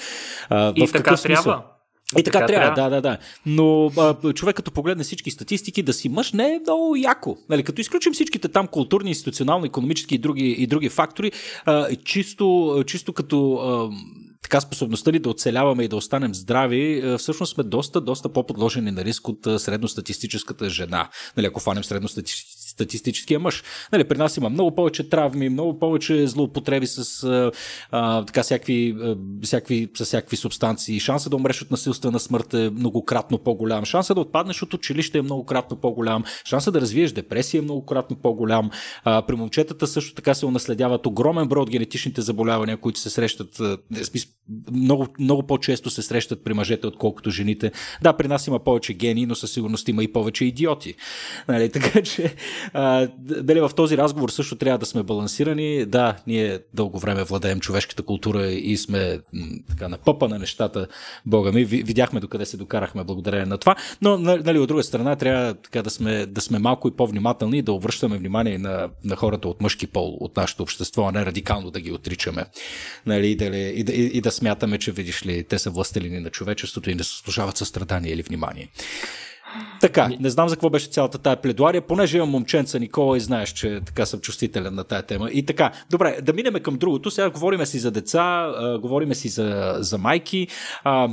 А, 0.49 0.73
и 0.76 0.88
в 0.88 0.91
така 0.91 1.17
смисъл? 1.17 1.43
трябва. 1.43 1.63
И 2.17 2.23
така, 2.23 2.39
така 2.39 2.45
трябва, 2.45 2.76
трябва, 2.76 2.89
да, 2.89 3.01
да, 3.01 3.09
да. 3.09 3.17
Но 3.45 3.91
а, 3.97 4.34
човек 4.34 4.55
като 4.55 4.71
погледне 4.71 5.03
всички 5.03 5.32
статистики, 5.32 5.84
да 5.84 5.93
си 5.93 6.09
мъж 6.09 6.32
не 6.34 6.55
е 6.55 6.59
много 6.59 6.95
яко. 6.95 7.38
Нали, 7.49 7.63
като 7.63 7.82
изключим 7.82 8.13
всичките 8.13 8.47
там 8.47 8.67
културни, 8.67 9.09
институционални, 9.09 9.65
економически 9.67 10.15
и 10.15 10.17
други, 10.17 10.55
и 10.57 10.67
други 10.67 10.89
фактори, 10.89 11.32
а, 11.65 11.95
чисто, 11.95 12.84
чисто 12.88 13.13
като 13.13 13.53
а, 13.53 13.89
така 14.41 14.61
способността 14.61 15.11
ни 15.11 15.19
да 15.19 15.29
оцеляваме 15.29 15.83
и 15.83 15.88
да 15.88 15.95
останем 15.95 16.36
здрави, 16.36 17.15
всъщност 17.17 17.53
сме 17.53 17.63
доста, 17.63 18.01
доста 18.01 18.29
по-подложени 18.29 18.91
на 18.91 19.05
риск 19.05 19.27
от 19.27 19.61
средностатистическата 19.61 20.69
жена. 20.69 21.09
Нали, 21.38 21.47
ако 21.47 21.59
фанем 21.59 21.83
средностатистическата 21.83 22.55
статистическия 22.76 23.39
мъж. 23.39 23.63
Нали, 23.91 24.03
при 24.03 24.17
нас 24.17 24.38
има 24.38 24.49
много 24.49 24.76
повече 24.76 25.09
травми, 25.09 25.49
много 25.49 25.80
повече 25.80 26.28
злоупотреби 26.28 26.88
с 26.88 27.23
а, 27.91 28.26
така, 28.26 28.43
всякакви, 28.43 28.95
а, 29.01 29.15
всякакви, 29.43 29.89
с 29.97 30.05
всякакви 30.05 30.38
субстанции. 30.38 30.99
Шанса 30.99 31.30
да 31.30 31.36
умреш 31.36 31.61
от 31.61 31.71
насилствена 31.71 32.19
смърт 32.19 32.53
е 32.53 32.69
многократно 32.69 33.38
по-голям. 33.38 33.86
Шанса 33.86 34.15
да 34.15 34.21
отпаднеш 34.21 34.61
от 34.61 34.73
училище 34.73 35.17
е 35.17 35.21
многократно 35.21 35.78
по-голям. 35.78 36.23
Шанса 36.45 36.71
да 36.71 36.82
развиеш 36.82 37.11
депресия 37.11 37.59
е 37.59 37.61
многократно 37.61 38.15
по-голям. 38.15 38.69
А, 39.03 39.21
при 39.21 39.36
момчетата 39.36 39.88
също 39.88 40.15
така 40.15 40.34
се 40.34 40.45
унаследяват 40.45 41.05
огромен 41.05 41.47
брой 41.47 41.61
от 41.61 41.69
генетичните 41.69 42.21
заболявания, 42.21 42.78
които 42.78 42.99
се 42.99 43.09
срещат. 43.09 43.61
много, 44.71 45.07
много 45.19 45.43
по-често 45.43 45.89
се 45.89 46.01
срещат 46.01 46.43
при 46.43 46.53
мъжете, 46.53 46.88
отколкото 46.88 47.30
жените. 47.30 47.71
Да, 48.01 48.13
при 48.13 48.28
нас 48.28 48.47
има 48.47 48.59
повече 48.59 48.93
гени, 48.93 49.26
но 49.26 49.36
със 49.36 49.51
сигурност 49.51 49.88
има 49.88 50.03
и 50.03 50.13
повече 50.13 50.45
идиоти. 50.45 50.95
Нали, 51.47 51.69
така 51.76 52.01
че 52.01 52.36
дали 53.20 53.59
в 53.59 53.72
този 53.76 53.97
разговор 53.97 54.30
също 54.30 54.55
трябва 54.55 54.78
да 54.78 54.86
сме 54.86 55.03
балансирани. 55.03 55.86
Да, 55.86 56.16
ние 56.28 56.59
дълго 56.74 56.99
време 56.99 57.24
владеем 57.24 57.59
човешката 57.59 58.03
култура 58.03 58.47
и 58.47 58.78
сме 58.78 59.20
така 59.70 59.88
на 59.88 59.97
пъпа 59.97 60.30
на 60.30 60.39
нещата, 60.39 60.88
бога 61.26 61.51
ми. 61.51 61.66
Видяхме 61.66 62.20
докъде 62.20 62.45
се 62.45 62.57
докарахме 62.57 63.03
благодарение 63.03 63.45
на 63.45 63.57
това. 63.57 63.76
Но, 64.01 64.18
нали, 64.18 64.59
от 64.59 64.68
друга 64.68 64.84
страна, 64.84 65.16
трябва 65.16 65.53
така 65.53 65.82
да 65.84 65.89
сме, 65.89 66.26
да 66.26 66.41
сме 66.41 66.59
малко 66.59 66.88
и 66.88 66.91
по-внимателни 66.91 67.57
и 67.57 67.61
да 67.61 67.72
обръщаме 67.72 68.18
внимание 68.18 68.57
на, 68.57 68.89
на 69.03 69.16
хората 69.16 69.47
от 69.47 69.61
мъжки 69.61 69.88
пол 69.88 70.18
от 70.20 70.38
нашето 70.38 70.63
общество, 70.63 71.07
а 71.07 71.11
не 71.11 71.26
радикално 71.26 71.72
да 71.72 71.82
ги 71.82 71.91
отричаме. 71.91 72.45
Нали, 73.05 73.28
и, 73.28 73.36
да, 73.36 73.45
и, 73.57 74.11
и 74.13 74.22
да 74.22 74.32
смятаме, 74.32 74.78
че 74.78 74.91
видиш 74.91 75.26
ли, 75.26 75.43
те 75.43 75.59
са 75.59 75.70
властелини 75.70 76.20
на 76.20 76.30
човечеството 76.30 76.89
и 76.89 76.95
не 76.95 77.03
заслужават 77.03 77.57
състрадание 77.57 78.13
или 78.13 78.22
внимание. 78.22 78.70
Така, 79.82 80.10
не 80.20 80.30
знам 80.30 80.49
за 80.49 80.56
какво 80.56 80.70
беше 80.70 80.89
цялата 80.89 81.18
тая 81.18 81.41
пледуария, 81.41 81.82
понеже 81.82 82.18
имам 82.18 82.30
момченца 82.30 82.80
Никола 82.80 83.18
и 83.18 83.20
знаеш, 83.20 83.49
че 83.49 83.82
така 83.86 84.06
съм 84.06 84.20
чувствителен 84.20 84.76
на 84.76 84.84
тая 84.84 85.03
тема. 85.03 85.30
И 85.32 85.45
така, 85.45 85.72
добре, 85.89 86.18
да 86.22 86.34
минем 86.34 86.53
към 86.53 86.78
другото. 86.78 87.12
Сега 87.12 87.30
говориме 87.30 87.66
си 87.66 87.80
за 87.80 87.91
деца, 87.91 88.53
а, 88.58 88.80
говориме 88.80 89.16
си 89.16 89.30
за, 89.30 89.76
за 89.80 89.97
майки. 89.97 90.47
А, 90.84 91.10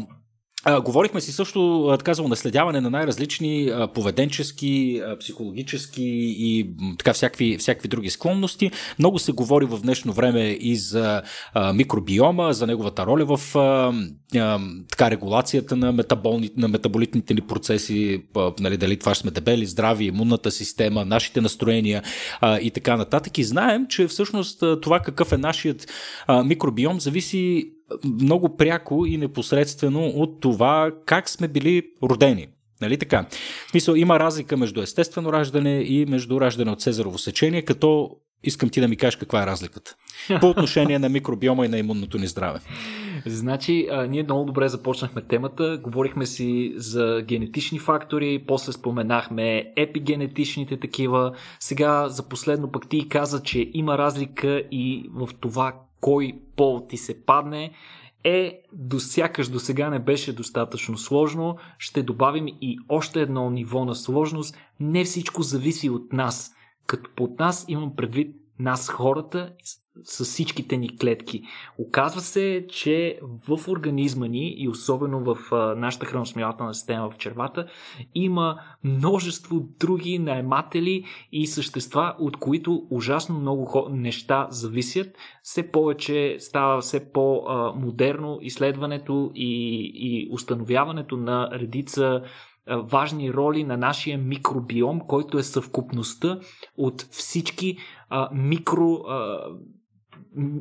говорихме 0.84 1.20
си 1.20 1.32
също 1.32 1.88
така 1.98 2.14
за 2.14 2.22
унаследяване 2.22 2.80
на 2.80 2.90
най-различни 2.90 3.72
поведенчески, 3.94 5.02
психологически 5.20 6.34
и 6.38 6.70
така 6.98 7.12
всякакви, 7.12 7.58
всякакви 7.58 7.88
други 7.88 8.10
склонности. 8.10 8.70
Много 8.98 9.18
се 9.18 9.32
говори 9.32 9.66
в 9.66 9.78
днешно 9.82 10.12
време 10.12 10.40
и 10.60 10.76
за 10.76 11.22
микробиома, 11.74 12.52
за 12.52 12.66
неговата 12.66 13.06
роля 13.06 13.36
в 13.36 13.40
така 14.90 15.10
регулацията 15.10 15.76
на, 15.76 16.04
на 16.56 16.68
метаболитните 16.68 17.34
ни 17.34 17.40
процеси, 17.40 18.22
нали, 18.60 18.76
дали 18.76 18.98
това 18.98 19.14
сме 19.14 19.30
дебели, 19.30 19.66
здрави, 19.66 20.04
имунната 20.04 20.50
система, 20.50 21.04
нашите 21.04 21.40
настроения 21.40 22.02
и 22.62 22.70
така 22.70 22.96
нататък. 22.96 23.38
И 23.38 23.44
знаем, 23.44 23.86
че 23.88 24.06
всъщност 24.06 24.64
това 24.82 25.00
какъв 25.00 25.32
е 25.32 25.36
нашият 25.36 25.86
микробиом 26.44 27.00
зависи 27.00 27.72
много 28.05 28.57
пряко 28.57 29.07
и 29.07 29.16
непосредствено 29.16 30.07
от 30.07 30.40
това 30.40 30.90
как 31.07 31.30
сме 31.30 31.49
били 31.49 31.82
родени. 32.03 32.47
Нали 32.80 32.99
така? 32.99 33.26
В 33.66 33.70
смисъл, 33.70 33.95
има 33.95 34.18
разлика 34.18 34.57
между 34.57 34.82
естествено 34.82 35.32
раждане 35.32 35.80
и 35.80 36.07
между 36.07 36.40
раждане 36.40 36.70
от 36.70 36.80
Цезарово 36.80 37.18
сечение, 37.18 37.62
като 37.62 38.11
искам 38.45 38.68
ти 38.68 38.80
да 38.80 38.88
ми 38.88 38.97
кажеш 38.97 39.16
каква 39.16 39.43
е 39.43 39.47
разликата 39.47 39.97
по 40.40 40.49
отношение 40.49 40.99
на 40.99 41.09
микробиома 41.09 41.66
и 41.66 41.68
на 41.68 41.78
имунното 41.78 42.18
ни 42.18 42.26
здраве. 42.26 42.61
Значи, 43.26 43.88
а, 43.90 44.07
ние 44.07 44.22
много 44.22 44.45
добре 44.45 44.68
започнахме 44.68 45.22
темата, 45.22 45.78
говорихме 45.82 46.26
си 46.26 46.72
за 46.76 47.22
генетични 47.28 47.78
фактори, 47.78 48.45
после 48.47 48.72
споменахме 48.72 49.72
епигенетичните 49.76 50.76
такива. 50.76 51.32
Сега 51.61 52.09
за 52.09 52.28
последно 52.28 52.72
пък 52.72 52.88
ти 52.88 53.09
каза, 53.09 53.43
че 53.43 53.70
има 53.74 53.99
разлика 53.99 54.62
и 54.70 55.11
в 55.14 55.28
това 55.40 55.74
кой 56.03 56.40
пол 56.57 56.86
ти 56.88 56.96
се 56.96 57.24
падне, 57.24 57.72
е, 58.24 58.62
до 58.72 59.00
сякаш 59.00 59.48
до 59.48 59.61
сега 59.61 59.90
не 59.90 59.98
беше 59.98 60.32
достатъчно 60.32 60.98
сложно. 60.98 61.57
Ще 61.78 62.03
добавим 62.03 62.46
и 62.48 62.78
още 62.88 63.20
едно 63.20 63.50
ниво 63.50 63.84
на 63.84 63.94
сложност. 63.94 64.57
Не 64.80 65.05
всичко 65.05 65.42
зависи 65.42 65.90
от 65.90 66.12
нас. 66.12 66.55
Като 66.86 67.11
под 67.16 67.38
нас 67.38 67.64
имам 67.68 67.96
предвид 67.96 68.36
нас 68.59 68.88
хората, 68.88 69.53
с 70.05 70.24
всичките 70.24 70.76
ни 70.76 70.99
клетки. 70.99 71.43
Оказва 71.78 72.20
се, 72.20 72.66
че 72.68 73.18
в 73.49 73.68
организма 73.68 74.26
ни 74.26 74.55
и 74.59 74.68
особено 74.68 75.24
в 75.24 75.36
нашата 75.76 76.07
храносмилателна 76.07 76.74
система 76.74 77.11
в 77.11 77.16
червата 77.16 77.66
има 78.14 78.61
множество 78.84 79.68
други 79.80 80.18
наематели 80.18 81.05
и 81.32 81.47
същества, 81.47 82.14
от 82.18 82.36
които 82.36 82.86
ужасно 82.90 83.38
много 83.38 83.88
неща 83.90 84.47
зависят. 84.51 85.16
Все 85.43 85.72
повече 85.72 86.36
става 86.38 86.80
все 86.80 87.12
по-модерно 87.12 88.38
изследването 88.43 89.30
и, 89.34 89.80
и 89.95 90.28
установяването 90.32 91.16
на 91.16 91.49
редица 91.53 92.22
важни 92.66 93.32
роли 93.32 93.64
на 93.64 93.76
нашия 93.76 94.18
микробиом, 94.18 95.01
който 95.01 95.38
е 95.38 95.43
съвкупността 95.43 96.40
от 96.76 97.03
всички 97.11 97.76
а, 98.09 98.28
микро 98.34 98.93
а, 98.93 99.38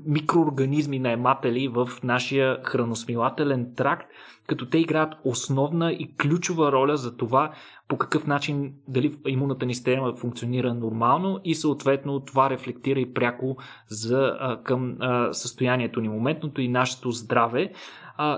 микроорганизми 0.05 0.99
наематели 0.99 1.67
в 1.67 1.89
нашия 2.03 2.63
храносмилателен 2.63 3.73
тракт, 3.75 4.11
като 4.47 4.69
те 4.69 4.77
играят 4.77 5.13
основна 5.23 5.91
и 5.91 6.15
ключова 6.17 6.71
роля 6.71 6.97
за 6.97 7.17
това 7.17 7.51
по 7.87 7.97
какъв 7.97 8.27
начин 8.27 8.73
дали 8.87 9.17
имунната 9.27 9.65
ни 9.65 9.75
система 9.75 10.15
функционира 10.15 10.73
нормално 10.73 11.39
и 11.43 11.55
съответно 11.55 12.19
това 12.19 12.49
рефлектира 12.49 12.99
и 12.99 13.13
пряко 13.13 13.57
за, 13.87 14.37
към 14.63 14.97
състоянието 15.31 16.01
ни 16.01 16.09
моментното 16.09 16.61
и 16.61 16.67
нашето 16.67 17.11
здраве. 17.11 17.71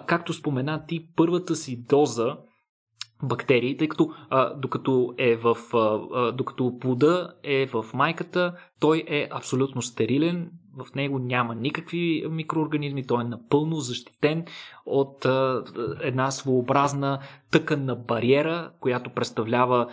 Както 0.05 0.33
спомена 0.33 0.85
ти, 0.87 1.07
първата 1.15 1.55
си 1.55 1.85
доза 1.89 2.37
бактерии, 3.23 3.77
тъй 3.77 3.87
като 3.87 4.09
а, 4.29 4.53
докато, 4.53 5.13
е 5.17 5.35
в, 5.35 5.57
а, 5.73 6.31
докато 6.31 6.77
плода 6.79 7.33
е 7.43 7.65
в 7.65 7.85
майката, 7.93 8.53
той 8.79 9.03
е 9.07 9.27
абсолютно 9.31 9.81
стерилен, 9.81 10.51
в 10.77 10.95
него 10.95 11.19
няма 11.19 11.55
никакви 11.55 12.25
микроорганизми, 12.29 13.07
той 13.07 13.21
е 13.21 13.27
напълно 13.27 13.75
защитен 13.75 14.45
от 14.85 15.25
една 16.01 16.31
своеобразна 16.31 17.19
тъканна 17.51 17.95
бариера, 17.95 18.71
която 18.79 19.09
представлява 19.09 19.87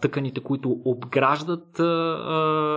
тъканите, 0.00 0.40
които 0.40 0.80
обграждат 0.84 1.80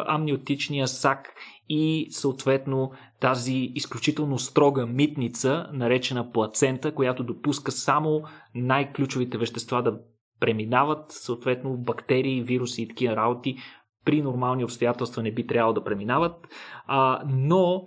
амниотичния 0.08 0.88
сак 0.88 1.34
и 1.70 2.08
съответно 2.12 2.92
тази 3.20 3.72
изключително 3.76 4.40
строга 4.40 4.86
митница, 4.86 5.68
наречена 5.74 6.32
плацента, 6.32 6.96
която 6.96 7.24
допуска 7.24 7.72
само 7.72 8.24
най-ключовите 8.56 9.38
вещества 9.38 9.84
да 9.84 10.00
преминават, 10.40 11.06
съответно 11.12 11.78
бактерии, 11.78 12.42
вируси 12.42 12.82
и 12.82 12.88
такива 12.88 13.16
работи 13.16 13.58
при 14.06 14.22
нормални 14.22 14.64
обстоятелства 14.64 15.24
не 15.24 15.34
би 15.34 15.48
трябвало 15.48 15.74
да 15.74 15.84
преминават, 15.84 16.48
а, 16.88 17.22
но 17.30 17.86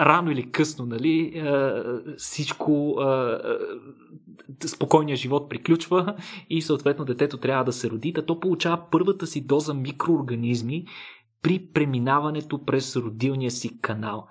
рано 0.00 0.30
или 0.30 0.50
късно, 0.50 0.86
нали, 0.86 1.44
всичко, 2.16 2.96
спокойният 4.66 5.20
живот 5.20 5.48
приключва 5.48 6.16
и 6.50 6.62
съответно 6.62 7.04
детето 7.04 7.36
трябва 7.36 7.64
да 7.64 7.72
се 7.72 7.90
роди, 7.90 8.12
то 8.26 8.40
получава 8.40 8.82
първата 8.90 9.26
си 9.26 9.46
доза 9.46 9.74
микроорганизми, 9.74 10.84
при 11.42 11.66
преминаването 11.72 12.64
през 12.64 12.96
родилния 12.96 13.50
си 13.50 13.80
канал. 13.80 14.28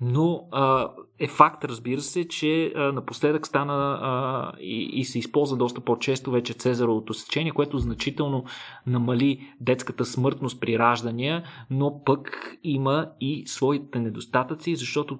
Но 0.00 0.48
а, 0.52 0.90
е 1.18 1.28
факт, 1.28 1.64
разбира 1.64 2.00
се, 2.00 2.28
че 2.28 2.72
а, 2.76 2.92
напоследък 2.92 3.46
стана 3.46 3.98
а, 4.02 4.52
и, 4.60 4.90
и 4.92 5.04
се 5.04 5.18
използва 5.18 5.56
доста 5.56 5.80
по-често 5.80 6.30
вече 6.30 6.54
цезаровото 6.54 7.14
сечение, 7.14 7.52
което 7.52 7.78
значително 7.78 8.44
намали 8.86 9.54
детската 9.60 10.04
смъртност 10.04 10.60
при 10.60 10.78
раждания, 10.78 11.44
но 11.70 12.02
пък 12.04 12.56
има 12.64 13.10
и 13.20 13.42
своите 13.46 14.00
недостатъци, 14.00 14.76
защото 14.76 15.18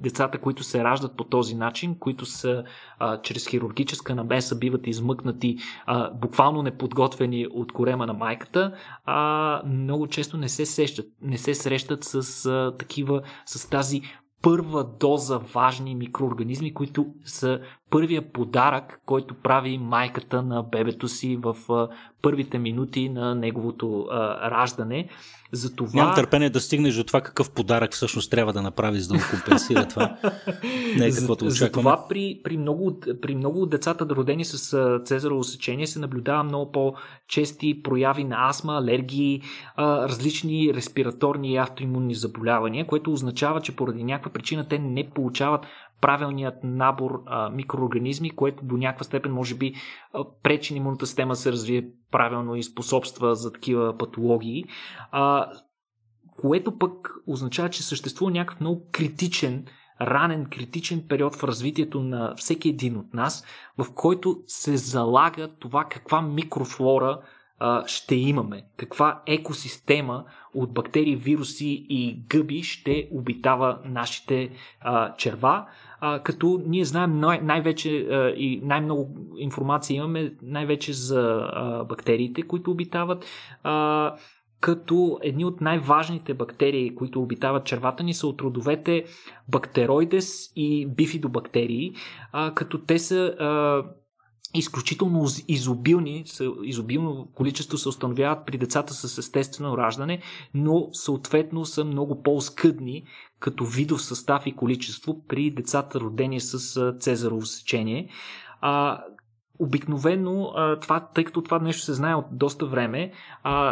децата, 0.00 0.38
които 0.38 0.64
се 0.64 0.84
раждат 0.84 1.16
по 1.16 1.24
този 1.24 1.54
начин, 1.54 1.98
които 1.98 2.26
са 2.26 2.64
а, 2.98 3.20
чрез 3.22 3.46
хирургическа 3.46 4.14
намеса 4.14 4.58
биват 4.58 4.86
измъкнати 4.86 5.56
а, 5.86 6.10
буквално 6.10 6.62
неподготвени 6.62 7.46
от 7.50 7.72
корема 7.72 8.06
на 8.06 8.12
майката, 8.12 8.74
а 9.04 9.62
много 9.66 10.06
често 10.06 10.36
не 10.36 10.48
се 10.48 10.66
сещат, 10.66 11.06
не 11.22 11.38
се 11.38 11.54
срещат 11.54 12.04
с 12.04 12.46
а, 12.46 12.76
такива, 12.78 13.22
с 13.46 13.70
тази 13.70 14.02
първа 14.42 14.90
доза 15.00 15.38
важни 15.38 15.94
микроорганизми, 15.94 16.74
които 16.74 17.06
са 17.24 17.60
първия 17.90 18.32
подарък, 18.32 19.00
който 19.06 19.34
прави 19.34 19.78
майката 19.78 20.42
на 20.42 20.62
бебето 20.62 21.08
си 21.08 21.36
в 21.36 21.56
а, 21.70 21.88
първите 22.22 22.58
минути 22.58 23.08
на 23.08 23.34
неговото 23.34 24.06
а, 24.10 24.50
раждане. 24.50 25.08
Затова... 25.52 26.00
Нямам 26.00 26.14
търпение 26.14 26.50
да 26.50 26.60
стигнеш 26.60 26.94
до 26.94 27.04
това 27.04 27.20
какъв 27.20 27.50
подарък 27.50 27.92
всъщност 27.92 28.30
трябва 28.30 28.52
да 28.52 28.62
направи, 28.62 29.00
за 29.00 29.08
да 29.08 29.14
му 29.14 29.20
компенсира 29.30 29.88
това. 29.88 30.16
Не 30.96 31.06
е 31.06 31.10
каквото 31.10 31.44
очакваме. 31.44 31.50
Затова 31.50 32.08
при, 32.08 32.40
при, 32.44 32.56
много, 32.56 33.00
при 33.22 33.34
много 33.34 33.62
от 33.62 33.70
децата, 33.70 34.06
родени 34.10 34.44
с 34.44 35.00
цезарово 35.04 35.44
сечение, 35.44 35.86
се 35.86 35.98
наблюдава 35.98 36.42
много 36.42 36.72
по-чести 36.72 37.82
прояви 37.82 38.24
на 38.24 38.48
астма, 38.48 38.76
алергии, 38.76 39.42
различни 39.78 40.74
респираторни 40.74 41.52
и 41.52 41.56
автоимунни 41.56 42.14
заболявания, 42.14 42.86
което 42.86 43.12
означава, 43.12 43.60
че 43.60 43.76
поради 43.76 44.04
някаква 44.04 44.32
причина 44.32 44.68
те 44.68 44.78
не 44.78 45.10
получават 45.10 45.66
правилният 46.00 46.54
набор 46.64 47.22
а, 47.26 47.50
микроорганизми, 47.50 48.30
което 48.30 48.64
до 48.64 48.76
някаква 48.76 49.04
степен 49.04 49.32
може 49.32 49.54
би 49.54 49.74
пречи 50.42 50.72
на 50.72 50.76
имунната 50.76 51.06
система 51.06 51.32
да 51.32 51.36
се 51.36 51.52
развие 51.52 51.88
правилно 52.10 52.56
и 52.56 52.62
способства 52.62 53.34
за 53.34 53.52
такива 53.52 53.98
патологии. 53.98 54.64
А, 55.10 55.50
което 56.40 56.78
пък 56.78 57.14
означава, 57.26 57.70
че 57.70 57.82
съществува 57.82 58.30
някакъв 58.30 58.60
много 58.60 58.88
критичен, 58.92 59.64
ранен, 60.00 60.46
критичен 60.46 61.04
период 61.08 61.34
в 61.34 61.44
развитието 61.44 62.02
на 62.02 62.34
всеки 62.36 62.68
един 62.68 62.96
от 62.96 63.14
нас, 63.14 63.44
в 63.78 63.86
който 63.94 64.42
се 64.46 64.76
залага 64.76 65.48
това 65.48 65.84
каква 65.84 66.22
микрофлора 66.22 67.20
а, 67.58 67.86
ще 67.86 68.14
имаме, 68.14 68.64
каква 68.76 69.22
екосистема 69.26 70.24
от 70.54 70.72
бактерии, 70.72 71.16
вируси 71.16 71.86
и 71.88 72.24
гъби 72.28 72.62
ще 72.62 73.08
обитава 73.12 73.78
нашите 73.84 74.50
а, 74.80 75.14
черва 75.16 75.66
а, 76.00 76.22
като 76.22 76.62
ние 76.66 76.84
знаем 76.84 77.20
най- 77.20 77.40
най-вече 77.40 77.98
а, 77.98 78.28
и 78.28 78.60
най-много 78.64 79.16
информация 79.38 79.96
имаме 79.96 80.34
най-вече 80.42 80.92
за 80.92 81.48
а, 81.52 81.84
бактериите, 81.84 82.42
които 82.42 82.70
обитават. 82.70 83.24
А, 83.62 84.14
като 84.60 85.18
едни 85.22 85.44
от 85.44 85.60
най-важните 85.60 86.34
бактерии, 86.34 86.94
които 86.94 87.22
обитават 87.22 87.64
червата 87.64 88.02
ни, 88.02 88.14
са 88.14 88.26
от 88.26 88.40
родовете 88.40 89.04
бактероидес 89.48 90.52
и 90.56 90.86
бифидобактерии, 90.86 91.92
а, 92.32 92.54
като 92.54 92.78
те 92.78 92.98
са 92.98 93.34
а, 93.38 93.82
изключително 94.58 95.26
изобилни, 95.48 96.24
изобилно 96.62 97.28
количество 97.34 97.78
се 97.78 97.88
установяват 97.88 98.46
при 98.46 98.58
децата 98.58 98.94
с 98.94 99.18
естествено 99.18 99.78
раждане, 99.78 100.22
но 100.54 100.88
съответно 100.92 101.64
са 101.64 101.84
много 101.84 102.22
по-скъдни 102.22 103.04
като 103.40 103.64
видов 103.64 104.02
състав 104.02 104.46
и 104.46 104.56
количество 104.56 105.26
при 105.28 105.50
децата 105.50 106.00
родени 106.00 106.40
с 106.40 106.92
цезарово 107.00 107.46
сечение. 107.46 108.08
А, 108.60 109.00
Обикновено, 109.58 110.52
това, 110.80 111.00
тъй 111.00 111.24
като 111.24 111.42
това 111.42 111.58
нещо 111.58 111.82
се 111.82 111.94
знае 111.94 112.14
от 112.14 112.26
доста 112.32 112.66
време, 112.66 113.12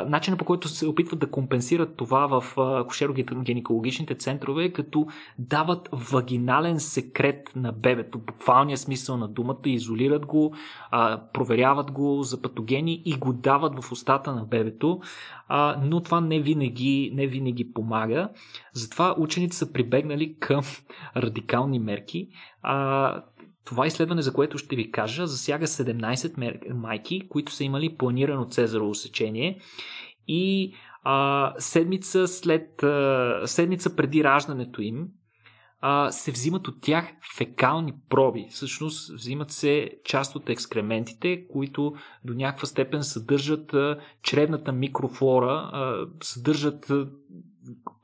начинът 0.07 0.39
по 0.39 0.45
който 0.45 0.68
се 0.68 0.87
опитват 0.87 1.20
да 1.20 1.30
компенсират 1.30 1.97
това 1.97 2.26
в 2.26 2.57
кошеро-гинекологичните 2.57 4.18
центрове 4.18 4.64
е 4.64 4.72
като 4.72 5.07
дават 5.39 5.89
вагинален 5.93 6.80
секрет 6.80 7.53
на 7.57 7.72
бебето, 7.72 8.18
буквалния 8.18 8.78
смисъл 8.78 9.16
на 9.16 9.28
думата, 9.28 9.57
изолират 9.64 10.26
го, 10.26 10.55
проверяват 11.32 11.91
го 11.91 12.22
за 12.22 12.43
патогени 12.43 13.03
и 13.05 13.16
го 13.16 13.32
дават 13.32 13.82
в 13.82 13.93
устата 13.93 14.35
на 14.35 14.45
бебето, 14.45 15.01
но 15.82 16.01
това 16.01 16.20
не 16.20 16.41
винаги, 16.41 17.12
не 17.14 17.26
винаги 17.26 17.72
помага. 17.72 18.28
Затова 18.72 19.14
учените 19.18 19.57
са 19.57 19.72
прибегнали 19.72 20.37
към 20.41 20.62
радикални 21.16 21.78
мерки. 21.78 22.28
Това 23.65 23.87
изследване, 23.87 24.23
за 24.23 24.33
което 24.33 24.59
ще 24.59 24.77
ви 24.77 24.91
кажа, 24.91 25.27
засяга 25.27 25.67
17 25.67 26.73
майки, 26.73 27.29
които 27.29 27.53
са 27.53 27.65
имали 27.65 27.97
планирано 27.97 28.45
цезарово 28.45 28.95
сечение 28.95 29.61
и 30.29 30.75
а, 31.03 31.53
седмица 31.59 32.29
след 32.29 32.83
а, 32.83 33.41
седмица 33.47 33.97
преди 33.97 34.25
раждането 34.25 34.83
им 34.83 35.09
а, 35.81 36.12
се 36.12 36.33
взимат 36.33 36.69
от 36.69 36.81
тях 36.81 37.12
фекални 37.37 37.95
проби. 38.09 38.47
Всъщност 38.51 39.15
взимат 39.15 39.51
се 39.51 39.91
част 40.05 40.37
от 40.37 40.51
екскрементите, 40.51 41.49
които 41.49 41.95
до 42.25 42.35
някаква 42.35 42.67
степен 42.67 43.03
съдържат 43.03 43.75
а, 43.75 43.99
чревната 44.23 44.73
микрофлора, 44.73 45.71
а, 45.73 46.07
съдържат 46.23 46.91
а, 46.91 47.09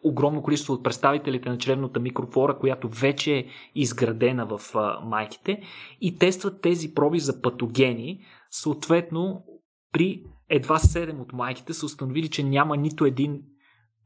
огромно 0.02 0.42
количество 0.42 0.74
от 0.74 0.84
представителите 0.84 1.48
на 1.48 1.58
чревната 1.58 2.00
микрофлора, 2.00 2.58
която 2.58 2.88
вече 2.88 3.36
е 3.36 3.46
изградена 3.74 4.46
в 4.46 4.60
майките 5.04 5.62
и 6.00 6.18
тестват 6.18 6.60
тези 6.60 6.94
проби 6.94 7.20
за 7.20 7.40
патогени. 7.40 8.24
Съответно, 8.50 9.44
при 9.92 10.24
едва 10.48 10.78
7 10.78 11.20
от 11.20 11.32
майките 11.32 11.74
са 11.74 11.86
установили, 11.86 12.28
че 12.28 12.42
няма 12.42 12.76
нито 12.76 13.04
един 13.04 13.40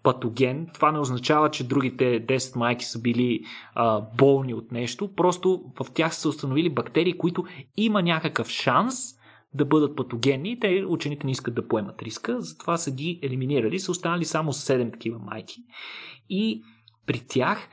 патоген. 0.02 0.68
Това 0.74 0.92
не 0.92 0.98
означава, 0.98 1.50
че 1.50 1.68
другите 1.68 2.26
10 2.26 2.58
майки 2.58 2.84
са 2.84 3.00
били 3.00 3.44
а, 3.74 4.00
болни 4.18 4.54
от 4.54 4.72
нещо. 4.72 5.14
Просто 5.14 5.62
в 5.80 5.92
тях 5.92 6.14
са 6.14 6.28
установили 6.28 6.70
бактерии, 6.70 7.18
които 7.18 7.44
има 7.76 8.02
някакъв 8.02 8.48
шанс 8.48 8.96
да 9.54 9.64
бъдат 9.64 9.96
патогенни 9.96 10.52
и 10.52 10.60
те 10.60 10.84
учените 10.88 11.26
не 11.26 11.32
искат 11.32 11.54
да 11.54 11.68
поемат 11.68 12.02
риска, 12.02 12.40
затова 12.40 12.76
са 12.76 12.90
ги 12.90 13.20
елиминирали. 13.22 13.78
Са 13.78 13.90
останали 13.90 14.24
само 14.24 14.52
7 14.52 14.92
такива 14.92 15.18
майки. 15.18 15.56
И 16.30 16.62
при 17.06 17.22
тях 17.28 17.68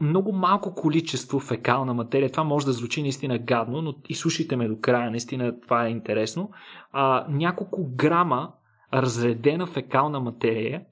много 0.00 0.32
малко 0.32 0.74
количество 0.74 1.40
фекална 1.40 1.94
материя. 1.94 2.30
Това 2.30 2.44
може 2.44 2.66
да 2.66 2.72
звучи 2.72 3.02
наистина 3.02 3.38
гадно, 3.38 3.82
но 3.82 3.94
изслушайте 4.08 4.56
ме 4.56 4.68
до 4.68 4.80
края, 4.80 5.10
наистина 5.10 5.60
това 5.60 5.86
е 5.86 5.90
интересно. 5.90 6.50
А, 6.92 7.26
няколко 7.28 7.90
грама 7.94 8.52
разредена 8.94 9.66
фекална 9.66 10.20
материя 10.20 10.82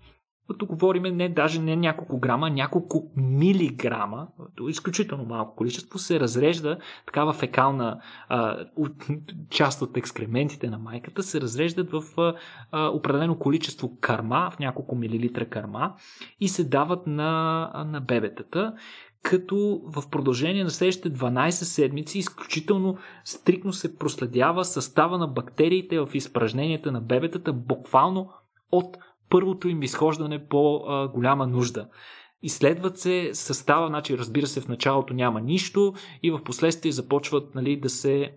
като 0.48 0.66
говорим 0.66 1.02
не 1.02 1.28
даже 1.28 1.60
не 1.60 1.76
няколко 1.76 2.18
грама, 2.18 2.50
няколко 2.50 3.10
милиграма, 3.16 4.28
изключително 4.68 5.24
малко 5.24 5.56
количество, 5.56 5.98
се 5.98 6.20
разрежда 6.20 6.78
такава 7.06 7.32
фекална 7.32 8.00
а, 8.28 8.56
част 9.50 9.82
от 9.82 9.96
екскрементите 9.96 10.70
на 10.70 10.78
майката, 10.78 11.22
се 11.22 11.40
разреждат 11.40 11.90
в 11.90 12.02
а, 12.72 12.88
определено 12.88 13.38
количество 13.38 13.98
карма, 14.00 14.50
в 14.52 14.58
няколко 14.58 14.96
милилитра 14.96 15.44
карма 15.48 15.94
и 16.40 16.48
се 16.48 16.64
дават 16.64 17.06
на, 17.06 17.84
на 17.86 18.00
бебетата 18.00 18.74
като 19.24 19.80
в 19.84 20.10
продължение 20.10 20.64
на 20.64 20.70
следващите 20.70 21.12
12 21.12 21.50
седмици 21.50 22.18
изключително 22.18 22.96
стрикно 23.24 23.72
се 23.72 23.96
проследява 23.96 24.64
състава 24.64 25.18
на 25.18 25.26
бактериите 25.26 25.98
в 26.00 26.08
изпражненията 26.14 26.92
на 26.92 27.00
бебетата 27.00 27.52
буквално 27.52 28.30
от 28.72 28.96
първото 29.34 29.68
им 29.68 29.82
изхождане 29.82 30.48
по 30.48 30.76
а, 30.76 31.08
голяма 31.08 31.46
нужда. 31.46 31.88
Изследват 32.42 32.98
се 32.98 33.30
състава, 33.32 33.88
значи 33.88 34.18
разбира 34.18 34.46
се 34.46 34.60
в 34.60 34.68
началото 34.68 35.14
няма 35.14 35.40
нищо 35.40 35.94
и 36.22 36.30
в 36.30 36.44
последствие 36.44 36.92
започват 36.92 37.54
нали, 37.54 37.80
да 37.80 37.88
се 37.88 38.32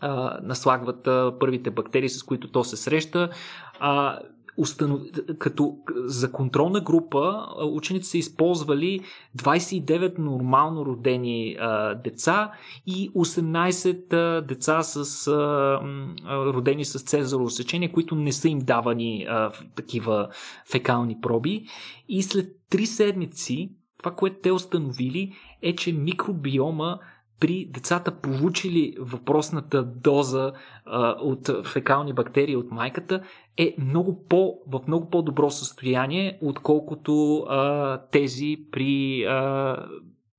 а, 0.00 0.38
наслагват 0.42 1.06
а, 1.06 1.32
първите 1.40 1.70
бактерии, 1.70 2.08
с 2.08 2.22
които 2.22 2.50
то 2.50 2.64
се 2.64 2.76
среща. 2.76 3.30
А, 3.78 4.18
установ... 4.56 5.00
като 5.38 5.76
за 5.96 6.32
контролна 6.32 6.80
група 6.80 7.46
учените 7.72 8.06
са 8.06 8.18
използвали 8.18 9.00
29 9.38 10.18
нормално 10.18 10.86
родени 10.86 11.56
а, 11.60 11.94
деца 11.94 12.52
и 12.86 13.10
18 13.10 14.12
а, 14.12 14.40
деца 14.40 14.82
с 14.82 15.26
а, 15.28 15.80
родени 16.28 16.84
с 16.84 16.98
цезарово 16.98 17.50
сечение, 17.50 17.92
които 17.92 18.14
не 18.14 18.32
са 18.32 18.48
им 18.48 18.58
давани 18.58 19.26
а, 19.28 19.52
такива 19.76 20.28
фекални 20.72 21.20
проби. 21.20 21.64
И 22.08 22.22
след 22.22 22.48
3 22.70 22.84
седмици 22.84 23.70
това, 23.98 24.14
което 24.14 24.36
те 24.42 24.52
установили 24.52 25.32
е, 25.62 25.76
че 25.76 25.92
микробиома 25.92 26.98
при 27.40 27.68
децата 27.70 28.10
получили 28.10 28.96
въпросната 29.00 29.82
доза 29.82 30.52
а, 30.84 31.16
от 31.20 31.50
фекални 31.72 32.12
бактерии 32.12 32.56
от 32.56 32.70
майката 32.70 33.22
е 33.56 33.74
много 33.78 34.24
по, 34.28 34.58
в 34.66 34.80
много 34.88 35.10
по-добро 35.10 35.50
състояние, 35.50 36.38
отколкото 36.42 37.38
а, 37.38 38.00
тези 38.10 38.58
при 38.72 39.24
а, 39.24 39.76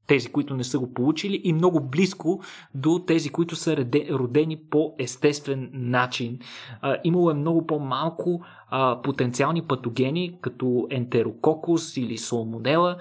тези, 0.07 0.27
които 0.27 0.55
не 0.55 0.63
са 0.63 0.79
го 0.79 0.93
получили 0.93 1.41
и 1.43 1.53
много 1.53 1.79
близко 1.79 2.41
до 2.75 3.03
тези, 3.07 3.29
които 3.29 3.55
са 3.55 3.85
родени 4.11 4.57
по 4.69 4.95
естествен 4.99 5.69
начин. 5.73 6.39
Имало 7.03 7.31
е 7.31 7.33
много 7.33 7.67
по-малко 7.67 8.41
потенциални 9.03 9.61
патогени, 9.61 10.37
като 10.41 10.87
ентерококус 10.89 11.97
или 11.97 12.17
солмодела, 12.17 12.97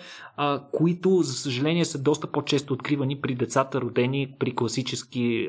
които, 0.73 1.23
за 1.23 1.33
съжаление, 1.33 1.85
са 1.85 2.03
доста 2.03 2.27
по-често 2.27 2.75
откривани 2.75 3.21
при 3.21 3.35
децата, 3.35 3.81
родени 3.81 4.35
при, 4.39 4.55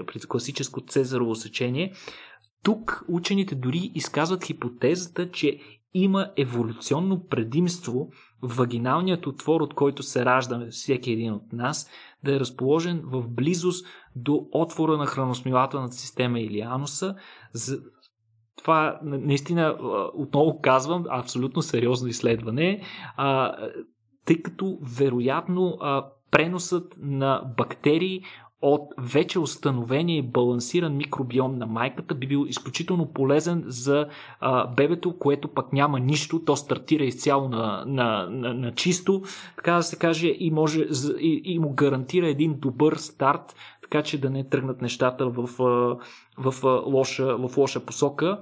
при 0.06 0.20
класическо 0.28 0.82
цезарово 0.82 1.36
сечение. 1.36 1.94
Тук 2.64 3.06
учените 3.08 3.56
дори 3.56 3.92
изказват 3.96 4.44
хипотезата, 4.44 5.32
че 5.32 5.60
има 5.94 6.32
еволюционно 6.38 7.28
предимство 7.28 8.10
вагиналният 8.42 9.28
отвор, 9.28 9.62
от 9.62 9.74
който 9.74 10.04
се 10.04 10.26
ражда 10.26 10.68
всеки 10.72 11.12
един 11.12 11.34
от 11.34 11.54
нас, 11.54 11.90
да 12.24 12.36
е 12.36 12.40
разположен 12.40 13.02
в 13.04 13.28
близост 13.28 13.86
до 14.16 14.48
отвора 14.52 14.98
на 14.98 15.06
храносмилателната 15.06 15.96
система 15.96 16.40
или 16.40 16.60
ануса. 16.60 17.16
Това 18.58 19.00
наистина, 19.04 19.78
отново 20.14 20.62
казвам, 20.62 21.06
абсолютно 21.10 21.62
сериозно 21.62 22.08
изследване, 22.08 22.82
тъй 24.26 24.42
като 24.42 24.80
вероятно 24.82 25.78
преносът 26.32 26.96
на 26.98 27.54
бактерии 27.58 28.24
от 28.62 28.94
вече 28.98 29.40
установения 29.40 30.18
и 30.18 30.22
балансиран 30.22 30.98
микробиом 30.98 31.58
на 31.58 31.66
майката 31.66 32.16
би 32.16 32.28
бил 32.28 32.46
изключително 32.48 33.14
полезен 33.14 33.64
за 33.68 34.08
а, 34.40 34.68
бебето, 34.68 35.18
което 35.18 35.48
пък 35.48 35.74
няма 35.74 36.00
нищо, 36.00 36.46
то 36.46 36.56
стартира 36.56 37.04
изцяло 37.04 37.50
на, 37.50 37.84
на, 37.88 38.28
на, 38.30 38.54
на 38.54 38.74
чисто, 38.74 39.22
така 39.56 39.74
да 39.74 39.84
се 39.84 39.96
каже, 39.96 40.36
и, 40.40 40.52
може, 40.52 40.88
и, 41.20 41.42
и 41.46 41.60
му 41.60 41.74
гарантира 41.74 42.28
един 42.28 42.60
добър 42.60 42.96
старт, 42.96 43.56
така 43.82 44.04
че 44.04 44.22
да 44.22 44.30
не 44.30 44.50
тръгнат 44.50 44.82
нещата 44.82 45.30
в, 45.30 45.48
в, 45.58 45.98
в, 46.38 46.82
лоша, 46.86 47.38
в 47.38 47.58
лоша 47.58 47.80
посока. 47.80 48.40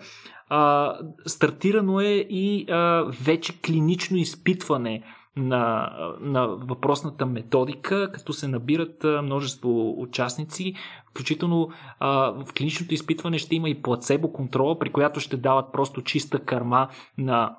А, 0.49 0.93
стартирано 1.25 2.01
е 2.01 2.13
и 2.29 2.65
а, 2.69 3.05
вече 3.21 3.61
клинично 3.61 4.17
изпитване 4.17 5.03
на, 5.37 5.91
на 6.21 6.47
въпросната 6.47 7.25
методика, 7.25 8.11
като 8.11 8.33
се 8.33 8.47
набират 8.47 9.03
множество 9.23 10.01
участници. 10.01 10.73
Включително 11.09 11.69
а, 11.99 12.09
в 12.45 12.53
клиничното 12.57 12.93
изпитване 12.93 13.37
ще 13.37 13.55
има 13.55 13.69
и 13.69 13.81
плацебо 13.81 14.33
контрола, 14.33 14.79
при 14.79 14.89
която 14.89 15.19
ще 15.19 15.37
дават 15.37 15.71
просто 15.71 16.01
чиста 16.01 16.39
карма 16.39 16.87
на 17.17 17.55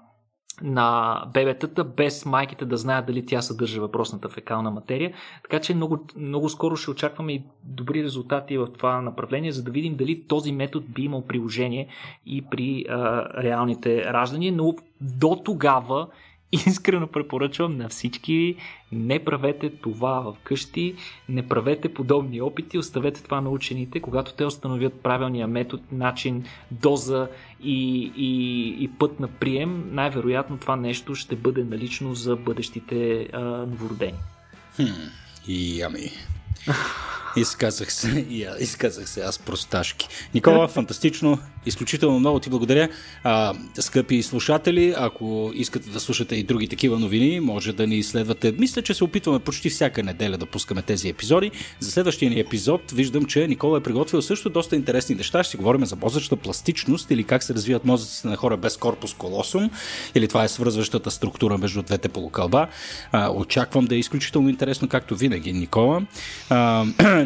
на 0.63 1.23
бебетата, 1.35 1.85
без 1.85 2.27
майките 2.27 2.65
да 2.65 2.77
знаят 2.77 3.07
дали 3.07 3.27
тя 3.27 3.43
съдържа 3.43 3.81
въпросната 3.81 4.29
фекална 4.29 4.71
материя. 4.71 5.13
Така 5.43 5.61
че 5.61 5.75
много, 5.75 6.07
много 6.17 6.49
скоро 6.49 6.77
ще 6.77 6.91
очакваме 6.91 7.33
и 7.33 7.43
добри 7.65 8.05
резултати 8.05 8.59
в 8.59 8.67
това 8.67 9.01
направление, 9.01 9.53
за 9.53 9.65
да 9.65 9.71
видим 9.71 9.97
дали 9.97 10.27
този 10.29 10.53
метод 10.53 10.87
би 10.89 11.03
имал 11.03 11.23
приложение 11.23 11.89
и 12.27 12.43
при 12.51 12.85
а, 12.89 13.25
реалните 13.43 14.05
раждания. 14.05 14.53
Но 14.53 14.75
до 15.01 15.43
тогава 15.45 16.09
искрено 16.53 17.07
препоръчвам 17.07 17.77
на 17.77 17.89
всички 17.89 18.57
не 18.93 19.25
правете 19.25 19.71
това 19.71 20.21
в 20.21 20.37
къщи, 20.45 20.95
не 21.29 21.49
правете 21.49 21.95
подобни 21.95 22.41
опити, 22.41 22.79
оставете 22.79 23.23
това 23.23 23.41
на 23.41 23.51
учените, 23.51 24.01
когато 24.01 24.35
те 24.35 24.45
установят 24.45 25.01
правилния 25.01 25.47
метод, 25.47 25.83
начин, 25.93 26.45
доза 26.71 27.29
и, 27.63 28.13
и, 28.17 28.69
и 28.85 28.89
път 28.99 29.21
на 29.21 29.29
прием, 29.29 29.85
най-вероятно 29.93 30.59
това 30.59 30.77
нещо 30.77 31.15
ще 31.15 31.37
бъде 31.37 31.65
налично 31.65 32.15
за 32.15 32.37
бъдещите 32.37 33.29
а, 33.33 33.41
новородени. 33.41 34.19
Хм, 34.77 34.83
и 35.49 35.83
ами. 35.83 36.11
Изказах 37.37 37.93
се, 37.93 38.27
и 38.31 38.47
изказах 38.61 39.09
се 39.09 39.21
аз 39.21 39.39
просташки. 39.39 40.09
Никола, 40.35 40.69
фантастично, 40.69 41.39
изключително 41.67 42.19
много 42.19 42.41
ти 42.41 42.51
благодаря. 42.51 42.89
А, 43.25 43.55
скъпи 43.81 44.23
слушатели, 44.23 44.95
ако 44.97 45.51
искате 45.55 45.91
да 45.91 46.01
слушате 46.01 46.37
и 46.37 46.43
други 46.43 46.69
такива 46.69 46.99
новини, 46.99 47.41
може 47.41 47.73
да 47.73 47.87
ни 47.87 48.03
следвате. 48.03 48.53
Мисля, 48.53 48.83
че 48.83 48.95
се 48.95 49.05
опитваме 49.05 49.39
почти 49.39 49.71
всяка 49.71 50.03
неделя 50.03 50.39
да 50.39 50.47
пускаме 50.47 50.83
тези 50.83 51.09
епизоди. 51.09 51.51
За 51.81 51.91
следващия 51.91 52.31
ни 52.31 52.41
епизод 52.41 52.93
виждам, 52.93 53.25
че 53.25 53.49
Никола 53.49 53.79
е 53.79 53.83
приготвил 53.83 54.23
също 54.23 54.51
доста 54.51 54.77
интересни 54.77 55.15
неща. 55.15 55.43
Ще 55.43 55.51
си 55.51 55.57
говорим 55.57 55.87
за 55.87 55.97
мозъчна 55.97 56.37
пластичност 56.37 57.11
или 57.11 57.25
как 57.25 57.43
се 57.43 57.55
развиват 57.55 57.85
мозъците 57.85 58.29
на 58.29 58.37
хора 58.37 58.57
без 58.57 58.77
корпус 58.77 59.15
колосум, 59.15 59.71
или 60.15 60.29
това 60.29 60.45
е 60.45 60.49
свързващата 60.49 61.11
структура 61.11 61.59
между 61.59 61.83
двете 61.83 62.09
полукълба. 62.09 62.67
А, 63.13 63.31
очаквам 63.31 63.85
да 63.85 63.95
е 63.95 63.99
изключително 63.99 64.49
интересно, 64.49 64.89
както 64.89 65.17
винаги, 65.17 65.53
Никола. 65.53 66.03
А, 66.51 66.85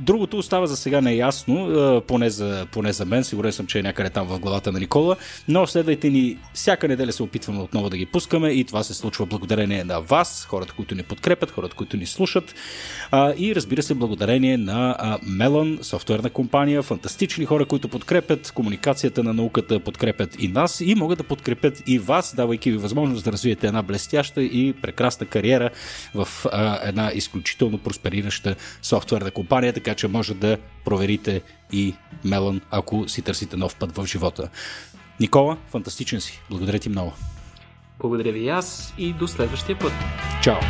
Другото 0.00 0.38
остава 0.38 0.66
за 0.66 0.76
сега 0.76 1.00
неясно, 1.00 2.02
поне 2.06 2.30
за, 2.30 2.66
поне 2.72 2.92
за 2.92 3.04
мен, 3.04 3.24
сигурен 3.24 3.52
съм, 3.52 3.66
че 3.66 3.78
е 3.78 3.82
някъде 3.82 4.10
там 4.10 4.26
в 4.26 4.38
главата 4.38 4.72
на 4.72 4.78
Никола, 4.78 5.16
но 5.48 5.66
следвайте 5.66 6.10
ни, 6.10 6.38
всяка 6.54 6.88
неделя 6.88 7.12
се 7.12 7.22
опитваме 7.22 7.60
отново 7.60 7.90
да 7.90 7.96
ги 7.96 8.06
пускаме 8.06 8.48
и 8.48 8.64
това 8.64 8.82
се 8.82 8.94
случва 8.94 9.26
благодарение 9.26 9.84
на 9.84 10.00
вас, 10.00 10.46
хората, 10.50 10.72
които 10.76 10.94
ни 10.94 11.02
подкрепят, 11.02 11.50
хората, 11.50 11.76
които 11.76 11.96
ни 11.96 12.06
слушат. 12.06 12.54
И 13.38 13.52
разбира 13.54 13.82
се, 13.82 13.94
благодарение 13.94 14.56
на 14.56 14.96
Melon, 15.24 15.82
софтуерна 15.82 16.30
компания, 16.30 16.82
фантастични 16.82 17.44
хора, 17.44 17.64
които 17.64 17.88
подкрепят 17.88 18.50
комуникацията 18.50 19.22
на 19.22 19.32
науката, 19.32 19.80
подкрепят 19.80 20.42
и 20.42 20.48
нас 20.48 20.80
и 20.80 20.94
могат 20.94 21.18
да 21.18 21.24
подкрепят 21.24 21.82
и 21.86 21.98
вас, 21.98 22.34
давайки 22.34 22.70
ви 22.70 22.76
възможност 22.76 23.24
да 23.24 23.32
развиете 23.32 23.66
една 23.66 23.82
блестяща 23.82 24.42
и 24.42 24.74
прекрасна 24.82 25.26
кариера 25.26 25.70
в 26.14 26.28
една 26.82 27.10
изключително 27.14 27.78
просперираща 27.78 28.56
софтуерна 28.82 29.30
компания, 29.30 29.72
така 29.86 29.94
че 29.94 30.08
може 30.08 30.34
да 30.34 30.58
проверите 30.84 31.42
и 31.72 31.94
Мелан, 32.24 32.60
ако 32.70 33.08
си 33.08 33.22
търсите 33.22 33.56
нов 33.56 33.76
път 33.76 33.96
в 33.96 34.06
живота. 34.06 34.48
Никола, 35.20 35.56
фантастичен 35.70 36.20
си. 36.20 36.42
Благодаря 36.50 36.78
ти 36.78 36.88
много. 36.88 37.12
Благодаря 37.98 38.32
ви 38.32 38.40
и 38.40 38.48
аз 38.48 38.94
и 38.98 39.12
до 39.12 39.28
следващия 39.28 39.78
път. 39.78 39.92
Чао! 40.42 40.60